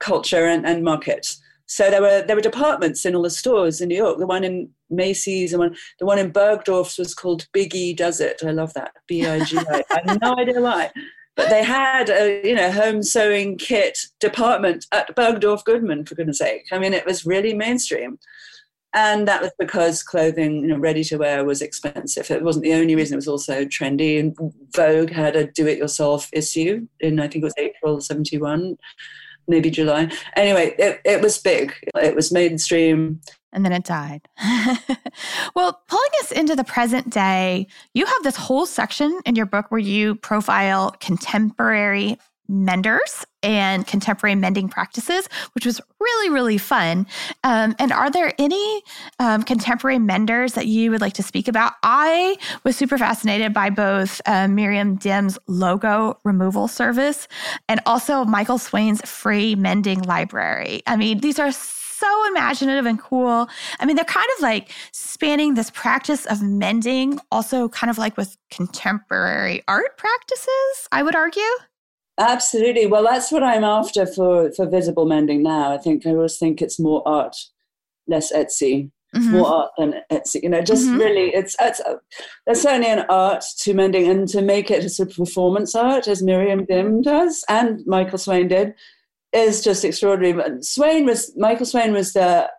culture 0.00 0.46
and, 0.46 0.66
and 0.66 0.84
market. 0.84 1.36
So 1.66 1.90
there 1.90 2.00
were 2.00 2.22
there 2.22 2.34
were 2.34 2.40
departments 2.40 3.04
in 3.04 3.14
all 3.14 3.22
the 3.22 3.30
stores 3.30 3.80
in 3.82 3.88
New 3.88 3.96
York. 3.96 4.18
The 4.18 4.26
one 4.26 4.42
in 4.42 4.70
Macy's 4.88 5.52
and 5.52 5.60
one 5.60 5.76
the 5.98 6.06
one 6.06 6.18
in 6.18 6.30
Bergdorf's 6.30 6.96
was 6.96 7.14
called 7.14 7.46
Bigi 7.52 7.92
Does 7.92 8.20
It. 8.20 8.40
I 8.42 8.52
love 8.52 8.72
that. 8.72 8.92
B 9.06 9.26
I 9.26 9.44
G 9.44 9.58
I. 9.58 9.84
I 9.90 10.00
have 10.06 10.20
no 10.22 10.34
idea 10.38 10.60
why. 10.62 10.90
But 11.38 11.50
they 11.50 11.62
had 11.62 12.10
a 12.10 12.42
you 12.46 12.56
know 12.56 12.72
home 12.72 13.00
sewing 13.02 13.56
kit 13.58 13.96
department 14.18 14.86
at 14.90 15.14
Bergdorf 15.14 15.64
Goodman 15.64 16.04
for 16.04 16.16
goodness 16.16 16.38
sake. 16.38 16.64
I 16.72 16.80
mean, 16.80 16.92
it 16.92 17.06
was 17.06 17.24
really 17.24 17.54
mainstream, 17.54 18.18
and 18.92 19.28
that 19.28 19.40
was 19.40 19.52
because 19.56 20.02
clothing, 20.02 20.62
you 20.62 20.66
know, 20.66 20.78
ready 20.78 21.04
to 21.04 21.16
wear 21.16 21.44
was 21.44 21.62
expensive. 21.62 22.28
It 22.28 22.42
wasn't 22.42 22.64
the 22.64 22.74
only 22.74 22.96
reason; 22.96 23.14
it 23.14 23.18
was 23.18 23.28
also 23.28 23.64
trendy. 23.64 24.18
And 24.18 24.36
Vogue 24.74 25.10
had 25.10 25.36
a 25.36 25.46
do-it-yourself 25.46 26.28
issue 26.32 26.88
in 26.98 27.20
I 27.20 27.28
think 27.28 27.42
it 27.42 27.46
was 27.46 27.54
April 27.56 28.00
'71 28.00 28.76
maybe 29.46 29.70
July. 29.70 30.10
Anyway, 30.36 30.74
it, 30.78 31.00
it 31.04 31.22
was 31.22 31.38
big. 31.38 31.72
It 31.94 32.14
was 32.14 32.30
mainstream 32.30 33.20
and 33.52 33.64
then 33.64 33.72
it 33.72 33.84
died. 33.84 34.28
well, 35.54 35.80
pulling 35.88 36.10
us 36.20 36.32
into 36.32 36.54
the 36.54 36.64
present 36.64 37.10
day, 37.10 37.66
you 37.94 38.06
have 38.06 38.22
this 38.22 38.36
whole 38.36 38.66
section 38.66 39.20
in 39.24 39.36
your 39.36 39.46
book 39.46 39.70
where 39.70 39.80
you 39.80 40.14
profile 40.16 40.94
contemporary 41.00 42.18
menders 42.48 43.26
and 43.42 43.86
contemporary 43.86 44.34
mending 44.34 44.68
practices, 44.68 45.28
which 45.54 45.66
was 45.66 45.80
really, 46.00 46.30
really 46.30 46.58
fun. 46.58 47.06
Um, 47.44 47.76
and 47.78 47.92
are 47.92 48.10
there 48.10 48.32
any 48.38 48.82
um, 49.18 49.42
contemporary 49.42 49.98
menders 49.98 50.54
that 50.54 50.66
you 50.66 50.90
would 50.90 51.00
like 51.00 51.12
to 51.14 51.22
speak 51.22 51.46
about? 51.46 51.74
I 51.82 52.36
was 52.64 52.76
super 52.76 52.96
fascinated 52.96 53.52
by 53.52 53.70
both 53.70 54.20
uh, 54.26 54.48
Miriam 54.48 54.96
Dym's 54.96 55.38
logo 55.46 56.18
removal 56.24 56.68
service 56.68 57.28
and 57.68 57.80
also 57.86 58.24
Michael 58.24 58.58
Swaine's 58.58 59.02
free 59.02 59.54
mending 59.54 60.02
library. 60.02 60.82
I 60.86 60.96
mean, 60.96 61.20
these 61.20 61.38
are 61.38 61.52
so 61.98 62.28
imaginative 62.28 62.86
and 62.86 62.98
cool. 62.98 63.48
I 63.80 63.86
mean, 63.86 63.96
they're 63.96 64.04
kind 64.04 64.26
of 64.36 64.42
like 64.42 64.70
spanning 64.92 65.54
this 65.54 65.70
practice 65.70 66.26
of 66.26 66.42
mending, 66.42 67.18
also 67.32 67.68
kind 67.68 67.90
of 67.90 67.98
like 67.98 68.16
with 68.16 68.36
contemporary 68.50 69.62
art 69.66 69.96
practices, 69.96 70.88
I 70.92 71.02
would 71.02 71.14
argue. 71.16 71.42
Absolutely. 72.18 72.86
Well, 72.86 73.04
that's 73.04 73.30
what 73.30 73.44
I'm 73.44 73.64
after 73.64 74.04
for, 74.04 74.50
for 74.52 74.68
visible 74.68 75.06
mending 75.06 75.42
now. 75.42 75.72
I 75.72 75.78
think 75.78 76.06
I 76.06 76.10
always 76.10 76.36
think 76.36 76.60
it's 76.60 76.80
more 76.80 77.06
art 77.06 77.36
less 78.08 78.32
Etsy, 78.32 78.90
mm-hmm. 79.14 79.30
more 79.30 79.46
art 79.46 79.70
than 79.78 79.94
Etsy. 80.10 80.42
You 80.42 80.48
know, 80.48 80.62
just 80.62 80.86
mm-hmm. 80.86 80.98
really, 80.98 81.34
it's, 81.34 81.54
it's 81.60 81.80
uh, 81.80 81.94
there's 82.46 82.62
certainly 82.62 82.88
an 82.88 83.06
art 83.08 83.44
to 83.58 83.74
mending, 83.74 84.08
and 84.08 84.26
to 84.28 84.42
make 84.42 84.70
it 84.70 84.84
as 84.84 84.98
a 84.98 85.06
performance 85.06 85.74
art, 85.74 86.08
as 86.08 86.22
Miriam 86.22 86.64
Dym 86.64 87.02
does, 87.02 87.44
and 87.48 87.86
Michael 87.86 88.18
Swaine 88.18 88.48
did, 88.48 88.74
is 89.32 89.62
just 89.62 89.84
extraordinary. 89.84 90.62
Swaine 90.62 91.04
was 91.06 91.32
Michael 91.36 91.66
Swaine 91.66 91.92
was 91.92 92.12
the, 92.12 92.50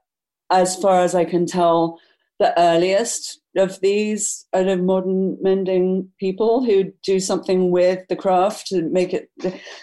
as 0.51 0.75
far 0.75 1.01
as 1.01 1.15
I 1.15 1.25
can 1.25 1.45
tell, 1.45 1.99
the 2.39 2.57
earliest 2.57 3.41
of 3.57 3.79
these 3.81 4.45
kind 4.53 4.69
of 4.69 4.79
modern 4.79 5.37
mending 5.41 6.07
people 6.19 6.63
who 6.63 6.91
do 7.03 7.19
something 7.19 7.71
with 7.71 8.07
the 8.07 8.15
craft 8.15 8.67
to 8.67 8.83
make 8.83 9.13
it. 9.13 9.29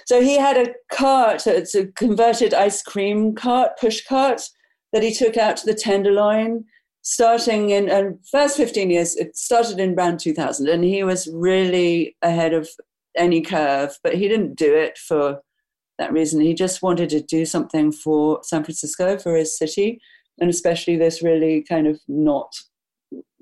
So 0.07 0.23
he 0.23 0.39
had 0.39 0.57
a 0.57 0.73
cart, 0.91 1.47
it's 1.47 1.75
a 1.75 1.87
converted 1.89 2.55
ice 2.55 2.83
cream 2.83 3.35
cart, 3.35 3.73
push 3.79 4.03
cart, 4.07 4.43
that 4.93 5.03
he 5.03 5.13
took 5.13 5.37
out 5.37 5.59
to 5.59 5.67
the 5.67 5.75
Tenderloin, 5.75 6.65
starting 7.03 7.71
in 7.71 7.91
uh, 7.91 8.11
first 8.31 8.57
15 8.57 8.91
years. 8.91 9.17
It 9.17 9.37
started 9.37 9.79
in 9.79 9.95
around 9.95 10.21
2000, 10.21 10.69
and 10.69 10.85
he 10.85 11.03
was 11.03 11.29
really 11.33 12.17
ahead 12.23 12.55
of 12.55 12.69
any 13.17 13.43
curve, 13.43 13.99
but 14.03 14.15
he 14.15 14.29
didn't 14.29 14.55
do 14.55 14.75
it 14.75 14.97
for 14.97 15.41
that 15.99 16.13
reason. 16.13 16.41
He 16.41 16.55
just 16.55 16.83
wanted 16.83 17.11
to 17.11 17.21
do 17.21 17.45
something 17.45 17.93
for 17.93 18.41
San 18.43 18.65
Francisco, 18.65 19.19
for 19.19 19.35
his 19.35 19.57
city, 19.57 20.01
and 20.41 20.51
especially 20.51 20.97
this 20.97 21.23
really 21.23 21.63
kind 21.63 21.87
of 21.87 22.01
not 22.09 22.53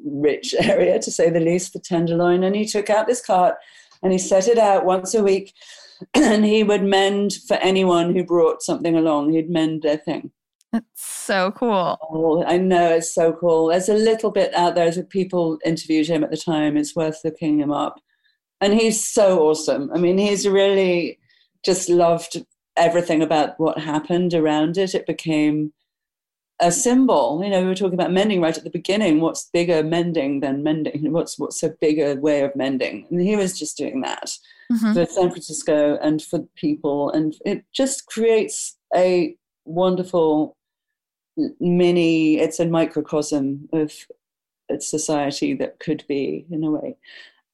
rich 0.04 0.54
area, 0.60 0.98
to 0.98 1.10
say 1.10 1.30
the 1.30 1.40
least, 1.40 1.72
the 1.72 1.80
Tenderloin. 1.80 2.44
And 2.44 2.54
he 2.54 2.66
took 2.66 2.90
out 2.90 3.06
this 3.06 3.24
cart 3.24 3.56
and 4.02 4.12
he 4.12 4.18
set 4.18 4.48
it 4.48 4.58
out 4.58 4.84
once 4.84 5.14
a 5.14 5.22
week, 5.22 5.52
and 6.14 6.44
he 6.44 6.62
would 6.62 6.82
mend 6.82 7.34
for 7.48 7.56
anyone 7.56 8.14
who 8.14 8.24
brought 8.24 8.62
something 8.62 8.96
along. 8.96 9.32
He'd 9.32 9.50
mend 9.50 9.82
their 9.82 9.96
thing. 9.96 10.30
It's 10.72 11.06
so 11.06 11.52
cool. 11.52 11.96
Oh, 12.02 12.44
I 12.44 12.58
know 12.58 12.94
it's 12.96 13.14
so 13.14 13.32
cool. 13.32 13.68
There's 13.68 13.88
a 13.88 13.94
little 13.94 14.32
bit 14.32 14.52
out 14.54 14.74
there. 14.74 14.88
As 14.88 15.00
people 15.08 15.58
interviewed 15.64 16.08
him 16.08 16.24
at 16.24 16.32
the 16.32 16.36
time. 16.36 16.76
It's 16.76 16.96
worth 16.96 17.20
looking 17.24 17.60
him 17.60 17.72
up. 17.72 18.00
And 18.60 18.74
he's 18.74 19.06
so 19.06 19.40
awesome. 19.40 19.90
I 19.94 19.98
mean, 19.98 20.18
he's 20.18 20.48
really 20.48 21.18
just 21.64 21.88
loved 21.88 22.44
everything 22.76 23.22
about 23.22 23.58
what 23.58 23.78
happened 23.78 24.34
around 24.34 24.76
it. 24.76 24.94
It 24.94 25.06
became 25.06 25.72
a 26.60 26.70
symbol. 26.70 27.40
You 27.42 27.50
know, 27.50 27.60
we 27.60 27.68
were 27.68 27.74
talking 27.74 27.98
about 27.98 28.12
mending 28.12 28.40
right 28.40 28.56
at 28.56 28.64
the 28.64 28.70
beginning. 28.70 29.20
What's 29.20 29.48
bigger 29.52 29.82
mending 29.82 30.40
than 30.40 30.62
mending? 30.62 31.12
What's 31.12 31.38
what's 31.38 31.62
a 31.62 31.74
bigger 31.80 32.14
way 32.16 32.42
of 32.42 32.54
mending? 32.54 33.06
And 33.10 33.20
he 33.20 33.36
was 33.36 33.58
just 33.58 33.76
doing 33.76 34.00
that 34.02 34.30
mm-hmm. 34.72 34.92
for 34.92 35.06
San 35.06 35.30
Francisco 35.30 35.98
and 36.00 36.22
for 36.22 36.40
people, 36.56 37.10
and 37.10 37.34
it 37.44 37.64
just 37.72 38.06
creates 38.06 38.76
a 38.94 39.36
wonderful 39.64 40.56
mini. 41.60 42.38
It's 42.38 42.60
a 42.60 42.66
microcosm 42.66 43.68
of 43.72 43.92
society 44.78 45.54
that 45.54 45.78
could 45.80 46.04
be 46.08 46.46
in 46.50 46.64
a 46.64 46.70
way. 46.70 46.96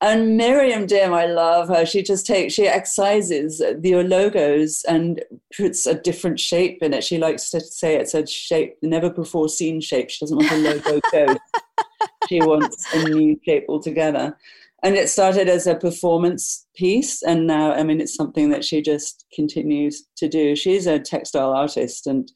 And 0.02 0.38
Miriam 0.38 0.86
Dym, 0.86 1.12
I 1.12 1.26
love 1.26 1.68
her. 1.68 1.84
She 1.84 2.02
just 2.02 2.26
takes, 2.26 2.54
she 2.54 2.66
excises 2.66 3.58
the 3.58 3.96
logos 3.96 4.82
and 4.88 5.22
puts 5.54 5.86
a 5.86 5.94
different 5.94 6.40
shape 6.40 6.82
in 6.82 6.94
it. 6.94 7.04
She 7.04 7.18
likes 7.18 7.50
to 7.50 7.60
say 7.60 7.96
it's 7.96 8.14
a 8.14 8.26
shape, 8.26 8.78
never 8.80 9.10
before 9.10 9.50
seen 9.50 9.80
shape. 9.82 10.08
She 10.08 10.24
doesn't 10.24 10.38
want 10.38 10.52
a 10.52 10.56
logo 10.56 11.00
code. 11.10 11.38
she 12.30 12.40
wants 12.40 12.86
a 12.94 13.10
new 13.10 13.38
shape 13.44 13.66
altogether. 13.68 14.38
And 14.82 14.96
it 14.96 15.10
started 15.10 15.50
as 15.50 15.66
a 15.66 15.74
performance 15.74 16.66
piece. 16.74 17.22
And 17.22 17.46
now, 17.46 17.72
I 17.72 17.82
mean, 17.82 18.00
it's 18.00 18.14
something 18.14 18.48
that 18.50 18.64
she 18.64 18.80
just 18.80 19.26
continues 19.34 20.06
to 20.16 20.28
do. 20.28 20.56
She's 20.56 20.86
a 20.86 20.98
textile 20.98 21.52
artist 21.52 22.06
and 22.06 22.32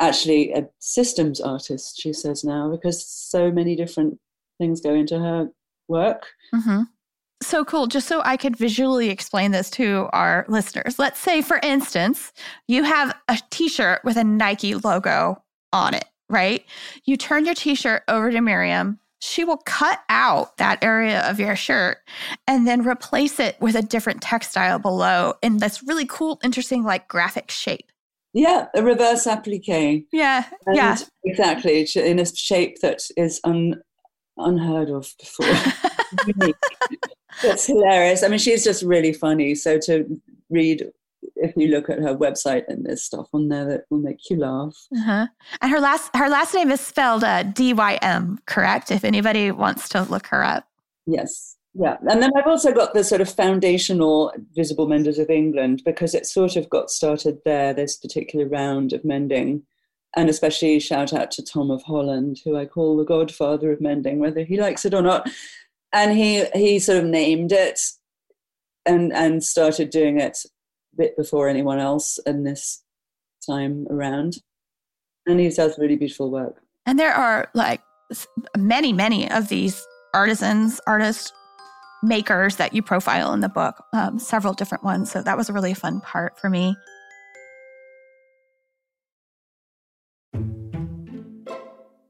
actually 0.00 0.52
a 0.52 0.66
systems 0.78 1.42
artist, 1.42 2.00
she 2.00 2.14
says 2.14 2.42
now, 2.42 2.70
because 2.70 3.06
so 3.06 3.50
many 3.50 3.76
different 3.76 4.18
things 4.58 4.80
go 4.80 4.94
into 4.94 5.18
her 5.18 5.50
work. 5.88 6.26
Mm-hmm. 6.54 6.82
So 7.42 7.64
cool. 7.64 7.86
Just 7.86 8.08
so 8.08 8.22
I 8.24 8.36
could 8.36 8.56
visually 8.56 9.10
explain 9.10 9.50
this 9.50 9.68
to 9.70 10.08
our 10.12 10.46
listeners. 10.48 10.98
Let's 10.98 11.20
say, 11.20 11.42
for 11.42 11.60
instance, 11.62 12.32
you 12.66 12.82
have 12.82 13.14
a 13.28 13.38
t 13.50 13.68
shirt 13.68 14.00
with 14.04 14.16
a 14.16 14.24
Nike 14.24 14.74
logo 14.74 15.42
on 15.72 15.94
it, 15.94 16.06
right? 16.30 16.64
You 17.04 17.16
turn 17.16 17.44
your 17.44 17.54
t 17.54 17.74
shirt 17.74 18.02
over 18.08 18.30
to 18.30 18.40
Miriam. 18.40 18.98
She 19.20 19.44
will 19.44 19.58
cut 19.58 20.00
out 20.08 20.56
that 20.58 20.82
area 20.82 21.28
of 21.28 21.40
your 21.40 21.56
shirt 21.56 21.98
and 22.46 22.66
then 22.66 22.86
replace 22.86 23.40
it 23.40 23.56
with 23.60 23.74
a 23.74 23.82
different 23.82 24.22
textile 24.22 24.78
below 24.78 25.34
in 25.42 25.58
this 25.58 25.82
really 25.82 26.06
cool, 26.06 26.38
interesting, 26.44 26.84
like 26.84 27.08
graphic 27.08 27.50
shape. 27.50 27.90
Yeah, 28.34 28.66
a 28.74 28.82
reverse 28.82 29.26
applique. 29.26 30.06
Yeah, 30.12 30.44
and 30.66 30.76
yeah. 30.76 30.96
Exactly, 31.24 31.88
in 31.96 32.18
a 32.18 32.26
shape 32.26 32.80
that 32.82 33.00
is 33.16 33.40
un, 33.44 33.80
unheard 34.36 34.90
of 34.90 35.12
before. 35.18 35.46
That's 37.42 37.66
hilarious. 37.66 38.22
I 38.22 38.28
mean, 38.28 38.38
she's 38.38 38.64
just 38.64 38.82
really 38.82 39.12
funny. 39.12 39.54
So 39.54 39.78
to 39.80 40.20
read, 40.50 40.90
if 41.36 41.54
you 41.56 41.68
look 41.68 41.90
at 41.90 41.98
her 41.98 42.16
website 42.16 42.64
and 42.68 42.84
there's 42.84 43.02
stuff 43.02 43.28
on 43.32 43.48
there 43.48 43.66
that 43.66 43.84
will 43.90 43.98
make 43.98 44.30
you 44.30 44.38
laugh. 44.38 44.76
Uh-huh. 44.96 45.26
And 45.60 45.70
her 45.70 45.80
last 45.80 46.10
her 46.14 46.28
last 46.28 46.54
name 46.54 46.70
is 46.70 46.80
spelled 46.80 47.24
uh, 47.24 47.42
D 47.42 47.72
Y 47.72 47.98
M, 48.02 48.38
correct? 48.46 48.90
If 48.90 49.04
anybody 49.04 49.50
wants 49.50 49.88
to 49.90 50.02
look 50.02 50.26
her 50.28 50.42
up. 50.42 50.66
Yes. 51.06 51.56
Yeah. 51.78 51.98
And 52.08 52.22
then 52.22 52.30
I've 52.34 52.46
also 52.46 52.72
got 52.72 52.94
the 52.94 53.04
sort 53.04 53.20
of 53.20 53.28
foundational 53.28 54.32
Visible 54.54 54.88
Menders 54.88 55.18
of 55.18 55.28
England 55.28 55.82
because 55.84 56.14
it 56.14 56.24
sort 56.26 56.56
of 56.56 56.70
got 56.70 56.90
started 56.90 57.38
there, 57.44 57.74
this 57.74 57.96
particular 57.96 58.48
round 58.48 58.94
of 58.94 59.04
mending 59.04 59.62
and 60.14 60.28
especially 60.28 60.78
shout 60.80 61.12
out 61.12 61.30
to 61.32 61.42
Tom 61.42 61.70
of 61.70 61.82
Holland, 61.82 62.38
who 62.44 62.56
I 62.56 62.66
call 62.66 62.96
the 62.96 63.04
godfather 63.04 63.72
of 63.72 63.80
mending, 63.80 64.18
whether 64.18 64.44
he 64.44 64.60
likes 64.60 64.84
it 64.84 64.94
or 64.94 65.02
not. 65.02 65.28
And 65.92 66.16
he 66.16 66.44
he 66.54 66.78
sort 66.78 66.98
of 66.98 67.04
named 67.04 67.52
it 67.52 67.80
and 68.84 69.12
and 69.12 69.42
started 69.42 69.90
doing 69.90 70.20
it 70.20 70.38
a 70.44 70.96
bit 70.96 71.16
before 71.16 71.48
anyone 71.48 71.78
else 71.78 72.18
in 72.26 72.44
this 72.44 72.82
time 73.46 73.86
around. 73.90 74.38
And 75.26 75.40
he 75.40 75.48
does 75.48 75.78
really 75.78 75.96
beautiful 75.96 76.30
work. 76.30 76.62
And 76.86 76.98
there 76.98 77.12
are 77.12 77.50
like 77.54 77.80
many, 78.56 78.92
many 78.92 79.28
of 79.30 79.48
these 79.48 79.84
artisans, 80.14 80.80
artists, 80.86 81.32
makers 82.02 82.56
that 82.56 82.72
you 82.72 82.82
profile 82.82 83.32
in 83.32 83.40
the 83.40 83.48
book, 83.48 83.82
um, 83.92 84.18
several 84.18 84.52
different 84.52 84.84
ones. 84.84 85.10
So 85.10 85.22
that 85.22 85.36
was 85.36 85.48
a 85.48 85.52
really 85.52 85.74
fun 85.74 86.00
part 86.00 86.38
for 86.38 86.48
me. 86.48 86.76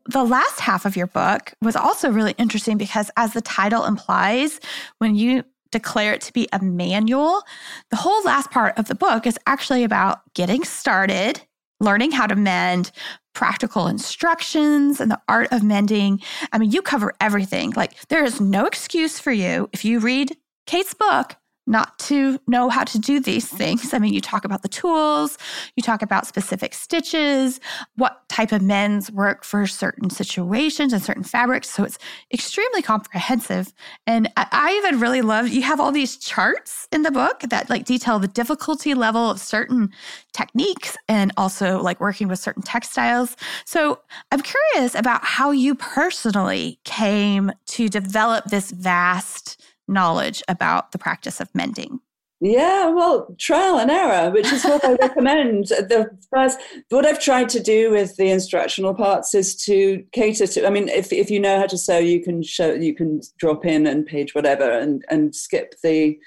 The 0.09 0.24
last 0.24 0.61
half 0.61 0.86
of 0.86 0.96
your 0.96 1.09
book 1.09 1.52
was 1.61 1.76
also 1.76 2.11
really 2.11 2.34
interesting 2.38 2.78
because, 2.78 3.11
as 3.16 3.32
the 3.32 3.40
title 3.40 3.84
implies, 3.84 4.61
when 4.98 5.14
you 5.14 5.44
declare 5.72 6.14
it 6.14 6.20
to 6.22 6.32
be 6.32 6.48
a 6.52 6.62
manual, 6.62 7.42
the 7.90 7.96
whole 7.96 8.22
last 8.22 8.50
part 8.50 8.78
of 8.78 8.88
the 8.88 8.94
book 8.94 9.26
is 9.26 9.38
actually 9.46 9.84
about 9.84 10.20
getting 10.34 10.64
started, 10.64 11.42
learning 11.80 12.12
how 12.12 12.26
to 12.26 12.36
mend, 12.36 12.92
practical 13.34 13.88
instructions, 13.88 15.00
and 15.00 15.11
the 15.11 15.20
art 15.28 15.48
of 15.52 15.62
mending. 15.62 16.20
I 16.52 16.59
mean, 16.59 16.70
you 16.70 16.82
cover 16.82 17.12
everything. 17.20 17.72
Like, 17.72 17.94
there 18.09 18.24
is 18.24 18.40
no 18.40 18.64
excuse 18.64 19.18
for 19.18 19.32
you 19.32 19.68
if 19.72 19.84
you 19.84 19.98
read 19.98 20.36
Kate's 20.66 20.94
book 20.94 21.36
not 21.66 21.98
to 21.98 22.38
know 22.46 22.68
how 22.68 22.84
to 22.84 22.98
do 22.98 23.18
these 23.20 23.48
things. 23.48 23.92
I 23.92 23.98
mean, 23.98 24.14
you 24.14 24.20
talk 24.20 24.44
about 24.44 24.62
the 24.62 24.68
tools, 24.68 25.36
you 25.74 25.82
talk 25.82 26.02
about 26.02 26.26
specific 26.26 26.74
stitches, 26.74 27.60
what 27.96 28.28
type 28.28 28.52
of 28.52 28.62
men's 28.62 29.10
work 29.10 29.44
for 29.44 29.66
certain 29.66 30.10
situations 30.10 30.92
and 30.92 31.02
certain 31.02 31.24
fabrics. 31.24 31.68
So 31.70 31.84
it's 31.84 31.98
extremely 32.32 32.82
comprehensive. 32.82 33.72
And 34.06 34.30
I 34.36 34.74
even 34.78 35.00
really 35.00 35.22
love 35.22 35.48
you 35.48 35.62
have 35.62 35.80
all 35.80 35.92
these 35.92 36.16
charts 36.16 36.86
in 36.92 37.02
the 37.02 37.10
book 37.10 37.40
that 37.48 37.68
like 37.68 37.84
detail 37.84 38.18
the 38.18 38.28
difficulty 38.28 38.94
level 38.94 39.30
of 39.30 39.40
certain 39.40 39.90
techniques 40.32 40.96
and 41.08 41.32
also 41.36 41.80
like 41.80 42.00
working 42.00 42.28
with 42.28 42.38
certain 42.38 42.62
textiles. 42.62 43.36
So 43.64 44.00
I'm 44.30 44.42
curious 44.42 44.94
about 44.94 45.24
how 45.24 45.50
you 45.50 45.74
personally 45.74 46.78
came 46.84 47.50
to 47.66 47.88
develop 47.88 48.44
this 48.46 48.70
vast 48.70 49.62
knowledge 49.89 50.43
about 50.49 50.93
the 50.93 50.99
practice 50.99 51.41
of 51.41 51.55
mending? 51.55 52.01
Yeah, 52.41 52.91
well, 52.91 53.34
trial 53.39 53.78
and 53.78 53.91
error, 53.91 54.30
which 54.30 54.53
is 54.53 54.62
what 54.62 54.84
I 54.84 54.93
recommend. 55.01 55.68
The 55.68 56.11
first, 56.30 56.59
what 56.91 57.07
I've 57.07 57.20
tried 57.20 57.49
to 57.51 57.61
do 57.61 57.91
with 57.91 58.16
the 58.16 58.30
instructional 58.30 58.95
parts 58.95 59.34
is 59.34 59.57
to 59.64 60.05
cater 60.12 60.47
to. 60.47 60.66
I 60.66 60.70
mean, 60.70 60.89
if 60.89 61.12
if 61.14 61.30
you 61.30 61.41
know 61.41 61.59
how 61.59 61.66
to 61.66 61.78
sew, 61.78 61.99
you 61.99 62.22
can 62.22 62.43
show, 62.43 62.74
you 62.74 62.95
can 62.95 63.22
drop 63.39 63.64
in 63.64 63.87
and 63.87 64.05
page 64.05 64.34
whatever, 64.34 64.70
and 64.70 65.03
and 65.09 65.34
skip 65.34 65.76
the 65.82 66.18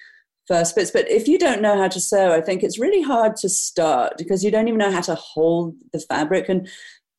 first 0.47 0.75
bits. 0.75 0.89
But 0.89 1.09
if 1.11 1.27
you 1.27 1.37
don't 1.37 1.61
know 1.61 1.77
how 1.77 1.87
to 1.87 1.99
sew, 1.99 2.33
I 2.33 2.41
think 2.41 2.63
it's 2.63 2.79
really 2.79 3.03
hard 3.03 3.35
to 3.37 3.49
start 3.49 4.13
because 4.17 4.43
you 4.43 4.49
don't 4.49 4.67
even 4.67 4.79
know 4.79 4.91
how 4.91 5.01
to 5.01 5.15
hold 5.15 5.75
the 5.93 5.99
fabric. 5.99 6.49
And 6.49 6.67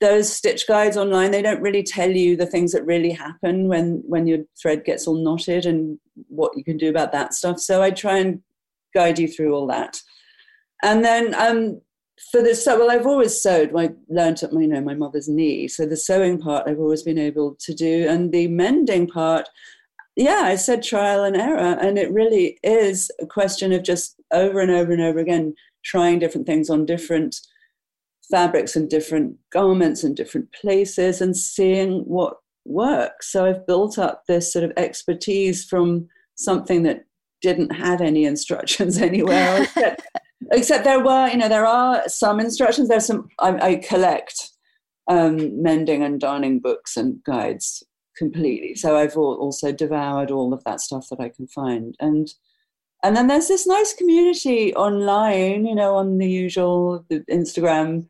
those 0.00 0.32
stitch 0.32 0.66
guides 0.66 0.96
online 0.96 1.30
they 1.30 1.42
don't 1.42 1.60
really 1.60 1.82
tell 1.82 2.10
you 2.10 2.34
the 2.34 2.46
things 2.46 2.72
that 2.72 2.84
really 2.86 3.10
happen 3.12 3.68
when 3.68 4.02
when 4.06 4.26
your 4.26 4.38
thread 4.60 4.84
gets 4.84 5.06
all 5.06 5.22
knotted 5.22 5.66
and 5.66 5.98
what 6.28 6.56
you 6.56 6.64
can 6.64 6.76
do 6.76 6.90
about 6.90 7.12
that 7.12 7.34
stuff. 7.34 7.58
So 7.60 7.82
i 7.82 7.90
try 7.90 8.18
and 8.18 8.42
guide 8.94 9.18
you 9.18 9.28
through 9.28 9.54
all 9.54 9.66
that. 9.68 10.00
And 10.82 11.04
then 11.04 11.34
um, 11.34 11.80
for 12.30 12.42
the 12.42 12.54
so 12.54 12.78
well, 12.78 12.90
I've 12.90 13.06
always 13.06 13.40
sewed. 13.40 13.72
I 13.76 13.90
learned 14.08 14.42
at 14.42 14.52
my 14.52 14.60
you 14.60 14.68
know 14.68 14.80
my 14.80 14.94
mother's 14.94 15.28
knee, 15.28 15.68
so 15.68 15.86
the 15.86 15.96
sewing 15.96 16.38
part 16.38 16.68
I've 16.68 16.78
always 16.78 17.02
been 17.02 17.18
able 17.18 17.56
to 17.60 17.74
do, 17.74 18.06
and 18.08 18.32
the 18.32 18.48
mending 18.48 19.06
part, 19.06 19.48
yeah, 20.16 20.42
I 20.44 20.56
said 20.56 20.82
trial 20.82 21.24
and 21.24 21.36
error, 21.36 21.78
and 21.80 21.98
it 21.98 22.12
really 22.12 22.58
is 22.62 23.10
a 23.20 23.26
question 23.26 23.72
of 23.72 23.82
just 23.82 24.20
over 24.32 24.60
and 24.60 24.70
over 24.70 24.92
and 24.92 25.02
over 25.02 25.18
again 25.18 25.54
trying 25.82 26.18
different 26.18 26.46
things 26.46 26.68
on 26.68 26.84
different 26.84 27.40
fabrics 28.30 28.76
and 28.76 28.88
different 28.88 29.36
garments 29.50 30.04
and 30.04 30.14
different 30.14 30.52
places 30.52 31.20
and 31.20 31.36
seeing 31.36 32.00
what 32.00 32.36
works. 32.70 33.30
So 33.30 33.46
I've 33.46 33.66
built 33.66 33.98
up 33.98 34.24
this 34.26 34.52
sort 34.52 34.64
of 34.64 34.72
expertise 34.76 35.64
from 35.64 36.08
something 36.36 36.82
that 36.84 37.04
didn't 37.42 37.70
have 37.70 38.00
any 38.00 38.24
instructions 38.24 38.98
anywhere 39.02 39.62
except, 39.62 40.02
except 40.52 40.84
there 40.84 41.02
were 41.02 41.28
you 41.28 41.36
know 41.36 41.48
there 41.48 41.66
are 41.66 42.08
some 42.08 42.40
instructions. 42.40 42.88
There's 42.88 43.06
some 43.06 43.28
i, 43.38 43.70
I 43.70 43.76
collect 43.76 44.50
um, 45.08 45.60
mending 45.62 46.02
and 46.02 46.20
darning 46.20 46.60
books 46.60 46.96
and 46.96 47.22
guides 47.24 47.82
completely. 48.16 48.74
So 48.74 48.96
i've 48.96 49.16
also 49.16 49.72
devoured 49.72 50.30
all 50.30 50.52
of 50.52 50.62
that 50.64 50.80
stuff 50.80 51.06
that 51.10 51.20
i 51.20 51.28
can 51.28 51.46
find. 51.46 51.94
And 52.00 52.32
and 53.02 53.16
then 53.16 53.26
there's 53.26 53.48
this 53.48 53.66
nice 53.66 53.94
community 53.94 54.74
online 54.74 55.64
you 55.64 55.74
know 55.74 55.96
on 55.96 56.18
the 56.18 56.28
usual 56.28 57.04
the 57.08 57.20
instagram 57.30 58.06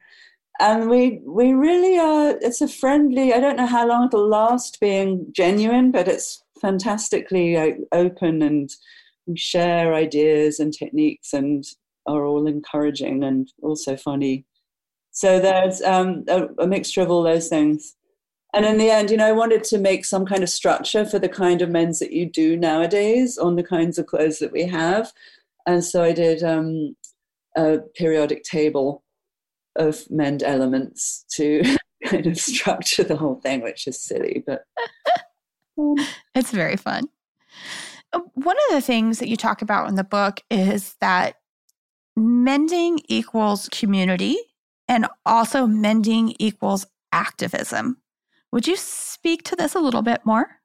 and 0.60 0.88
we 0.90 1.20
we 1.24 1.52
really 1.52 1.98
are 1.98 2.36
it's 2.40 2.60
a 2.60 2.68
friendly 2.68 3.32
i 3.32 3.40
don't 3.40 3.56
know 3.56 3.66
how 3.66 3.86
long 3.86 4.06
it'll 4.06 4.28
last 4.28 4.78
being 4.80 5.26
genuine 5.32 5.90
but 5.90 6.06
it's 6.06 6.42
fantastically 6.60 7.56
open 7.92 8.42
and 8.42 8.70
we 9.26 9.36
share 9.36 9.94
ideas 9.94 10.60
and 10.60 10.72
techniques 10.72 11.32
and 11.32 11.64
are 12.06 12.24
all 12.24 12.46
encouraging 12.46 13.22
and 13.22 13.48
also 13.62 13.96
funny. 13.96 14.44
So 15.12 15.38
there's 15.38 15.82
um, 15.82 16.24
a, 16.28 16.46
a, 16.58 16.66
mixture 16.66 17.02
of 17.02 17.10
all 17.10 17.22
those 17.22 17.48
things. 17.48 17.96
And 18.54 18.64
in 18.64 18.78
the 18.78 18.90
end, 18.90 19.10
you 19.10 19.16
know, 19.16 19.26
I 19.26 19.32
wanted 19.32 19.64
to 19.64 19.78
make 19.78 20.04
some 20.04 20.26
kind 20.26 20.42
of 20.42 20.48
structure 20.48 21.04
for 21.04 21.18
the 21.18 21.28
kind 21.28 21.62
of 21.62 21.70
men's 21.70 21.98
that 22.00 22.12
you 22.12 22.26
do 22.26 22.56
nowadays 22.56 23.38
on 23.38 23.56
the 23.56 23.62
kinds 23.62 23.98
of 23.98 24.06
clothes 24.06 24.38
that 24.40 24.52
we 24.52 24.64
have. 24.64 25.12
And 25.66 25.84
so 25.84 26.02
I 26.02 26.12
did 26.12 26.42
um, 26.42 26.96
a 27.56 27.78
periodic 27.96 28.42
table 28.42 29.04
of 29.76 30.10
mend 30.10 30.42
elements 30.42 31.24
to 31.34 31.62
kind 32.04 32.26
of 32.26 32.38
structure 32.38 33.04
the 33.04 33.16
whole 33.16 33.40
thing, 33.40 33.62
which 33.62 33.86
is 33.86 34.00
silly, 34.00 34.42
but. 34.46 34.64
Um, 35.78 35.96
it's 36.34 36.50
very 36.50 36.76
fun. 36.76 37.08
Uh, 38.12 38.20
one 38.34 38.56
of 38.68 38.74
the 38.74 38.80
things 38.80 39.18
that 39.18 39.28
you 39.28 39.36
talk 39.36 39.62
about 39.62 39.88
in 39.88 39.94
the 39.94 40.04
book 40.04 40.40
is 40.50 40.96
that 41.00 41.36
mending 42.16 43.00
equals 43.08 43.68
community 43.70 44.36
and 44.88 45.06
also 45.24 45.66
mending 45.66 46.34
equals 46.38 46.86
activism. 47.12 47.98
Would 48.52 48.66
you 48.66 48.76
speak 48.76 49.44
to 49.44 49.56
this 49.56 49.74
a 49.74 49.80
little 49.80 50.02
bit 50.02 50.26
more? 50.26 50.60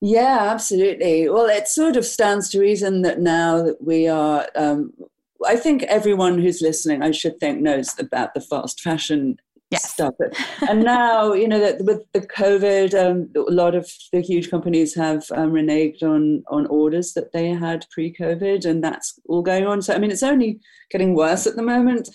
Yeah, 0.00 0.48
absolutely. 0.50 1.28
Well, 1.28 1.46
it 1.46 1.66
sort 1.66 1.96
of 1.96 2.04
stands 2.04 2.50
to 2.50 2.60
reason 2.60 3.02
that 3.02 3.20
now 3.20 3.62
that 3.62 3.82
we 3.82 4.06
are, 4.06 4.46
um, 4.54 4.92
I 5.46 5.56
think 5.56 5.82
everyone 5.84 6.38
who's 6.38 6.62
listening, 6.62 7.02
I 7.02 7.10
should 7.10 7.38
think, 7.38 7.60
knows 7.60 7.94
about 7.98 8.34
the 8.34 8.40
fast 8.40 8.80
fashion 8.80 9.36
yes. 9.70 9.92
stuff. 9.92 10.14
and 10.68 10.82
now, 10.82 11.32
you 11.32 11.48
know, 11.48 11.60
that 11.60 11.84
with 11.84 12.00
the 12.12 12.20
COVID, 12.20 12.94
um, 12.94 13.30
a 13.36 13.52
lot 13.52 13.74
of 13.74 13.90
the 14.12 14.20
huge 14.20 14.50
companies 14.50 14.94
have 14.94 15.24
um, 15.32 15.52
reneged 15.52 16.02
on 16.02 16.42
on 16.48 16.66
orders 16.66 17.12
that 17.14 17.32
they 17.32 17.48
had 17.48 17.86
pre-COVID, 17.90 18.64
and 18.64 18.82
that's 18.82 19.18
all 19.28 19.42
going 19.42 19.66
on. 19.66 19.82
So, 19.82 19.94
I 19.94 19.98
mean, 19.98 20.10
it's 20.10 20.22
only 20.22 20.60
getting 20.90 21.14
worse 21.14 21.46
at 21.46 21.56
the 21.56 21.62
moment. 21.62 22.08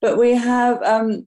But 0.00 0.18
we 0.18 0.32
have 0.32 0.82
um, 0.82 1.26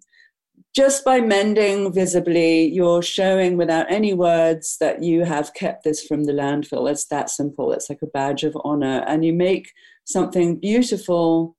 just 0.75 1.03
by 1.03 1.19
mending 1.19 1.91
visibly, 1.91 2.65
you're 2.65 3.01
showing 3.01 3.57
without 3.57 3.91
any 3.91 4.13
words 4.13 4.77
that 4.79 5.01
you 5.01 5.25
have 5.25 5.53
kept 5.53 5.83
this 5.83 6.05
from 6.05 6.25
the 6.25 6.33
landfill. 6.33 6.89
It's 6.89 7.07
that 7.07 7.29
simple. 7.29 7.71
It's 7.71 7.89
like 7.89 8.01
a 8.03 8.07
badge 8.07 8.43
of 8.43 8.55
honor, 8.63 9.03
and 9.07 9.25
you 9.25 9.33
make 9.33 9.71
something 10.09 10.59
beautiful 10.59 11.55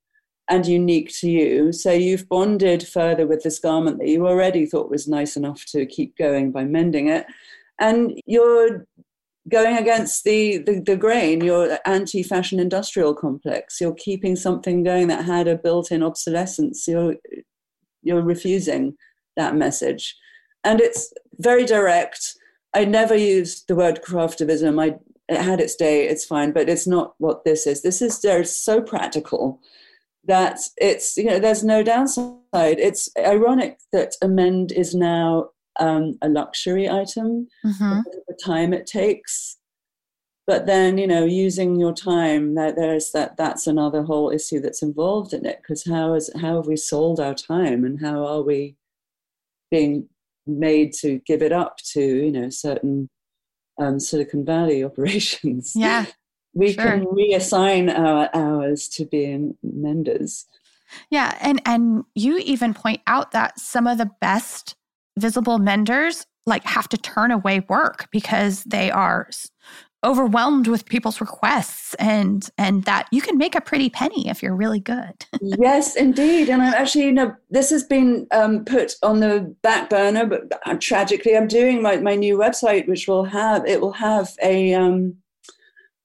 and 0.49 0.67
unique 0.67 1.13
to 1.21 1.31
you. 1.31 1.73
So 1.73 1.93
you've 1.93 2.29
bonded 2.29 2.87
further 2.87 3.27
with 3.27 3.45
this 3.45 3.61
garment 3.61 3.99
that 3.99 4.09
you 4.09 4.27
already 4.27 4.67
thought 4.67 4.91
was 4.91 5.07
nice 5.07 5.37
enough 5.37 5.65
to 5.67 5.87
keep 5.87 6.17
going 6.17 6.51
by 6.51 6.65
mending 6.65 7.07
it. 7.07 7.27
And 7.79 8.21
you're 8.27 8.85
going 9.49 9.77
against 9.79 10.25
the, 10.25 10.59
the, 10.59 10.81
the 10.81 10.97
grain, 10.97 11.43
your 11.43 11.79
anti 11.87 12.23
fashion 12.25 12.59
industrial 12.59 13.15
complex. 13.15 13.81
You're 13.81 13.95
keeping 13.95 14.35
something 14.35 14.83
going 14.83 15.07
that 15.09 15.25
had 15.25 15.47
a 15.47 15.57
built 15.57 15.93
in 15.93 16.03
obsolescence. 16.03 16.87
You're, 16.89 17.15
you're 18.03 18.23
refusing 18.23 18.97
that 19.37 19.55
message. 19.55 20.17
And 20.65 20.81
it's 20.81 21.13
very 21.39 21.65
direct. 21.65 22.35
I 22.75 22.85
never 22.85 23.15
used 23.15 23.69
the 23.69 23.77
word 23.77 24.01
craftivism. 24.03 24.83
I, 24.83 24.97
it 25.31 25.41
had 25.41 25.61
its 25.61 25.77
day, 25.77 26.09
it's 26.09 26.25
fine, 26.25 26.51
but 26.53 26.69
it's 26.69 26.87
not 26.87 27.15
what 27.19 27.45
this 27.45 27.67
is. 27.67 27.83
This 27.83 28.03
is 28.03 28.21
there's 28.21 28.55
so 28.55 28.83
practical 28.83 29.61
that 30.25 30.59
it's 30.77 31.17
you 31.17 31.25
know 31.25 31.39
there's 31.39 31.65
no 31.65 31.83
downside. 31.83 32.35
It's 32.53 33.09
ironic 33.17 33.79
that 33.93 34.17
amend 34.21 34.73
is 34.73 34.95
now 34.95 35.51
um, 35.79 36.19
a 36.21 36.29
luxury 36.29 36.89
item 36.89 37.49
mm-hmm. 37.65 38.01
the 38.27 38.39
time 38.45 38.73
it 38.73 38.87
takes. 38.87 39.57
But 40.49 40.67
then 40.67 40.99
you 40.99 41.07
know 41.07 41.25
using 41.25 41.79
your 41.79 41.95
time 41.95 42.57
that 42.57 42.75
there's 42.75 43.13
that 43.13 43.37
that's 43.37 43.69
another 43.69 44.03
whole 44.03 44.31
issue 44.31 44.59
that's 44.61 44.83
involved 44.83 45.33
in 45.33 45.47
it 45.47 45.61
because 45.63 45.85
how 45.87 46.15
is 46.15 46.29
how 46.41 46.57
have 46.57 46.67
we 46.67 46.77
sold 46.77 47.21
our 47.21 47.35
time 47.35 47.85
and 47.85 48.01
how 48.01 48.27
are 48.27 48.43
we 48.43 48.75
being 49.71 50.09
made 50.49 50.93
to 50.95 51.21
give 51.25 51.41
it 51.41 51.53
up 51.53 51.77
to 51.93 52.01
you 52.01 52.33
know 52.33 52.51
certain 52.51 53.09
um, 53.79 54.01
Silicon 54.01 54.45
Valley 54.45 54.85
operations. 54.91 55.73
Yeah, 55.75 56.07
we 56.55 56.73
sure. 56.73 56.85
can 56.85 57.07
reassign 57.07 57.97
our 57.97 58.29
hours 58.35 58.89
to 58.91 59.05
being 59.05 59.57
menders. 59.63 60.47
Yeah, 61.11 61.37
and 61.41 61.63
and 61.65 62.05
you 62.15 62.39
even 62.39 62.75
point 62.75 63.01
out 63.07 63.33
that 63.33 63.59
some 63.59 63.87
of 63.87 63.99
the 63.99 64.11
best 64.21 64.75
visible 65.19 65.59
menders 65.59 66.27
like 66.47 66.65
have 66.65 66.89
to 66.89 66.97
turn 66.97 67.31
away 67.31 67.61
work 67.69 68.09
because 68.11 68.65
they 68.65 68.91
are 68.91 69.29
overwhelmed 70.05 70.67
with 70.67 70.87
people's 70.87 71.21
requests 71.21 71.95
and 71.95 72.49
and 72.57 72.85
that 72.85 73.07
you 73.13 73.21
can 73.21 73.37
make 73.37 73.55
a 73.55 73.61
pretty 73.61 73.91
penny 73.91 74.29
if 74.29 74.43
you're 74.43 74.57
really 74.57 74.81
good. 74.81 75.27
Yes 75.43 75.97
indeed. 75.97 76.49
And 76.49 76.63
i'm 76.63 76.75
actually 76.75 77.05
you 77.05 77.13
know 77.13 77.35
this 77.51 77.71
has 77.71 77.85
been 77.85 78.27
um, 78.31 78.65
put 78.65 78.95
on 79.03 79.21
the 79.21 79.55
back 79.63 79.91
burner 79.91 80.27
but 80.27 80.43
uh, 80.65 80.77
tragically 80.81 81.37
i'm 81.37 81.49
doing 81.49 81.83
my, 81.83 81.97
my 81.97 82.15
new 82.15 82.39
website 82.39 82.87
which 82.89 83.09
will 83.09 83.25
have 83.25 83.67
it 83.67 83.81
will 83.81 83.93
have 83.93 84.31
a 84.43 84.75
um, 84.75 85.17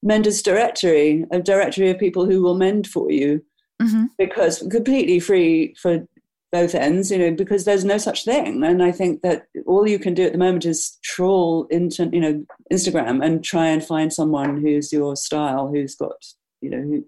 Menders 0.05 0.41
Directory, 0.43 1.25
a 1.31 1.41
directory 1.41 1.89
of 1.89 1.97
people 1.97 2.25
who 2.25 2.41
will 2.43 2.55
mend 2.55 2.85
for 2.85 3.11
you, 3.11 3.43
mm-hmm. 3.81 4.05
because 4.19 4.59
completely 4.69 5.19
free 5.19 5.73
for 5.81 6.07
both 6.55 6.73
ends, 6.73 7.11
you 7.11 7.17
know, 7.17 7.31
because 7.31 7.65
there's 7.65 7.83
no 7.83 7.97
such 7.97 8.23
thing. 8.23 8.63
And 8.63 8.81
I 8.81 8.91
think 8.93 9.21
that 9.23 9.47
all 9.65 9.85
you 9.85 9.99
can 9.99 10.13
do 10.13 10.23
at 10.23 10.31
the 10.31 10.37
moment 10.37 10.63
is 10.63 10.97
trawl 11.03 11.67
into, 11.69 12.09
you 12.13 12.21
know, 12.21 12.45
Instagram 12.71 13.21
and 13.25 13.43
try 13.43 13.67
and 13.67 13.83
find 13.83 14.13
someone 14.13 14.61
who's 14.61 14.93
your 14.93 15.17
style, 15.17 15.67
who's 15.67 15.95
got, 15.95 16.23
you 16.61 16.69
know, 16.69 16.81
who, 16.81 17.05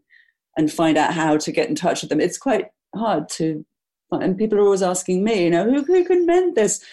and 0.58 0.70
find 0.70 0.98
out 0.98 1.14
how 1.14 1.38
to 1.38 1.52
get 1.54 1.70
in 1.70 1.76
touch 1.76 2.02
with 2.02 2.10
them. 2.10 2.20
It's 2.20 2.38
quite 2.38 2.66
hard 2.94 3.30
to, 3.38 3.66
and 4.12 4.38
people 4.38 4.60
are 4.60 4.64
always 4.64 4.84
asking 4.84 5.24
me, 5.24 5.46
you 5.46 5.50
know, 5.50 5.64
who, 5.64 5.82
who 5.84 6.04
can 6.04 6.26
mend 6.26 6.56
this? 6.56 6.84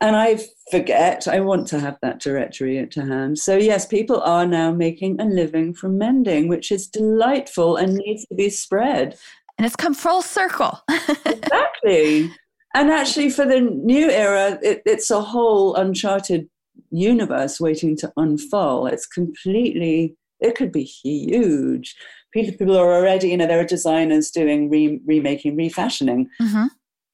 and 0.00 0.14
I 0.14 0.38
forget. 0.70 1.26
I 1.26 1.40
want 1.40 1.66
to 1.68 1.80
have 1.80 1.98
that 2.02 2.20
directory 2.20 2.86
to 2.86 3.06
hand. 3.06 3.38
So, 3.38 3.56
yes, 3.56 3.86
people 3.86 4.20
are 4.20 4.46
now 4.46 4.70
making 4.70 5.20
a 5.20 5.24
living 5.24 5.72
from 5.72 5.96
mending, 5.96 6.48
which 6.48 6.70
is 6.70 6.86
delightful 6.86 7.76
and 7.76 7.94
needs 7.94 8.26
to 8.26 8.34
be 8.34 8.50
spread. 8.50 9.16
And 9.58 9.66
it's 9.66 9.76
come 9.76 9.94
full 9.94 10.22
circle. 10.22 10.80
exactly. 11.24 12.30
And 12.74 12.90
actually, 12.90 13.30
for 13.30 13.46
the 13.46 13.60
new 13.60 14.10
era, 14.10 14.58
it, 14.62 14.82
it's 14.84 15.10
a 15.10 15.22
whole 15.22 15.74
uncharted 15.76 16.48
universe 16.90 17.58
waiting 17.58 17.96
to 17.96 18.12
unfold. 18.16 18.92
It's 18.92 19.06
completely, 19.06 20.14
it 20.40 20.56
could 20.56 20.72
be 20.72 20.82
huge. 20.82 21.96
People 22.34 22.76
are 22.76 22.92
already, 22.92 23.30
you 23.30 23.36
know, 23.38 23.46
there 23.46 23.60
are 23.60 23.64
designers 23.64 24.30
doing 24.30 24.68
re- 24.68 25.00
remaking, 25.06 25.56
refashioning. 25.56 26.28
Mm-hmm. 26.40 26.66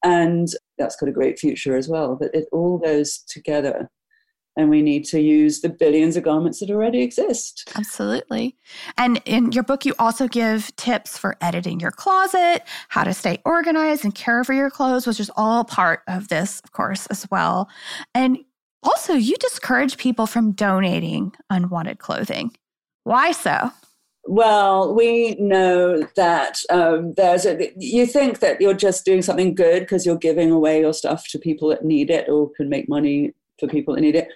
And 0.02 0.48
that's 0.78 0.96
got 0.96 1.08
a 1.08 1.12
great 1.12 1.38
future 1.38 1.76
as 1.76 1.88
well. 1.88 2.16
But 2.20 2.34
it 2.34 2.46
all 2.50 2.78
goes 2.78 3.18
together. 3.28 3.88
And 4.56 4.68
we 4.68 4.82
need 4.82 5.04
to 5.06 5.20
use 5.20 5.60
the 5.60 5.70
billions 5.70 6.16
of 6.16 6.24
garments 6.24 6.60
that 6.60 6.70
already 6.70 7.00
exist. 7.00 7.72
Absolutely. 7.74 8.56
And 8.98 9.20
in 9.24 9.52
your 9.52 9.62
book, 9.62 9.86
you 9.86 9.94
also 9.98 10.28
give 10.28 10.74
tips 10.76 11.16
for 11.16 11.36
editing 11.40 11.80
your 11.80 11.90
closet, 11.90 12.62
how 12.88 13.04
to 13.04 13.14
stay 13.14 13.38
organized 13.46 14.04
and 14.04 14.14
care 14.14 14.44
for 14.44 14.52
your 14.52 14.70
clothes, 14.70 15.06
which 15.06 15.20
is 15.20 15.30
all 15.36 15.64
part 15.64 16.02
of 16.06 16.28
this, 16.28 16.60
of 16.64 16.72
course, 16.72 17.06
as 17.06 17.26
well. 17.30 17.70
And 18.14 18.38
also, 18.82 19.14
you 19.14 19.36
discourage 19.36 19.96
people 19.96 20.26
from 20.26 20.52
donating 20.52 21.32
unwanted 21.48 21.98
clothing. 21.98 22.50
Why 23.04 23.32
so? 23.32 23.70
Well, 24.24 24.94
we 24.94 25.34
know 25.34 26.06
that 26.14 26.58
um, 26.70 27.14
there's 27.16 27.44
a, 27.44 27.72
you 27.76 28.06
think 28.06 28.38
that 28.40 28.60
you're 28.60 28.74
just 28.74 29.04
doing 29.04 29.22
something 29.22 29.54
good 29.54 29.80
because 29.80 30.06
you're 30.06 30.16
giving 30.16 30.50
away 30.50 30.80
your 30.80 30.92
stuff 30.92 31.26
to 31.28 31.38
people 31.38 31.68
that 31.70 31.84
need 31.84 32.10
it 32.10 32.28
or 32.28 32.50
can 32.50 32.68
make 32.68 32.88
money 32.88 33.34
for 33.58 33.66
people 33.66 33.94
that 33.94 34.00
need 34.00 34.14
it. 34.14 34.28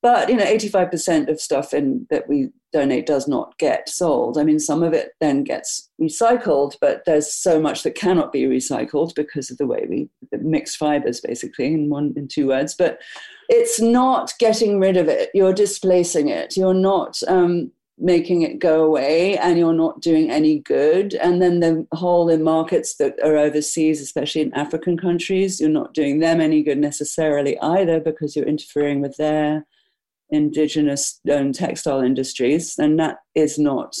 But 0.00 0.28
you 0.28 0.36
know, 0.36 0.44
85% 0.44 1.28
of 1.28 1.40
stuff 1.40 1.74
in 1.74 2.06
that 2.10 2.28
we 2.28 2.50
donate 2.72 3.06
does 3.06 3.26
not 3.26 3.58
get 3.58 3.88
sold. 3.88 4.38
I 4.38 4.44
mean, 4.44 4.60
some 4.60 4.82
of 4.82 4.92
it 4.92 5.12
then 5.20 5.42
gets 5.42 5.90
recycled, 6.00 6.76
but 6.80 7.02
there's 7.04 7.32
so 7.32 7.60
much 7.60 7.82
that 7.82 7.94
cannot 7.94 8.30
be 8.30 8.42
recycled 8.42 9.14
because 9.14 9.50
of 9.50 9.58
the 9.58 9.66
way 9.66 9.86
we 9.88 10.08
mix 10.40 10.76
fibers, 10.76 11.20
basically, 11.20 11.66
in 11.66 11.88
one 11.88 12.12
in 12.16 12.28
two 12.28 12.48
words. 12.48 12.74
But 12.78 13.00
it's 13.48 13.80
not 13.80 14.32
getting 14.38 14.78
rid 14.78 14.96
of 14.96 15.08
it. 15.08 15.30
You're 15.34 15.54
displacing 15.54 16.28
it. 16.28 16.56
You're 16.56 16.74
not 16.74 17.20
um, 17.26 17.72
making 18.00 18.42
it 18.42 18.58
go 18.58 18.84
away 18.84 19.36
and 19.38 19.58
you're 19.58 19.72
not 19.72 20.00
doing 20.00 20.30
any 20.30 20.60
good. 20.60 21.14
And 21.14 21.42
then 21.42 21.60
the 21.60 21.86
whole 21.92 22.28
in 22.28 22.42
markets 22.42 22.96
that 22.96 23.18
are 23.24 23.36
overseas, 23.36 24.00
especially 24.00 24.42
in 24.42 24.54
African 24.54 24.96
countries, 24.96 25.60
you're 25.60 25.70
not 25.70 25.94
doing 25.94 26.20
them 26.20 26.40
any 26.40 26.62
good 26.62 26.78
necessarily 26.78 27.58
either 27.60 27.98
because 27.98 28.36
you're 28.36 28.46
interfering 28.46 29.00
with 29.00 29.16
their 29.16 29.66
indigenous 30.30 31.20
owned 31.28 31.54
textile 31.54 32.00
industries. 32.00 32.74
And 32.78 32.98
that 32.98 33.18
is 33.34 33.58
not 33.58 33.94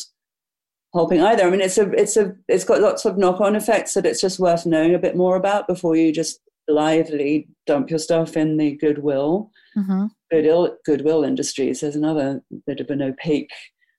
helping 0.94 1.20
either. 1.20 1.46
I 1.46 1.50
mean, 1.50 1.60
it's 1.60 1.78
a, 1.78 1.90
it's 1.92 2.16
a, 2.16 2.34
it's 2.48 2.64
got 2.64 2.80
lots 2.80 3.04
of 3.04 3.18
knock-on 3.18 3.56
effects 3.56 3.94
that 3.94 4.06
it's 4.06 4.20
just 4.20 4.40
worth 4.40 4.66
knowing 4.66 4.94
a 4.94 4.98
bit 4.98 5.16
more 5.16 5.36
about 5.36 5.66
before 5.66 5.96
you 5.96 6.12
just 6.12 6.40
blithely 6.66 7.48
dump 7.66 7.90
your 7.90 7.98
stuff 7.98 8.36
in 8.36 8.56
the 8.56 8.72
goodwill. 8.76 9.50
Mm-hmm. 9.76 10.06
Goodwill, 10.30 10.76
goodwill 10.84 11.24
industries. 11.24 11.80
There's 11.80 11.96
another 11.96 12.42
bit 12.66 12.80
of 12.80 12.90
an 12.90 13.02
opaque 13.02 13.52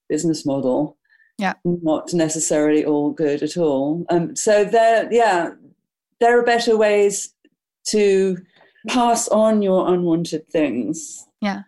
business 0.07 0.45
model. 0.45 0.97
Yeah. 1.37 1.53
Not 1.63 2.13
necessarily 2.13 2.83
all 2.85 3.11
good 3.11 3.41
at 3.43 3.55
all. 3.55 4.05
Um, 4.09 4.35
so 4.35 4.65
there, 4.65 5.07
yeah, 5.11 5.51
there 6.19 6.37
are 6.37 6.43
better 6.43 6.75
ways 6.75 7.33
to 7.87 8.37
pass 8.87 9.27
on 9.29 9.61
your 9.61 9.87
unwanted 9.91 10.49
things. 10.51 11.25
Yeah. 11.41 11.61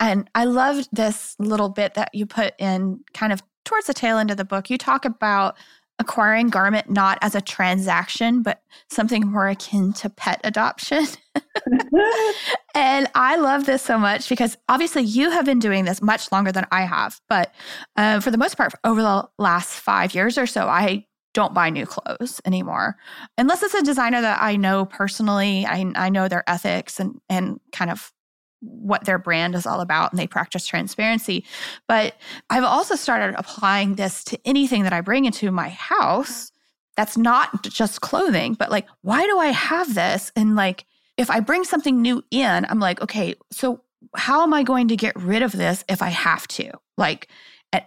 And 0.00 0.30
I 0.34 0.44
loved 0.44 0.88
this 0.92 1.34
little 1.38 1.68
bit 1.68 1.94
that 1.94 2.14
you 2.14 2.26
put 2.26 2.54
in 2.58 3.00
kind 3.14 3.32
of 3.32 3.42
towards 3.64 3.86
the 3.86 3.94
tail 3.94 4.18
end 4.18 4.30
of 4.30 4.36
the 4.36 4.44
book. 4.44 4.70
You 4.70 4.78
talk 4.78 5.04
about 5.04 5.56
acquiring 5.98 6.48
garment 6.48 6.88
not 6.88 7.18
as 7.22 7.34
a 7.34 7.40
transaction, 7.40 8.42
but 8.42 8.62
something 8.88 9.26
more 9.26 9.48
akin 9.48 9.92
to 9.92 10.08
pet 10.08 10.40
adoption. 10.44 11.04
and 12.74 13.08
I 13.14 13.36
love 13.36 13.66
this 13.66 13.82
so 13.82 13.98
much 13.98 14.28
because 14.28 14.56
obviously 14.68 15.02
you 15.02 15.30
have 15.30 15.44
been 15.44 15.58
doing 15.58 15.84
this 15.84 16.00
much 16.00 16.30
longer 16.30 16.52
than 16.52 16.66
I 16.70 16.82
have. 16.82 17.20
But 17.28 17.52
uh, 17.96 18.20
for 18.20 18.30
the 18.30 18.38
most 18.38 18.56
part, 18.56 18.72
over 18.84 19.02
the 19.02 19.28
last 19.38 19.70
five 19.70 20.14
years 20.14 20.38
or 20.38 20.46
so, 20.46 20.68
I 20.68 21.04
don't 21.34 21.52
buy 21.52 21.68
new 21.70 21.86
clothes 21.86 22.40
anymore 22.44 22.96
unless 23.36 23.62
it's 23.62 23.74
a 23.74 23.82
designer 23.82 24.20
that 24.20 24.40
I 24.40 24.56
know 24.56 24.84
personally. 24.84 25.66
I, 25.66 25.92
I 25.94 26.08
know 26.08 26.28
their 26.28 26.48
ethics 26.48 26.98
and, 27.00 27.20
and 27.28 27.60
kind 27.72 27.90
of 27.90 28.12
what 28.60 29.04
their 29.04 29.18
brand 29.18 29.54
is 29.54 29.66
all 29.66 29.80
about 29.80 30.12
and 30.12 30.18
they 30.18 30.26
practice 30.26 30.66
transparency. 30.66 31.44
But 31.86 32.16
I've 32.50 32.64
also 32.64 32.94
started 32.94 33.34
applying 33.38 33.94
this 33.94 34.24
to 34.24 34.38
anything 34.44 34.82
that 34.82 34.92
I 34.92 35.00
bring 35.00 35.24
into 35.24 35.50
my 35.50 35.68
house 35.68 36.46
mm-hmm. 36.46 36.54
that's 36.96 37.16
not 37.16 37.62
just 37.62 38.00
clothing, 38.00 38.54
but 38.54 38.70
like, 38.70 38.86
why 39.02 39.24
do 39.26 39.38
I 39.38 39.48
have 39.48 39.94
this? 39.94 40.32
And 40.34 40.56
like, 40.56 40.84
if 41.16 41.30
I 41.30 41.40
bring 41.40 41.64
something 41.64 42.00
new 42.00 42.24
in, 42.30 42.66
I'm 42.68 42.80
like, 42.80 43.00
okay, 43.00 43.34
so 43.50 43.82
how 44.16 44.42
am 44.42 44.54
I 44.54 44.62
going 44.62 44.88
to 44.88 44.96
get 44.96 45.16
rid 45.16 45.42
of 45.42 45.52
this 45.52 45.84
if 45.88 46.02
I 46.02 46.08
have 46.08 46.46
to? 46.48 46.70
Like, 46.96 47.28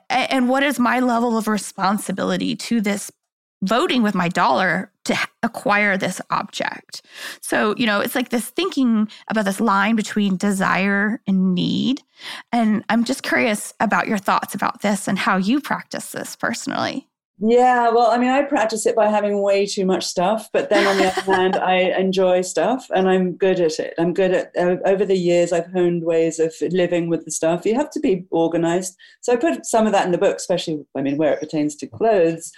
and 0.09 0.47
what 0.47 0.63
is 0.63 0.77
my 0.79 0.99
level 0.99 1.37
of 1.37 1.47
responsibility 1.47 2.55
to 2.55 2.81
this 2.81 3.11
voting 3.61 4.01
with 4.01 4.15
my 4.15 4.27
dollar 4.27 4.91
to 5.05 5.15
acquire 5.43 5.97
this 5.97 6.21
object. 6.29 7.01
So, 7.41 7.75
you 7.77 7.85
know, 7.85 7.99
it's 7.99 8.15
like 8.15 8.29
this 8.29 8.49
thinking 8.49 9.07
about 9.27 9.45
this 9.45 9.59
line 9.59 9.95
between 9.95 10.37
desire 10.37 11.21
and 11.27 11.53
need. 11.53 12.01
And 12.51 12.83
I'm 12.89 13.03
just 13.03 13.23
curious 13.23 13.73
about 13.79 14.07
your 14.07 14.17
thoughts 14.17 14.55
about 14.55 14.81
this 14.81 15.07
and 15.07 15.17
how 15.17 15.37
you 15.37 15.59
practice 15.59 16.11
this 16.11 16.35
personally. 16.35 17.07
Yeah, 17.43 17.89
well, 17.89 18.11
I 18.11 18.19
mean, 18.19 18.29
I 18.29 18.43
practice 18.43 18.85
it 18.85 18.95
by 18.95 19.09
having 19.09 19.41
way 19.41 19.65
too 19.65 19.83
much 19.83 20.05
stuff, 20.05 20.47
but 20.53 20.69
then 20.69 20.85
on 20.85 20.97
the 20.97 21.07
other 21.07 21.21
hand, 21.35 21.55
I 21.55 21.75
enjoy 21.97 22.41
stuff 22.41 22.85
and 22.93 23.09
I'm 23.09 23.35
good 23.35 23.59
at 23.59 23.79
it. 23.79 23.95
I'm 23.97 24.13
good 24.13 24.31
at, 24.31 24.51
uh, 24.55 24.75
over 24.85 25.05
the 25.05 25.17
years, 25.17 25.51
I've 25.51 25.71
honed 25.71 26.03
ways 26.03 26.39
of 26.39 26.53
living 26.69 27.09
with 27.09 27.25
the 27.25 27.31
stuff. 27.31 27.65
You 27.65 27.73
have 27.73 27.89
to 27.91 27.99
be 27.99 28.25
organized. 28.29 28.95
So 29.21 29.33
I 29.33 29.37
put 29.37 29.65
some 29.65 29.87
of 29.87 29.91
that 29.91 30.05
in 30.05 30.11
the 30.11 30.19
book, 30.19 30.35
especially, 30.35 30.85
I 30.95 31.01
mean, 31.01 31.17
where 31.17 31.33
it 31.33 31.39
pertains 31.39 31.75
to 31.77 31.87
clothes 31.87 32.51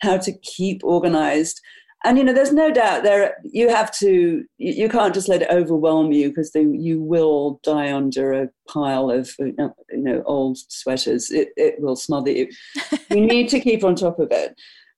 how 0.00 0.18
to 0.18 0.32
keep 0.32 0.82
organized. 0.84 1.60
And 2.02 2.16
you 2.16 2.24
know 2.24 2.32
there's 2.32 2.52
no 2.52 2.70
doubt 2.70 3.02
there 3.02 3.36
you 3.44 3.68
have 3.68 3.90
to 3.98 4.42
you, 4.56 4.88
can't 4.88 5.12
just 5.12 5.28
let 5.28 5.42
it 5.42 5.50
overwhelm 5.50 6.12
you 6.12 6.30
because 6.30 6.50
you 6.54 7.02
will 7.02 7.60
die 7.62 7.92
under 7.92 8.32
a 8.32 8.48
pile 8.68 9.10
of 9.10 9.30
you 9.38 9.54
know 9.90 10.22
old 10.24 10.56
sweaters. 10.68 11.30
It, 11.30 11.50
it 11.56 11.74
will 11.78 11.96
smother 11.96 12.30
you. 12.30 12.48
You 13.10 13.26
need 13.26 13.48
to 13.48 13.60
keep 13.60 13.82
on 13.82 13.96
top 13.96 14.18
of 14.18 14.28
it. 14.30 14.54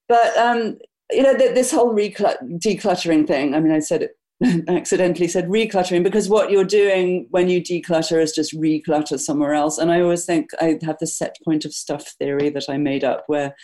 But 0.08 0.36
um 0.36 0.78
you 1.10 1.22
know 1.22 1.34
this 1.36 1.70
whole 1.70 1.94
decluttering 1.94 3.26
thing 3.26 3.54
i 3.54 3.60
mean 3.60 3.72
i 3.72 3.78
said 3.78 4.02
it 4.02 4.16
accidentally 4.68 5.28
said 5.28 5.46
recluttering 5.48 6.02
because 6.02 6.28
what 6.28 6.50
you're 6.50 6.64
doing 6.64 7.26
when 7.30 7.48
you 7.48 7.60
declutter 7.62 8.20
is 8.20 8.32
just 8.32 8.52
reclutter 8.54 9.18
somewhere 9.18 9.54
else. 9.54 9.78
And 9.78 9.90
i 9.92 10.00
always 10.00 10.24
think 10.24 10.50
i 10.60 10.78
have 10.82 10.96
the 10.98 11.06
set 11.06 11.36
point 11.44 11.64
of 11.64 11.72
stuff 11.72 12.08
theory 12.18 12.50
that 12.50 12.68
i 12.68 12.76
made 12.76 13.04
up 13.04 13.24
where 13.26 13.54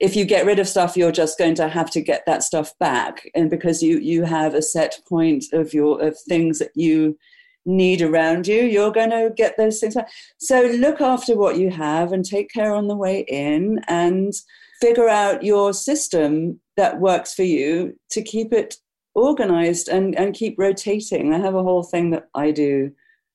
if 0.00 0.14
you 0.14 0.24
get 0.24 0.46
rid 0.46 0.58
of 0.58 0.68
stuff 0.68 0.96
you're 0.96 1.12
just 1.12 1.38
going 1.38 1.54
to 1.56 1.68
have 1.68 1.90
to 1.90 2.00
get 2.00 2.24
that 2.26 2.42
stuff 2.42 2.76
back. 2.78 3.28
And 3.34 3.50
because 3.50 3.82
you 3.82 3.98
you 3.98 4.24
have 4.24 4.54
a 4.54 4.62
set 4.62 4.98
point 5.08 5.44
of 5.52 5.74
your 5.74 6.00
of 6.00 6.18
things 6.28 6.58
that 6.58 6.72
you 6.74 7.18
need 7.66 8.00
around 8.00 8.46
you 8.46 8.62
you're 8.62 8.92
going 8.92 9.10
to 9.10 9.32
get 9.36 9.56
those 9.56 9.80
things 9.80 9.94
back. 9.94 10.08
So 10.38 10.62
look 10.62 11.00
after 11.00 11.36
what 11.36 11.58
you 11.58 11.70
have 11.70 12.12
and 12.12 12.24
take 12.24 12.50
care 12.50 12.74
on 12.74 12.88
the 12.88 12.96
way 12.96 13.24
in 13.28 13.80
and 13.88 14.32
figure 14.80 15.08
out 15.08 15.42
your 15.42 15.72
system 15.72 16.60
that 16.76 17.00
works 17.00 17.34
for 17.34 17.42
you 17.42 17.98
to 18.10 18.22
keep 18.22 18.52
it 18.52 18.76
organized 19.14 19.88
and 19.88 20.16
and 20.16 20.34
keep 20.34 20.56
rotating. 20.58 21.34
I 21.34 21.38
have 21.38 21.56
a 21.56 21.62
whole 21.62 21.82
thing 21.82 22.10
that 22.10 22.28
i 22.34 22.50
do 22.52 22.92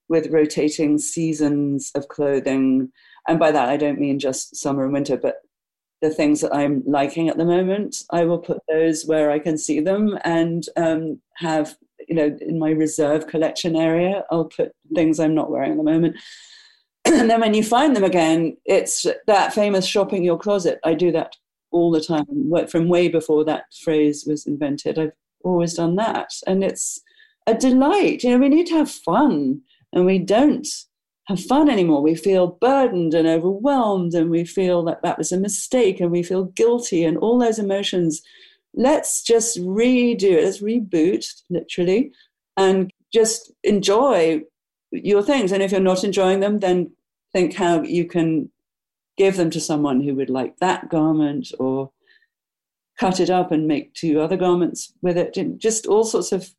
with 0.10 0.32
rotating 0.32 0.98
seasons 0.98 1.92
of 1.96 2.08
clothing. 2.08 2.92
And 3.28 3.40
by 3.40 3.52
that 3.52 3.70
i 3.70 3.78
don't 3.78 4.00
mean 4.00 4.20
just 4.20 4.56
summer 4.56 4.86
and 4.86 4.94
winter 4.94 5.18
but 5.18 5.36
the 6.04 6.10
things 6.10 6.42
that 6.42 6.54
I'm 6.54 6.84
liking 6.86 7.30
at 7.30 7.38
the 7.38 7.46
moment. 7.46 8.04
I 8.12 8.26
will 8.26 8.38
put 8.38 8.60
those 8.68 9.06
where 9.06 9.32
I 9.32 9.40
can 9.40 9.58
see 9.58 9.80
them 9.80 10.20
and 10.26 10.66
um, 10.76 11.22
have, 11.38 11.78
you 12.10 12.16
know, 12.16 12.38
in 12.42 12.60
my 12.60 12.72
reserve 12.72 13.28
collection 13.28 13.78
area, 13.78 14.26
I'll 14.30 14.46
put 14.46 14.74
things 14.94 15.18
I'm 15.18 15.34
not 15.34 15.50
wearing 15.50 15.72
at 15.72 15.78
the 15.78 15.84
moment. 15.84 16.18
and 17.06 17.30
then 17.30 17.40
when 17.40 17.54
you 17.54 17.64
find 17.64 17.96
them 17.96 18.04
again, 18.04 18.58
it's 18.66 19.06
that 19.28 19.54
famous 19.54 19.86
shopping 19.86 20.26
your 20.26 20.38
closet. 20.38 20.82
I 20.84 20.94
do 20.94 21.10
that 21.14 21.38
all 21.72 21.90
the 21.90 22.02
time, 22.02 22.26
from 22.68 22.90
way 22.90 23.08
before 23.08 23.46
that 23.46 23.64
phrase 23.82 24.26
was 24.28 24.46
invented. 24.46 25.00
I've 25.00 25.14
always 25.46 25.76
done 25.76 25.96
that. 25.96 26.32
And 26.46 26.66
it's 26.66 27.00
a 27.48 27.54
delight. 27.54 28.24
You 28.24 28.32
know, 28.32 28.40
we 28.40 28.50
need 28.50 28.68
to 28.68 28.76
have 28.76 28.92
fun 28.92 29.62
and 29.94 30.06
we 30.06 30.20
don't 30.20 30.68
have 31.28 31.40
fun 31.40 31.70
anymore. 31.70 32.02
We 32.02 32.16
feel 32.16 32.58
burdened 32.60 33.14
and 33.14 33.28
overwhelmed, 33.28 34.14
and 34.14 34.30
we 34.30 34.46
feel 34.46 34.84
that 34.86 35.02
that 35.04 35.18
was 35.18 35.32
a 35.32 35.40
mistake, 35.40 36.00
and 36.00 36.12
we 36.12 36.24
feel 36.24 36.46
guilty, 36.46 37.04
and 37.04 37.18
all 37.18 37.40
those 37.40 37.60
emotions. 37.60 38.22
Let's 38.74 39.24
just 39.24 39.58
redo 39.60 40.24
it. 40.24 40.44
Let's 40.44 40.62
reboot, 40.62 41.26
literally, 41.50 42.12
and 42.58 42.92
just 43.14 43.54
enjoy 43.64 44.42
your 44.92 45.24
things. 45.24 45.52
And 45.52 45.64
if 45.64 45.72
you're 45.72 45.80
not 45.80 46.04
enjoying 46.04 46.40
them, 46.40 46.60
then 46.60 46.92
think 47.32 47.54
how 47.54 47.82
you 47.84 48.06
can 48.06 48.52
give 49.18 49.38
them 49.38 49.50
to 49.52 49.62
someone 49.62 50.02
who 50.02 50.16
would 50.16 50.30
like 50.30 50.58
that 50.58 50.90
garment 50.90 51.52
or 51.60 51.92
cut 53.00 53.20
it 53.20 53.30
up 53.30 53.52
and 53.52 53.68
make 53.68 53.94
two 53.94 54.20
other 54.20 54.38
garments 54.38 54.94
with 55.02 55.18
it. 55.18 55.38
Just 55.58 55.86
all 55.86 56.04
sorts 56.04 56.32
of 56.32 56.50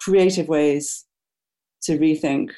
creative 0.00 0.48
ways 0.48 1.04
to 1.82 1.98
rethink 1.98 2.50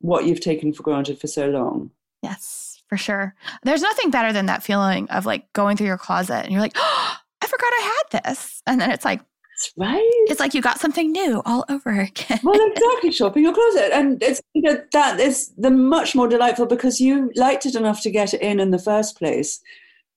what 0.00 0.26
you've 0.26 0.40
taken 0.40 0.72
for 0.72 0.82
granted 0.82 1.20
for 1.20 1.26
so 1.26 1.48
long. 1.48 1.90
Yes, 2.22 2.82
for 2.88 2.96
sure. 2.96 3.34
There's 3.62 3.82
nothing 3.82 4.10
better 4.10 4.32
than 4.32 4.46
that 4.46 4.62
feeling 4.62 5.08
of 5.10 5.26
like 5.26 5.52
going 5.52 5.76
through 5.76 5.86
your 5.86 5.98
closet 5.98 6.44
and 6.44 6.52
you're 6.52 6.60
like, 6.60 6.76
oh, 6.76 7.16
I 7.40 7.46
forgot 7.46 7.72
I 7.72 8.02
had 8.10 8.22
this. 8.24 8.62
And 8.66 8.80
then 8.80 8.90
it's 8.90 9.04
like, 9.04 9.20
that's 9.58 9.72
right. 9.76 10.24
It's 10.28 10.38
like 10.38 10.54
you 10.54 10.62
got 10.62 10.78
something 10.78 11.10
new 11.10 11.42
all 11.44 11.64
over 11.68 11.90
again. 11.90 12.38
well, 12.44 12.60
exactly. 12.70 13.10
Shopping 13.10 13.42
your 13.42 13.52
closet, 13.52 13.90
and 13.92 14.22
it's 14.22 14.40
you 14.54 14.62
know 14.62 14.80
that 14.92 15.18
is 15.18 15.52
the 15.58 15.70
much 15.70 16.14
more 16.14 16.28
delightful 16.28 16.66
because 16.66 17.00
you 17.00 17.32
liked 17.34 17.66
it 17.66 17.74
enough 17.74 18.00
to 18.02 18.10
get 18.12 18.32
it 18.32 18.40
in 18.40 18.60
in 18.60 18.70
the 18.70 18.78
first 18.78 19.18
place. 19.18 19.60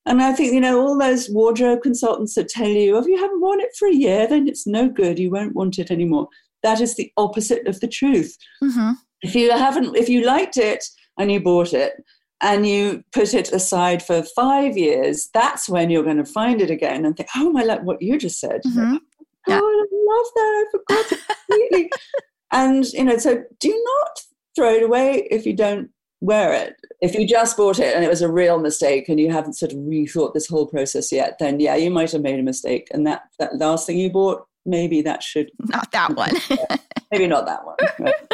And 0.06 0.22
I 0.22 0.34
think 0.34 0.54
you 0.54 0.60
know 0.60 0.80
all 0.80 0.96
those 0.96 1.28
wardrobe 1.32 1.82
consultants 1.82 2.36
that 2.36 2.50
tell 2.50 2.68
you, 2.68 3.00
if 3.00 3.08
you 3.08 3.18
haven't 3.18 3.42
worn 3.42 3.62
it 3.62 3.76
for 3.80 3.88
a 3.88 3.96
year, 3.96 4.28
then 4.28 4.48
it's 4.48 4.68
no 4.68 4.88
good. 4.88 5.18
You 5.18 5.32
won't 5.32 5.56
want 5.56 5.80
it 5.80 5.90
anymore. 5.90 6.28
That 6.62 6.80
is 6.80 6.96
the 6.96 7.12
opposite 7.18 7.66
of 7.66 7.80
the 7.80 7.88
truth. 7.88 8.38
Mm-hmm 8.64 8.92
if 9.22 9.36
you 9.36 9.52
haven't 9.52 9.96
if 9.96 10.10
you 10.10 10.24
liked 10.26 10.58
it 10.58 10.84
and 11.18 11.32
you 11.32 11.40
bought 11.40 11.74
it 11.74 11.94
and 12.42 12.68
you 12.68 13.04
put 13.14 13.34
it 13.34 13.52
aside 13.52 14.02
for 14.02 14.24
five 14.24 14.78
years, 14.78 15.30
that's 15.34 15.70
when 15.70 15.90
you're 15.90 16.04
going 16.04 16.18
to 16.18 16.26
find 16.26 16.60
it 16.60 16.72
again 16.72 17.06
and 17.06 17.16
think, 17.16 17.30
oh, 17.36 17.52
my, 17.52 17.64
like 17.64 17.84
what 17.84 18.02
you 18.02 18.18
just 18.18 18.40
said. 18.40 18.62
Mm-hmm. 18.66 18.96
Oh, 18.96 19.48
yeah. 19.48 19.60
I 19.60 19.86
love 20.08 20.26
that. 20.36 20.66
I 20.66 20.66
forgot 20.72 21.20
completely. 21.48 21.92
and, 22.52 22.86
you 22.94 23.04
know, 23.04 23.18
so 23.18 23.44
do 23.60 23.70
not 23.70 24.20
throw 24.56 24.74
it 24.74 24.84
away 24.84 25.28
if 25.30 25.46
you 25.46 25.54
don't 25.54 25.92
wear 26.20 26.52
it. 26.54 26.76
If 27.00 27.14
you 27.14 27.28
just 27.28 27.58
bought 27.58 27.80
it 27.80 27.96
and 27.96 28.04
it 28.04 28.10
was 28.10 28.22
a 28.24 28.32
real 28.32 28.60
mistake 28.60 29.08
and 29.08 29.20
you 29.20 29.32
haven't 29.32 29.54
sort 29.54 29.74
of 29.74 29.78
rethought 29.80 30.34
this 30.34 30.48
whole 30.48 30.66
process 30.66 31.12
yet, 31.12 31.38
then 31.40 31.60
yeah, 31.60 31.76
you 31.76 31.92
might 31.92 32.12
have 32.12 32.22
made 32.22 32.40
a 32.40 32.44
mistake. 32.44 32.88
And 32.92 33.06
that, 33.06 33.24
that 33.38 33.58
last 33.58 33.86
thing 33.86 34.00
you 34.00 34.10
bought, 34.10 34.46
maybe 34.66 35.02
that 35.04 35.22
should. 35.22 35.52
Not 35.60 35.92
that 35.92 36.16
one. 36.16 36.34
maybe 37.12 37.28
not 37.28 37.46
that 37.46 37.66
one. 37.66 37.76
Right. 38.00 38.14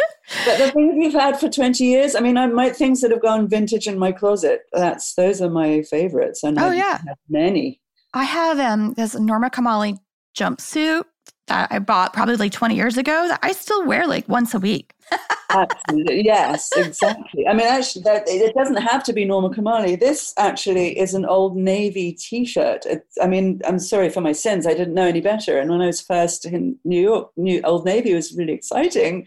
but 0.46 0.58
the 0.58 0.72
things 0.72 0.96
we've 0.98 1.14
had 1.14 1.40
for 1.40 1.50
20 1.50 1.84
years, 1.84 2.16
I 2.16 2.20
mean, 2.20 2.38
I 2.38 2.48
might 2.48 2.76
things 2.76 3.02
that 3.02 3.12
have 3.12 3.22
gone 3.22 3.48
vintage 3.48 3.88
in 3.88 3.98
my 3.98 4.12
closet. 4.12 4.62
That's 4.74 5.14
those 5.16 5.42
are 5.42 5.50
my 5.50 5.84
favorites. 5.84 6.44
And 6.44 6.60
oh, 6.60 6.72
yeah. 6.72 7.00
many. 7.30 7.82
I 8.14 8.24
have 8.24 8.60
um 8.60 8.94
this 8.94 9.16
Norma 9.16 9.50
Kamali 9.50 9.98
jumpsuit 10.38 11.04
that 11.48 11.72
I 11.72 11.80
bought 11.80 12.14
probably 12.14 12.36
like 12.36 12.52
20 12.52 12.76
years 12.76 12.98
ago 12.98 13.28
that 13.28 13.40
I 13.42 13.54
still 13.54 13.86
wear 13.86 14.06
like 14.06 14.28
once 14.28 14.54
a 14.54 14.60
week. 14.60 14.94
Absolutely. 15.50 16.26
Yes, 16.26 16.70
exactly. 16.76 17.48
I 17.48 17.54
mean, 17.54 17.68
actually, 17.68 18.04
that, 18.04 18.28
it 18.28 18.54
doesn't 18.54 18.82
have 18.82 19.02
to 19.06 19.14
be 19.14 19.24
Norma 19.24 19.50
Kamali. 19.50 19.98
This 19.98 20.34
actually 20.38 21.00
is 21.00 21.14
an 21.14 21.26
old 21.26 21.56
Navy 21.56 22.12
t 22.12 22.46
shirt. 22.46 22.86
I 23.22 23.28
mean, 23.28 23.62
I'm 23.66 23.80
sorry 23.80 24.10
for 24.10 24.20
my 24.20 24.34
sins. 24.34 24.68
I 24.68 24.74
didn't 24.74 24.94
know 24.94 25.08
any 25.08 25.22
better. 25.22 25.58
And 25.58 25.70
when 25.70 25.82
I 25.82 25.88
was 25.88 26.02
first 26.02 26.46
in 26.46 26.78
New 26.84 27.02
York, 27.02 27.32
New, 27.38 27.62
Old 27.64 27.86
Navy 27.86 28.14
was 28.14 28.36
really 28.36 28.54
exciting. 28.54 29.26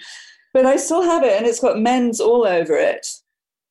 But 0.53 0.67
I 0.67 0.77
still 0.77 1.03
have 1.03 1.23
it, 1.23 1.37
and 1.37 1.47
it's 1.47 1.61
got 1.61 1.79
men's 1.79 2.21
all 2.21 2.47
over 2.47 2.77
it. 2.77 3.07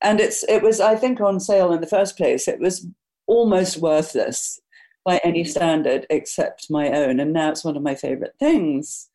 And 0.01 0.19
it's 0.19 0.43
it 0.43 0.61
was, 0.61 0.79
I 0.79 0.95
think, 0.95 1.19
on 1.19 1.39
sale 1.39 1.73
in 1.73 1.81
the 1.81 1.87
first 1.87 2.17
place. 2.17 2.47
It 2.47 2.59
was 2.59 2.87
almost 3.27 3.77
worthless 3.77 4.59
by 5.05 5.19
any 5.23 5.43
standard 5.43 6.05
except 6.09 6.69
my 6.69 6.91
own. 6.91 7.19
And 7.19 7.33
now 7.33 7.49
it's 7.49 7.63
one 7.63 7.77
of 7.77 7.83
my 7.83 7.95
favorite 7.95 8.35
things. 8.39 9.09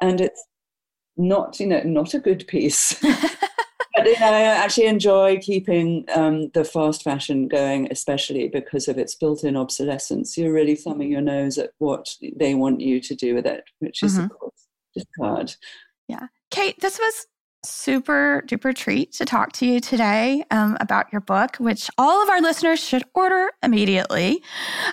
And 0.00 0.20
it's 0.20 0.44
not, 1.16 1.60
you 1.60 1.66
know, 1.66 1.82
not 1.82 2.14
a 2.14 2.18
good 2.18 2.46
piece. 2.48 2.94
but 3.02 4.06
you 4.06 4.18
know, 4.18 4.26
I 4.26 4.42
actually 4.42 4.86
enjoy 4.86 5.38
keeping 5.38 6.04
um, 6.14 6.50
the 6.50 6.64
fast 6.64 7.02
fashion 7.02 7.48
going, 7.48 7.88
especially 7.90 8.48
because 8.48 8.88
of 8.88 8.98
its 8.98 9.14
built-in 9.14 9.56
obsolescence. 9.56 10.36
You're 10.36 10.52
really 10.52 10.74
thumbing 10.74 11.10
your 11.10 11.20
nose 11.20 11.58
at 11.58 11.70
what 11.78 12.08
they 12.36 12.54
want 12.54 12.80
you 12.80 13.00
to 13.00 13.14
do 13.14 13.34
with 13.34 13.46
it, 13.46 13.64
which 13.78 14.02
is 14.02 14.14
mm-hmm. 14.14 14.24
of 14.24 14.38
course 14.38 14.68
discard. 14.94 15.54
Yeah, 16.08 16.26
Kate, 16.50 16.78
this 16.80 16.98
was 16.98 17.26
super 17.64 18.42
duper 18.46 18.74
treat 18.74 19.12
to 19.12 19.24
talk 19.24 19.52
to 19.52 19.66
you 19.66 19.80
today 19.80 20.44
um, 20.50 20.76
about 20.80 21.10
your 21.12 21.20
book, 21.20 21.56
which 21.56 21.90
all 21.98 22.22
of 22.22 22.28
our 22.28 22.40
listeners 22.40 22.78
should 22.78 23.02
order 23.14 23.50
immediately. 23.62 24.42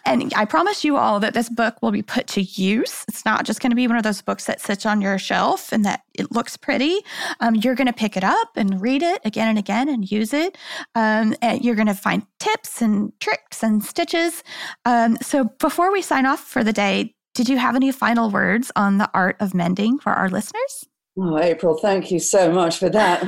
And 0.05 0.33
I 0.35 0.45
promise 0.45 0.83
you 0.83 0.97
all 0.97 1.19
that 1.19 1.33
this 1.33 1.49
book 1.49 1.75
will 1.81 1.91
be 1.91 2.01
put 2.01 2.27
to 2.27 2.41
use. 2.41 3.03
It's 3.07 3.25
not 3.25 3.45
just 3.45 3.59
going 3.59 3.71
to 3.71 3.75
be 3.75 3.87
one 3.87 3.97
of 3.97 4.03
those 4.03 4.21
books 4.21 4.45
that 4.45 4.61
sits 4.61 4.85
on 4.85 5.01
your 5.01 5.17
shelf 5.19 5.71
and 5.71 5.85
that 5.85 6.01
it 6.13 6.31
looks 6.31 6.57
pretty. 6.57 6.99
Um, 7.39 7.55
you're 7.55 7.75
going 7.75 7.87
to 7.87 7.93
pick 7.93 8.17
it 8.17 8.23
up 8.23 8.49
and 8.55 8.81
read 8.81 9.03
it 9.03 9.21
again 9.25 9.47
and 9.47 9.59
again 9.59 9.89
and 9.89 10.09
use 10.09 10.33
it. 10.33 10.57
Um, 10.95 11.35
and 11.41 11.63
you're 11.63 11.75
going 11.75 11.87
to 11.87 11.93
find 11.93 12.25
tips 12.39 12.81
and 12.81 13.11
tricks 13.19 13.63
and 13.63 13.83
stitches. 13.83 14.43
Um, 14.85 15.17
so 15.21 15.45
before 15.59 15.91
we 15.91 16.01
sign 16.01 16.25
off 16.25 16.39
for 16.39 16.63
the 16.63 16.73
day, 16.73 17.15
did 17.33 17.47
you 17.47 17.57
have 17.57 17.75
any 17.75 17.91
final 17.93 18.29
words 18.29 18.71
on 18.75 18.97
the 18.97 19.09
art 19.13 19.37
of 19.39 19.53
mending 19.53 19.99
for 19.99 20.11
our 20.11 20.29
listeners? 20.29 20.85
Oh, 21.17 21.37
April, 21.37 21.77
thank 21.77 22.09
you 22.09 22.19
so 22.19 22.51
much 22.51 22.77
for 22.77 22.89
that. 22.89 23.21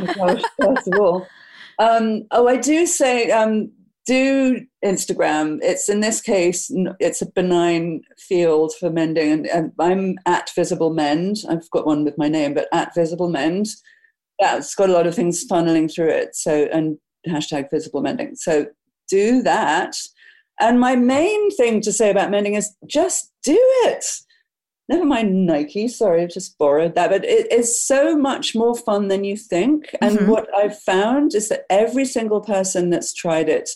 first 0.62 0.88
of 0.88 1.00
all, 1.00 1.28
um, 1.80 2.24
oh, 2.32 2.48
I 2.48 2.56
do 2.56 2.86
say 2.86 3.30
um, 3.32 3.72
do 4.06 4.62
Instagram. 4.86 5.60
It's 5.62 5.90
in 5.90 6.00
this 6.00 6.22
case, 6.22 6.72
it's 7.00 7.22
a 7.22 7.32
benign 7.32 8.02
field 8.18 8.74
for 8.80 8.90
mending, 8.90 9.32
and, 9.32 9.48
and, 9.48 9.72
I'm 9.80 10.18
at 10.26 10.50
Visible 10.56 10.94
Mend. 10.94 11.38
I've 11.50 11.70
got 11.72 11.86
one 11.86 12.06
with 12.06 12.18
my 12.18 12.30
name, 12.30 12.54
but 12.54 12.68
at 12.72 12.96
Visible 12.96 13.30
Mend. 13.30 13.68
That's 14.40 14.76
got 14.76 14.90
a 14.90 14.94
lot 14.94 15.08
of 15.08 15.16
things 15.16 15.46
funneling 15.46 15.94
through 15.94 16.10
it. 16.10 16.36
So 16.36 16.68
and 16.74 16.98
hashtag 17.28 17.70
Visible 17.70 18.02
Mending. 18.02 18.36
So 18.36 18.68
do 19.10 19.42
that. 19.44 19.96
And 20.60 20.80
my 20.80 20.96
main 20.96 21.52
thing 21.56 21.82
to 21.82 21.92
say 21.92 22.10
about 22.10 22.32
mending 22.32 22.54
is 22.54 22.74
just 22.88 23.32
do 23.44 23.58
it 23.86 24.06
never 24.90 25.06
mind 25.06 25.46
Nike, 25.46 25.88
sorry, 25.88 26.24
I've 26.24 26.30
just 26.30 26.58
borrowed 26.58 26.96
that, 26.96 27.10
but 27.10 27.26
it 27.26 27.52
is 27.52 27.82
so 27.82 28.18
much 28.18 28.56
more 28.56 28.76
fun 28.76 29.08
than 29.08 29.24
you 29.24 29.38
think. 29.38 29.90
And 30.02 30.18
mm-hmm. 30.18 30.32
what 30.32 30.48
I've 30.58 30.78
found 30.80 31.34
is 31.34 31.50
that 31.50 31.66
every 31.70 32.06
single 32.06 32.42
person 32.42 32.90
that's 32.90 33.14
tried 33.14 33.50
it 33.50 33.70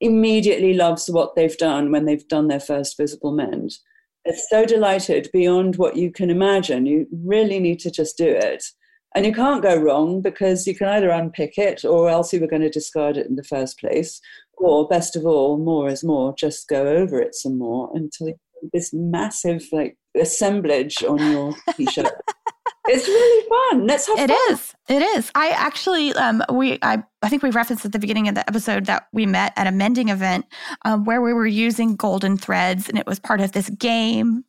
immediately 0.00 0.74
loves 0.74 1.08
what 1.08 1.34
they've 1.34 1.56
done 1.56 1.90
when 1.90 2.04
they've 2.04 2.26
done 2.28 2.48
their 2.48 2.60
first 2.60 2.96
visible 2.96 3.32
mend. 3.32 3.72
It's 4.24 4.48
so 4.50 4.64
delighted 4.66 5.30
beyond 5.32 5.76
what 5.76 5.96
you 5.96 6.10
can 6.10 6.30
imagine. 6.30 6.86
You 6.86 7.06
really 7.12 7.60
need 7.60 7.78
to 7.80 7.90
just 7.90 8.16
do 8.16 8.28
it. 8.28 8.64
And 9.14 9.24
you 9.24 9.32
can't 9.32 9.62
go 9.62 9.76
wrong 9.76 10.20
because 10.20 10.66
you 10.66 10.74
can 10.74 10.88
either 10.88 11.08
unpick 11.08 11.56
it 11.56 11.84
or 11.84 12.10
else 12.10 12.32
you 12.32 12.40
were 12.40 12.46
going 12.46 12.62
to 12.62 12.68
discard 12.68 13.16
it 13.16 13.26
in 13.26 13.36
the 13.36 13.44
first 13.44 13.78
place. 13.78 14.20
Or, 14.58 14.86
best 14.88 15.16
of 15.16 15.24
all, 15.24 15.58
more 15.58 15.88
is 15.88 16.04
more. 16.04 16.34
Just 16.36 16.68
go 16.68 16.86
over 16.86 17.20
it 17.20 17.34
some 17.34 17.56
more 17.56 17.90
until 17.94 18.34
this 18.72 18.90
massive 18.92 19.64
like 19.72 19.96
assemblage 20.18 21.02
on 21.04 21.18
your 21.30 21.54
t-shirt. 21.76 22.06
it's 22.88 23.06
really 23.06 23.48
fun. 23.48 23.86
Let's 23.86 24.06
have 24.06 24.18
It 24.18 24.30
fun. 24.30 24.38
is. 24.50 24.74
It 24.88 25.02
is. 25.02 25.30
I 25.34 25.48
actually, 25.48 26.12
um, 26.14 26.42
we, 26.52 26.78
I, 26.82 27.02
I 27.22 27.28
think 27.28 27.42
we 27.42 27.50
referenced 27.50 27.84
at 27.84 27.92
the 27.92 27.98
beginning 27.98 28.28
of 28.28 28.34
the 28.34 28.48
episode 28.48 28.86
that 28.86 29.08
we 29.12 29.26
met 29.26 29.52
at 29.56 29.66
a 29.66 29.72
mending 29.72 30.08
event 30.08 30.46
um, 30.84 31.04
where 31.04 31.20
we 31.20 31.32
were 31.32 31.46
using 31.46 31.96
golden 31.96 32.36
threads, 32.36 32.88
and 32.88 32.98
it 32.98 33.06
was 33.06 33.18
part 33.18 33.40
of 33.40 33.52
this 33.52 33.68
game 33.70 34.44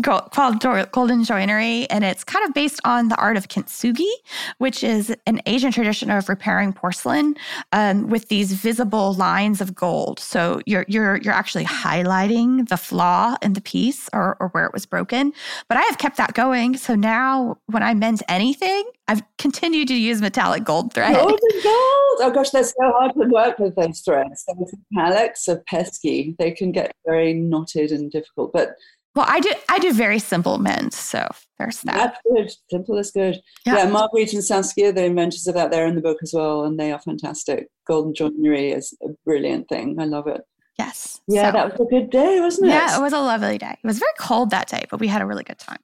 called 0.00 0.60
Golden 0.92 1.22
Joinery, 1.22 1.86
and 1.90 2.02
it's 2.02 2.24
kind 2.24 2.46
of 2.46 2.54
based 2.54 2.80
on 2.84 3.08
the 3.08 3.16
art 3.16 3.36
of 3.36 3.48
kintsugi, 3.48 4.08
which 4.56 4.82
is 4.82 5.14
an 5.26 5.42
Asian 5.44 5.70
tradition 5.70 6.10
of 6.10 6.28
repairing 6.28 6.72
porcelain 6.72 7.36
um, 7.72 8.08
with 8.08 8.28
these 8.28 8.52
visible 8.52 9.12
lines 9.14 9.60
of 9.60 9.74
gold. 9.74 10.18
So 10.18 10.62
you're 10.64 10.86
you're 10.88 11.16
you're 11.18 11.34
actually 11.34 11.64
highlighting 11.64 12.68
the 12.68 12.78
flaw 12.78 13.36
in 13.42 13.52
the 13.52 13.60
piece 13.60 14.08
or, 14.14 14.36
or 14.40 14.48
where 14.48 14.64
it 14.64 14.72
was 14.72 14.86
broken. 14.86 15.32
But 15.68 15.76
I 15.76 15.82
have 15.82 15.98
kept 15.98 16.16
that 16.16 16.32
going. 16.32 16.76
So 16.78 16.94
now 16.94 17.58
when 17.66 17.82
I 17.82 17.92
mend 17.92 18.22
anything, 18.28 18.84
I've 19.08 19.22
continued 19.36 19.88
to 19.88 19.94
use 19.94 20.22
metallic 20.22 20.64
gold 20.64 20.94
thread. 20.94 21.14
Golden 21.14 21.36
gold! 21.62 22.18
Oh 22.20 22.32
gosh, 22.34 22.50
they're 22.50 22.64
so 22.64 22.72
hard 22.80 23.12
to 23.14 23.28
work 23.28 23.58
with 23.58 23.76
those 23.76 24.00
threads. 24.00 24.44
Those 24.46 24.74
metallics 24.96 25.48
are 25.48 25.62
pesky. 25.66 26.34
They 26.38 26.52
can 26.52 26.72
get 26.72 26.92
very 27.04 27.34
knotted 27.34 27.90
and 27.92 28.10
difficult, 28.10 28.52
but 28.54 28.74
well, 29.14 29.26
I 29.28 29.40
do 29.40 29.52
I 29.68 29.78
do 29.78 29.92
very 29.92 30.18
simple 30.18 30.58
mends, 30.58 30.96
so 30.96 31.28
there's 31.58 31.80
that. 31.82 31.94
That's 31.94 32.20
good. 32.30 32.52
Simple 32.70 32.98
is 32.98 33.10
good. 33.10 33.40
Yeah, 33.66 33.76
yeah 33.76 33.90
Marguerite 33.90 34.32
and 34.32 34.44
Saskia, 34.44 34.92
the 34.92 35.04
inventors 35.04 35.46
of 35.46 35.54
that, 35.54 35.70
they're 35.70 35.86
in 35.86 35.94
the 35.94 36.00
book 36.00 36.18
as 36.22 36.32
well, 36.32 36.64
and 36.64 36.78
they 36.78 36.92
are 36.92 36.98
fantastic. 36.98 37.68
Golden 37.86 38.14
joinery 38.14 38.72
is 38.72 38.96
a 39.02 39.08
brilliant 39.24 39.68
thing. 39.68 40.00
I 40.00 40.04
love 40.04 40.26
it. 40.26 40.42
Yes. 40.78 41.20
Yeah, 41.28 41.48
so, 41.48 41.52
that 41.52 41.72
was 41.72 41.86
a 41.86 41.90
good 41.90 42.10
day, 42.10 42.40
wasn't 42.40 42.68
it? 42.68 42.70
Yeah, 42.70 42.96
it 42.96 43.02
was 43.02 43.12
a 43.12 43.20
lovely 43.20 43.58
day. 43.58 43.76
It 43.82 43.86
was 43.86 43.98
very 43.98 44.12
cold 44.18 44.50
that 44.50 44.68
day, 44.68 44.86
but 44.90 45.00
we 45.00 45.08
had 45.08 45.20
a 45.20 45.26
really 45.26 45.44
good 45.44 45.58
time. 45.58 45.78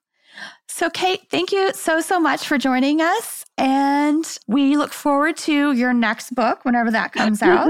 So, 0.66 0.88
Kate, 0.88 1.22
thank 1.30 1.52
you 1.52 1.72
so, 1.74 2.00
so 2.00 2.18
much 2.18 2.46
for 2.46 2.58
joining 2.58 3.00
us. 3.00 3.44
And 3.58 4.24
we 4.46 4.76
look 4.76 4.92
forward 4.92 5.36
to 5.38 5.72
your 5.72 5.92
next 5.92 6.34
book 6.34 6.64
whenever 6.64 6.90
that 6.90 7.12
comes 7.12 7.42
out. 7.42 7.68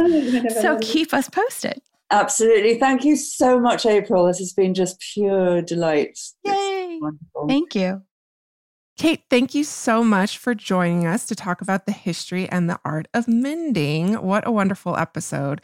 so, 0.60 0.78
keep 0.80 1.12
us 1.12 1.28
posted. 1.28 1.80
Absolutely. 2.10 2.78
Thank 2.78 3.04
you 3.04 3.16
so 3.16 3.60
much, 3.60 3.84
April. 3.84 4.26
This 4.26 4.38
has 4.38 4.52
been 4.52 4.74
just 4.74 4.98
pure 5.12 5.60
delight. 5.62 6.18
Yay. 6.44 7.00
Thank 7.46 7.74
you. 7.74 8.02
Kate, 8.96 9.22
thank 9.30 9.54
you 9.54 9.62
so 9.62 10.02
much 10.02 10.38
for 10.38 10.54
joining 10.54 11.06
us 11.06 11.26
to 11.26 11.36
talk 11.36 11.60
about 11.60 11.86
the 11.86 11.92
history 11.92 12.48
and 12.48 12.68
the 12.68 12.80
art 12.84 13.06
of 13.14 13.28
mending. 13.28 14.14
What 14.14 14.46
a 14.46 14.50
wonderful 14.50 14.96
episode. 14.96 15.60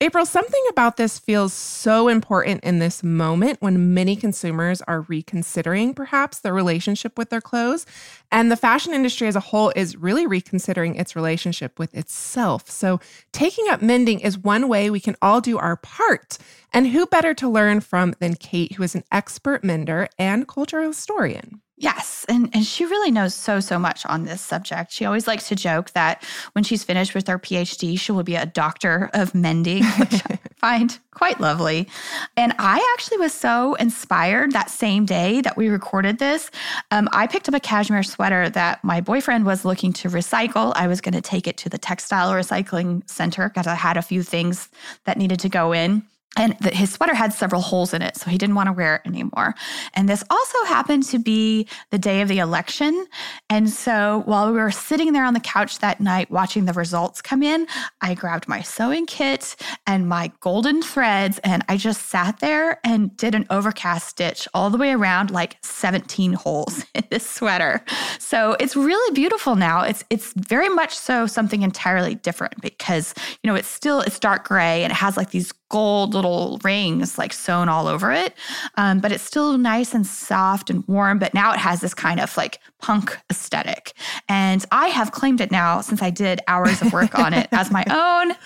April, 0.00 0.26
something 0.26 0.62
about 0.68 0.96
this 0.96 1.20
feels 1.20 1.52
so 1.52 2.08
important 2.08 2.64
in 2.64 2.78
this 2.80 3.04
moment 3.04 3.62
when 3.62 3.94
many 3.94 4.16
consumers 4.16 4.82
are 4.82 5.02
reconsidering 5.02 5.94
perhaps 5.94 6.40
their 6.40 6.52
relationship 6.52 7.16
with 7.16 7.30
their 7.30 7.40
clothes. 7.40 7.86
And 8.30 8.50
the 8.50 8.56
fashion 8.56 8.92
industry 8.92 9.28
as 9.28 9.36
a 9.36 9.40
whole 9.40 9.72
is 9.76 9.96
really 9.96 10.26
reconsidering 10.26 10.96
its 10.96 11.14
relationship 11.14 11.78
with 11.78 11.94
itself. 11.94 12.68
So, 12.68 13.00
taking 13.32 13.68
up 13.68 13.82
mending 13.82 14.18
is 14.20 14.36
one 14.36 14.68
way 14.68 14.90
we 14.90 15.00
can 15.00 15.16
all 15.22 15.40
do 15.40 15.58
our 15.58 15.76
part. 15.76 16.38
And 16.72 16.88
who 16.88 17.06
better 17.06 17.32
to 17.34 17.48
learn 17.48 17.80
from 17.80 18.14
than 18.18 18.34
Kate, 18.34 18.72
who 18.72 18.82
is 18.82 18.96
an 18.96 19.04
expert 19.12 19.62
mender 19.62 20.08
and 20.18 20.48
cultural 20.48 20.88
historian? 20.88 21.62
Yes. 21.76 22.24
And, 22.28 22.50
and 22.52 22.64
she 22.64 22.84
really 22.84 23.10
knows 23.10 23.34
so, 23.34 23.58
so 23.58 23.80
much 23.80 24.06
on 24.06 24.24
this 24.24 24.40
subject. 24.40 24.92
She 24.92 25.04
always 25.04 25.26
likes 25.26 25.48
to 25.48 25.56
joke 25.56 25.90
that 25.90 26.22
when 26.52 26.62
she's 26.62 26.84
finished 26.84 27.14
with 27.14 27.26
her 27.26 27.38
PhD, 27.38 27.98
she 27.98 28.12
will 28.12 28.22
be 28.22 28.36
a 28.36 28.46
doctor 28.46 29.10
of 29.12 29.34
mending, 29.34 29.84
which 29.98 30.22
I 30.30 30.38
find 30.56 30.96
quite 31.10 31.40
lovely. 31.40 31.88
And 32.36 32.54
I 32.60 32.94
actually 32.94 33.18
was 33.18 33.32
so 33.32 33.74
inspired 33.74 34.52
that 34.52 34.70
same 34.70 35.04
day 35.04 35.40
that 35.40 35.56
we 35.56 35.68
recorded 35.68 36.20
this. 36.20 36.48
Um, 36.92 37.08
I 37.12 37.26
picked 37.26 37.48
up 37.48 37.54
a 37.54 37.60
cashmere 37.60 38.04
sweater 38.04 38.48
that 38.50 38.82
my 38.84 39.00
boyfriend 39.00 39.44
was 39.44 39.64
looking 39.64 39.92
to 39.94 40.08
recycle. 40.08 40.72
I 40.76 40.86
was 40.86 41.00
going 41.00 41.14
to 41.14 41.20
take 41.20 41.48
it 41.48 41.56
to 41.58 41.68
the 41.68 41.78
textile 41.78 42.30
recycling 42.30 43.08
center 43.10 43.48
because 43.48 43.66
I 43.66 43.74
had 43.74 43.96
a 43.96 44.02
few 44.02 44.22
things 44.22 44.68
that 45.06 45.18
needed 45.18 45.40
to 45.40 45.48
go 45.48 45.72
in. 45.72 46.04
And 46.36 46.56
the, 46.60 46.70
his 46.70 46.92
sweater 46.92 47.14
had 47.14 47.32
several 47.32 47.60
holes 47.60 47.94
in 47.94 48.02
it, 48.02 48.16
so 48.16 48.30
he 48.30 48.38
didn't 48.38 48.56
want 48.56 48.68
to 48.68 48.72
wear 48.72 48.96
it 48.96 49.02
anymore. 49.06 49.54
And 49.94 50.08
this 50.08 50.24
also 50.30 50.64
happened 50.66 51.04
to 51.04 51.18
be 51.18 51.68
the 51.90 51.98
day 51.98 52.20
of 52.20 52.28
the 52.28 52.38
election. 52.38 53.06
And 53.48 53.70
so 53.70 54.22
while 54.26 54.50
we 54.52 54.58
were 54.58 54.70
sitting 54.70 55.12
there 55.12 55.24
on 55.24 55.34
the 55.34 55.40
couch 55.40 55.78
that 55.78 56.00
night 56.00 56.30
watching 56.30 56.64
the 56.64 56.72
results 56.72 57.22
come 57.22 57.42
in, 57.42 57.66
I 58.00 58.14
grabbed 58.14 58.48
my 58.48 58.62
sewing 58.62 59.06
kit 59.06 59.56
and 59.86 60.08
my 60.08 60.32
golden 60.40 60.82
threads, 60.82 61.38
and 61.44 61.64
I 61.68 61.76
just 61.76 62.06
sat 62.06 62.40
there 62.40 62.80
and 62.84 63.16
did 63.16 63.34
an 63.34 63.46
overcast 63.50 64.08
stitch 64.08 64.48
all 64.54 64.70
the 64.70 64.78
way 64.78 64.92
around, 64.92 65.30
like 65.30 65.56
17 65.62 66.32
holes 66.32 66.84
in 66.94 67.04
this 67.10 67.28
sweater. 67.28 67.84
So 68.18 68.56
it's 68.58 68.74
really 68.74 69.14
beautiful 69.14 69.56
now. 69.56 69.82
It's 69.82 70.04
it's 70.10 70.32
very 70.36 70.68
much 70.68 70.94
so 70.96 71.26
something 71.26 71.62
entirely 71.62 72.14
different 72.16 72.60
because 72.60 73.14
you 73.42 73.48
know 73.48 73.54
it's 73.54 73.68
still 73.68 74.00
it's 74.00 74.18
dark 74.18 74.44
gray 74.44 74.82
and 74.82 74.90
it 74.90 74.96
has 74.96 75.16
like 75.16 75.30
these 75.30 75.52
gold 75.68 76.14
little 76.28 76.58
rings 76.64 77.18
like 77.18 77.32
sewn 77.32 77.68
all 77.68 77.86
over 77.86 78.12
it. 78.12 78.34
Um, 78.76 79.00
but 79.00 79.12
it's 79.12 79.24
still 79.24 79.58
nice 79.58 79.94
and 79.94 80.06
soft 80.06 80.70
and 80.70 80.86
warm. 80.86 81.18
But 81.18 81.34
now 81.34 81.52
it 81.52 81.58
has 81.58 81.80
this 81.80 81.94
kind 81.94 82.20
of 82.20 82.36
like 82.36 82.60
punk 82.80 83.18
aesthetic. 83.30 83.92
And 84.28 84.64
I 84.70 84.88
have 84.88 85.12
claimed 85.12 85.40
it 85.40 85.50
now 85.50 85.80
since 85.80 86.02
I 86.02 86.10
did 86.10 86.40
hours 86.48 86.82
of 86.82 86.92
work 86.92 87.18
on 87.18 87.32
it 87.32 87.48
as 87.52 87.70
my 87.70 87.84
own. 87.90 88.36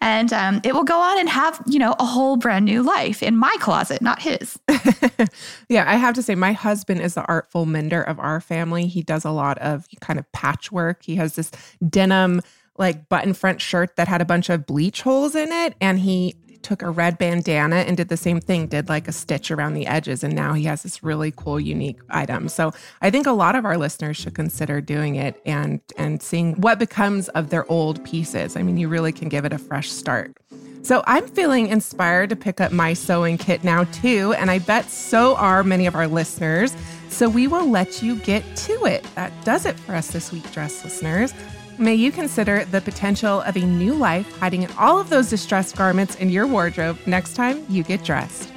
And 0.00 0.32
um, 0.32 0.60
it 0.64 0.74
will 0.74 0.84
go 0.84 1.00
on 1.00 1.18
and 1.18 1.28
have, 1.28 1.62
you 1.66 1.78
know, 1.78 1.94
a 1.98 2.04
whole 2.04 2.36
brand 2.36 2.64
new 2.64 2.82
life 2.82 3.22
in 3.22 3.36
my 3.36 3.54
closet, 3.60 4.00
not 4.00 4.22
his. 4.22 4.58
yeah, 5.68 5.90
I 5.90 5.96
have 5.96 6.14
to 6.14 6.22
say, 6.22 6.34
my 6.34 6.52
husband 6.52 7.00
is 7.00 7.14
the 7.14 7.24
artful 7.24 7.66
mender 7.66 8.02
of 8.02 8.18
our 8.20 8.40
family. 8.40 8.86
He 8.86 9.02
does 9.02 9.24
a 9.24 9.30
lot 9.30 9.58
of 9.58 9.86
kind 10.00 10.18
of 10.18 10.30
patchwork. 10.32 11.02
He 11.04 11.16
has 11.16 11.34
this 11.34 11.50
denim 11.88 12.40
like 12.76 13.08
button 13.08 13.34
front 13.34 13.60
shirt 13.60 13.96
that 13.96 14.08
had 14.08 14.20
a 14.20 14.24
bunch 14.24 14.50
of 14.50 14.66
bleach 14.66 15.02
holes 15.02 15.34
in 15.34 15.52
it 15.52 15.74
and 15.80 16.00
he 16.00 16.34
took 16.64 16.82
a 16.82 16.90
red 16.90 17.18
bandana 17.18 17.76
and 17.76 17.96
did 17.96 18.08
the 18.08 18.16
same 18.16 18.40
thing, 18.40 18.66
did 18.66 18.88
like 18.88 19.06
a 19.06 19.12
stitch 19.12 19.50
around 19.50 19.74
the 19.74 19.86
edges. 19.86 20.24
And 20.24 20.34
now 20.34 20.54
he 20.54 20.64
has 20.64 20.82
this 20.82 21.02
really 21.02 21.30
cool, 21.30 21.60
unique 21.60 22.00
item. 22.10 22.48
So 22.48 22.72
I 23.02 23.10
think 23.10 23.26
a 23.26 23.32
lot 23.32 23.54
of 23.54 23.64
our 23.64 23.76
listeners 23.76 24.16
should 24.16 24.34
consider 24.34 24.80
doing 24.80 25.14
it 25.16 25.40
and 25.46 25.80
and 25.96 26.22
seeing 26.22 26.54
what 26.54 26.78
becomes 26.78 27.28
of 27.30 27.50
their 27.50 27.70
old 27.70 28.04
pieces. 28.04 28.56
I 28.56 28.62
mean, 28.62 28.76
you 28.78 28.88
really 28.88 29.12
can 29.12 29.28
give 29.28 29.44
it 29.44 29.52
a 29.52 29.58
fresh 29.58 29.90
start. 29.90 30.36
So 30.82 31.02
I'm 31.06 31.26
feeling 31.28 31.68
inspired 31.68 32.28
to 32.30 32.36
pick 32.36 32.60
up 32.60 32.70
my 32.70 32.92
sewing 32.92 33.38
kit 33.38 33.64
now 33.64 33.84
too, 33.84 34.34
and 34.34 34.50
I 34.50 34.58
bet 34.58 34.90
so 34.90 35.34
are 35.36 35.64
many 35.64 35.86
of 35.86 35.94
our 35.94 36.06
listeners. 36.06 36.76
So 37.08 37.28
we 37.28 37.46
will 37.46 37.70
let 37.70 38.02
you 38.02 38.16
get 38.16 38.44
to 38.56 38.84
it. 38.84 39.06
That 39.14 39.32
does 39.44 39.64
it 39.64 39.78
for 39.80 39.94
us 39.94 40.10
this 40.10 40.30
week, 40.30 40.50
Dressed 40.52 40.84
listeners. 40.84 41.32
May 41.78 41.96
you 41.96 42.12
consider 42.12 42.64
the 42.66 42.80
potential 42.80 43.40
of 43.40 43.56
a 43.56 43.60
new 43.60 43.94
life 43.94 44.38
hiding 44.38 44.62
in 44.62 44.70
all 44.78 45.00
of 45.00 45.10
those 45.10 45.28
distressed 45.28 45.76
garments 45.76 46.14
in 46.16 46.30
your 46.30 46.46
wardrobe 46.46 46.98
next 47.04 47.34
time 47.34 47.66
you 47.68 47.82
get 47.82 48.04
dressed. 48.04 48.53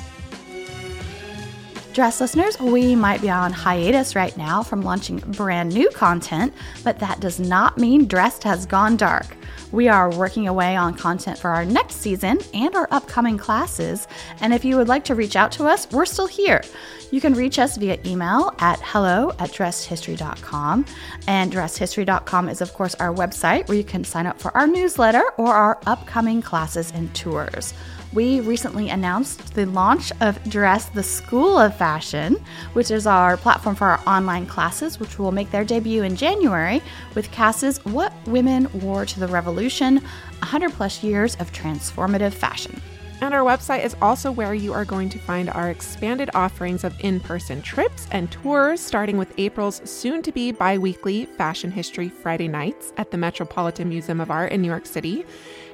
Dressed 1.98 2.22
listeners, 2.22 2.60
we 2.60 2.96
might 2.96 3.22
be 3.22 3.30
on 3.32 3.52
hiatus 3.52 4.16
right 4.16 4.38
now 4.38 4.62
from 4.62 4.84
launching 4.84 5.18
brand 5.18 5.74
new 5.74 5.90
content, 5.90 6.54
but 6.84 7.00
that 7.00 7.20
does 7.22 7.40
not 7.40 7.80
mean 7.80 8.06
Dressed 8.06 8.44
has 8.44 8.68
gone 8.68 8.98
dark. 8.98 9.26
We 9.72 9.88
are 9.88 10.12
working 10.12 10.48
away 10.48 10.76
on 10.76 10.94
content 10.94 11.40
for 11.40 11.50
our 11.50 11.66
next 11.66 11.96
season 11.96 12.38
and 12.54 12.76
our 12.76 12.88
upcoming 12.92 13.40
classes. 13.40 14.08
And 14.42 14.54
if 14.54 14.64
you 14.64 14.78
would 14.78 14.88
like 14.88 15.06
to 15.06 15.16
reach 15.16 15.36
out 15.36 15.52
to 15.54 15.66
us, 15.66 15.90
we're 15.92 16.06
still 16.06 16.28
here. 16.28 16.62
You 17.10 17.20
can 17.20 17.34
reach 17.34 17.58
us 17.58 17.78
via 17.78 17.98
email 18.06 18.54
at 18.60 18.80
hello 18.84 19.32
at 19.40 19.50
dressedhistory.com. 19.50 20.86
And 21.26 21.52
dressedhistory.com 21.52 22.50
is, 22.50 22.62
of 22.62 22.74
course, 22.74 22.94
our 22.96 23.12
website 23.12 23.68
where 23.68 23.78
you 23.78 23.84
can 23.84 24.04
sign 24.04 24.28
up 24.28 24.40
for 24.40 24.56
our 24.56 24.68
newsletter 24.68 25.24
or 25.38 25.48
our 25.56 25.80
upcoming 25.88 26.44
classes 26.44 26.92
and 26.94 27.12
tours 27.16 27.74
we 28.18 28.40
recently 28.40 28.90
announced 28.90 29.54
the 29.54 29.68
launch 29.68 30.12
of 30.22 30.44
Dressed 30.50 30.92
the 30.96 31.04
School 31.04 31.56
of 31.60 31.78
Fashion, 31.78 32.36
which 32.74 32.90
is 32.90 33.06
our 33.06 33.38
platform 33.38 33.76
for 33.76 33.86
our 33.86 34.02
online 34.08 34.48
classes, 34.48 35.00
which 35.00 35.20
will 35.20 35.32
make 35.32 35.52
their 35.52 35.64
debut 35.64 36.02
in 36.02 36.16
January 36.16 36.82
with 37.14 37.30
Cass's 37.32 37.78
What 37.86 38.12
Women 38.26 38.70
Wore 38.82 39.06
to 39.06 39.20
the 39.20 39.28
Revolution 39.28 39.98
100 40.40 40.72
plus 40.72 41.04
years 41.04 41.36
of 41.36 41.54
transformative 41.54 42.34
fashion. 42.34 42.82
And 43.22 43.36
our 43.36 43.42
website 43.42 43.84
is 43.84 43.96
also 44.02 44.32
where 44.32 44.54
you 44.54 44.74
are 44.74 44.86
going 44.86 45.10
to 45.10 45.20
find 45.20 45.50
our 45.50 45.70
expanded 45.70 46.32
offerings 46.34 46.84
of 46.84 46.96
in 47.00 47.20
person 47.20 47.62
trips 47.62 48.08
and 48.12 48.32
tours, 48.32 48.80
starting 48.80 49.18
with 49.18 49.34
April's 49.40 49.82
soon 49.90 50.24
to 50.24 50.32
be 50.32 50.52
bi 50.52 50.78
weekly 50.78 51.26
Fashion 51.26 51.70
History 51.70 52.10
Friday 52.10 52.48
nights 52.48 52.94
at 52.98 53.12
the 53.12 53.18
Metropolitan 53.18 53.90
Museum 53.90 54.22
of 54.22 54.32
Art 54.32 54.52
in 54.52 54.62
New 54.62 54.68
York 54.68 54.88
City. 54.88 55.26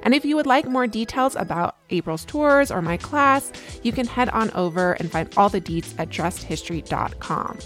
And 0.03 0.13
if 0.13 0.23
you 0.25 0.35
would 0.35 0.45
like 0.45 0.67
more 0.67 0.87
details 0.87 1.35
about 1.35 1.77
April's 1.93 2.25
tours 2.25 2.71
or 2.71 2.81
my 2.81 2.97
class, 2.97 3.51
you 3.83 3.91
can 3.91 4.07
head 4.07 4.29
on 4.29 4.51
over 4.51 4.93
and 4.93 5.11
find 5.11 5.29
all 5.37 5.49
the 5.49 5.61
deets 5.61 5.93
at 5.97 6.09
dressedhistory.com. 6.09 7.59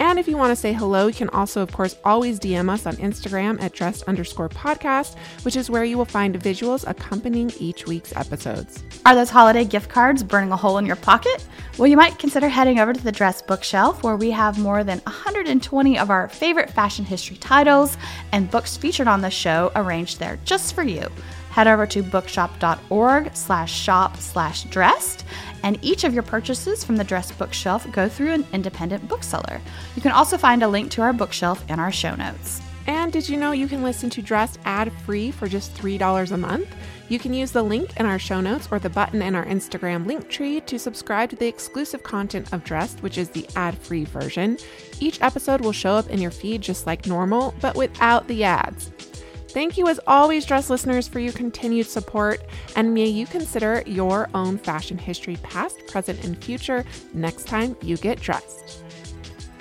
And 0.00 0.18
if 0.18 0.26
you 0.26 0.36
want 0.36 0.50
to 0.50 0.56
say 0.56 0.72
hello, 0.72 1.06
you 1.06 1.14
can 1.14 1.28
also, 1.30 1.62
of 1.62 1.70
course, 1.70 1.96
always 2.04 2.40
DM 2.40 2.70
us 2.70 2.86
on 2.86 2.96
Instagram 2.96 3.62
at 3.62 3.72
dressed 3.72 4.04
underscore 4.04 4.48
podcast, 4.48 5.16
which 5.42 5.54
is 5.54 5.70
where 5.70 5.84
you 5.84 5.96
will 5.96 6.04
find 6.04 6.34
visuals 6.40 6.84
accompanying 6.88 7.52
each 7.60 7.86
week's 7.86 8.14
episodes. 8.16 8.82
Are 9.06 9.14
those 9.14 9.30
holiday 9.30 9.64
gift 9.64 9.90
cards 9.90 10.22
burning 10.22 10.50
a 10.50 10.56
hole 10.56 10.78
in 10.78 10.86
your 10.86 10.96
pocket? 10.96 11.46
Well, 11.78 11.86
you 11.86 11.96
might 11.96 12.18
consider 12.18 12.48
heading 12.48 12.80
over 12.80 12.92
to 12.92 13.02
the 13.04 13.12
Dressed 13.12 13.46
Bookshelf, 13.46 14.02
where 14.02 14.16
we 14.16 14.30
have 14.30 14.58
more 14.58 14.82
than 14.82 14.98
120 15.00 15.98
of 15.98 16.10
our 16.10 16.28
favorite 16.28 16.70
fashion 16.70 17.04
history 17.04 17.36
titles 17.36 17.96
and 18.32 18.50
books 18.50 18.76
featured 18.76 19.08
on 19.08 19.20
the 19.20 19.30
show 19.30 19.70
arranged 19.76 20.18
there 20.18 20.38
just 20.44 20.74
for 20.74 20.82
you 20.82 21.08
head 21.52 21.68
over 21.68 21.86
to 21.86 22.02
bookshop.org 22.02 23.36
slash 23.36 23.72
shop 23.72 24.16
slash 24.16 24.64
dressed 24.64 25.24
and 25.62 25.78
each 25.82 26.02
of 26.02 26.14
your 26.14 26.22
purchases 26.22 26.82
from 26.82 26.96
the 26.96 27.04
dress 27.04 27.30
bookshelf 27.30 27.86
go 27.92 28.08
through 28.08 28.32
an 28.32 28.46
independent 28.54 29.06
bookseller 29.06 29.60
you 29.94 30.00
can 30.00 30.12
also 30.12 30.38
find 30.38 30.62
a 30.62 30.68
link 30.68 30.90
to 30.90 31.02
our 31.02 31.12
bookshelf 31.12 31.62
in 31.68 31.78
our 31.78 31.92
show 31.92 32.14
notes 32.14 32.62
and 32.86 33.12
did 33.12 33.28
you 33.28 33.36
know 33.36 33.52
you 33.52 33.68
can 33.68 33.82
listen 33.82 34.08
to 34.08 34.22
dressed 34.22 34.58
ad 34.64 34.90
free 35.04 35.30
for 35.30 35.46
just 35.46 35.74
$3 35.74 36.32
a 36.32 36.36
month 36.38 36.74
you 37.12 37.18
can 37.18 37.34
use 37.34 37.52
the 37.52 37.62
link 37.62 38.00
in 38.00 38.06
our 38.06 38.18
show 38.18 38.40
notes 38.40 38.68
or 38.70 38.78
the 38.78 38.88
button 38.88 39.20
in 39.20 39.34
our 39.34 39.44
Instagram 39.44 40.06
link 40.06 40.30
tree 40.30 40.62
to 40.62 40.78
subscribe 40.78 41.28
to 41.28 41.36
the 41.36 41.46
exclusive 41.46 42.02
content 42.02 42.50
of 42.54 42.64
Dressed, 42.64 43.02
which 43.02 43.18
is 43.18 43.28
the 43.28 43.46
ad 43.54 43.76
free 43.76 44.06
version. 44.06 44.56
Each 44.98 45.20
episode 45.20 45.60
will 45.60 45.72
show 45.72 45.92
up 45.92 46.08
in 46.08 46.22
your 46.22 46.30
feed 46.30 46.62
just 46.62 46.86
like 46.86 47.06
normal, 47.06 47.54
but 47.60 47.76
without 47.76 48.26
the 48.28 48.44
ads. 48.44 48.90
Thank 49.52 49.76
you, 49.76 49.86
as 49.88 50.00
always, 50.06 50.46
dress 50.46 50.70
listeners, 50.70 51.06
for 51.06 51.18
your 51.18 51.34
continued 51.34 51.86
support, 51.86 52.40
and 52.74 52.94
may 52.94 53.06
you 53.06 53.26
consider 53.26 53.82
your 53.84 54.30
own 54.34 54.56
fashion 54.56 54.96
history, 54.96 55.36
past, 55.42 55.86
present, 55.88 56.24
and 56.24 56.42
future, 56.42 56.86
next 57.12 57.46
time 57.46 57.76
you 57.82 57.98
get 57.98 58.18
dressed. 58.18 58.82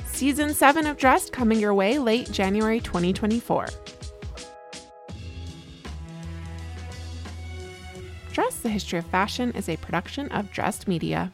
Season 0.06 0.54
7 0.54 0.88
of 0.88 0.96
Dressed 0.96 1.34
coming 1.34 1.60
your 1.60 1.74
way 1.74 2.00
late 2.00 2.32
January 2.32 2.80
2024. 2.80 3.68
Dressed 8.32 8.64
the 8.64 8.70
History 8.70 9.00
of 9.00 9.06
Fashion 9.08 9.52
is 9.52 9.68
a 9.68 9.76
production 9.76 10.30
of 10.30 10.52
Dressed 10.54 10.88
Media. 10.88 11.34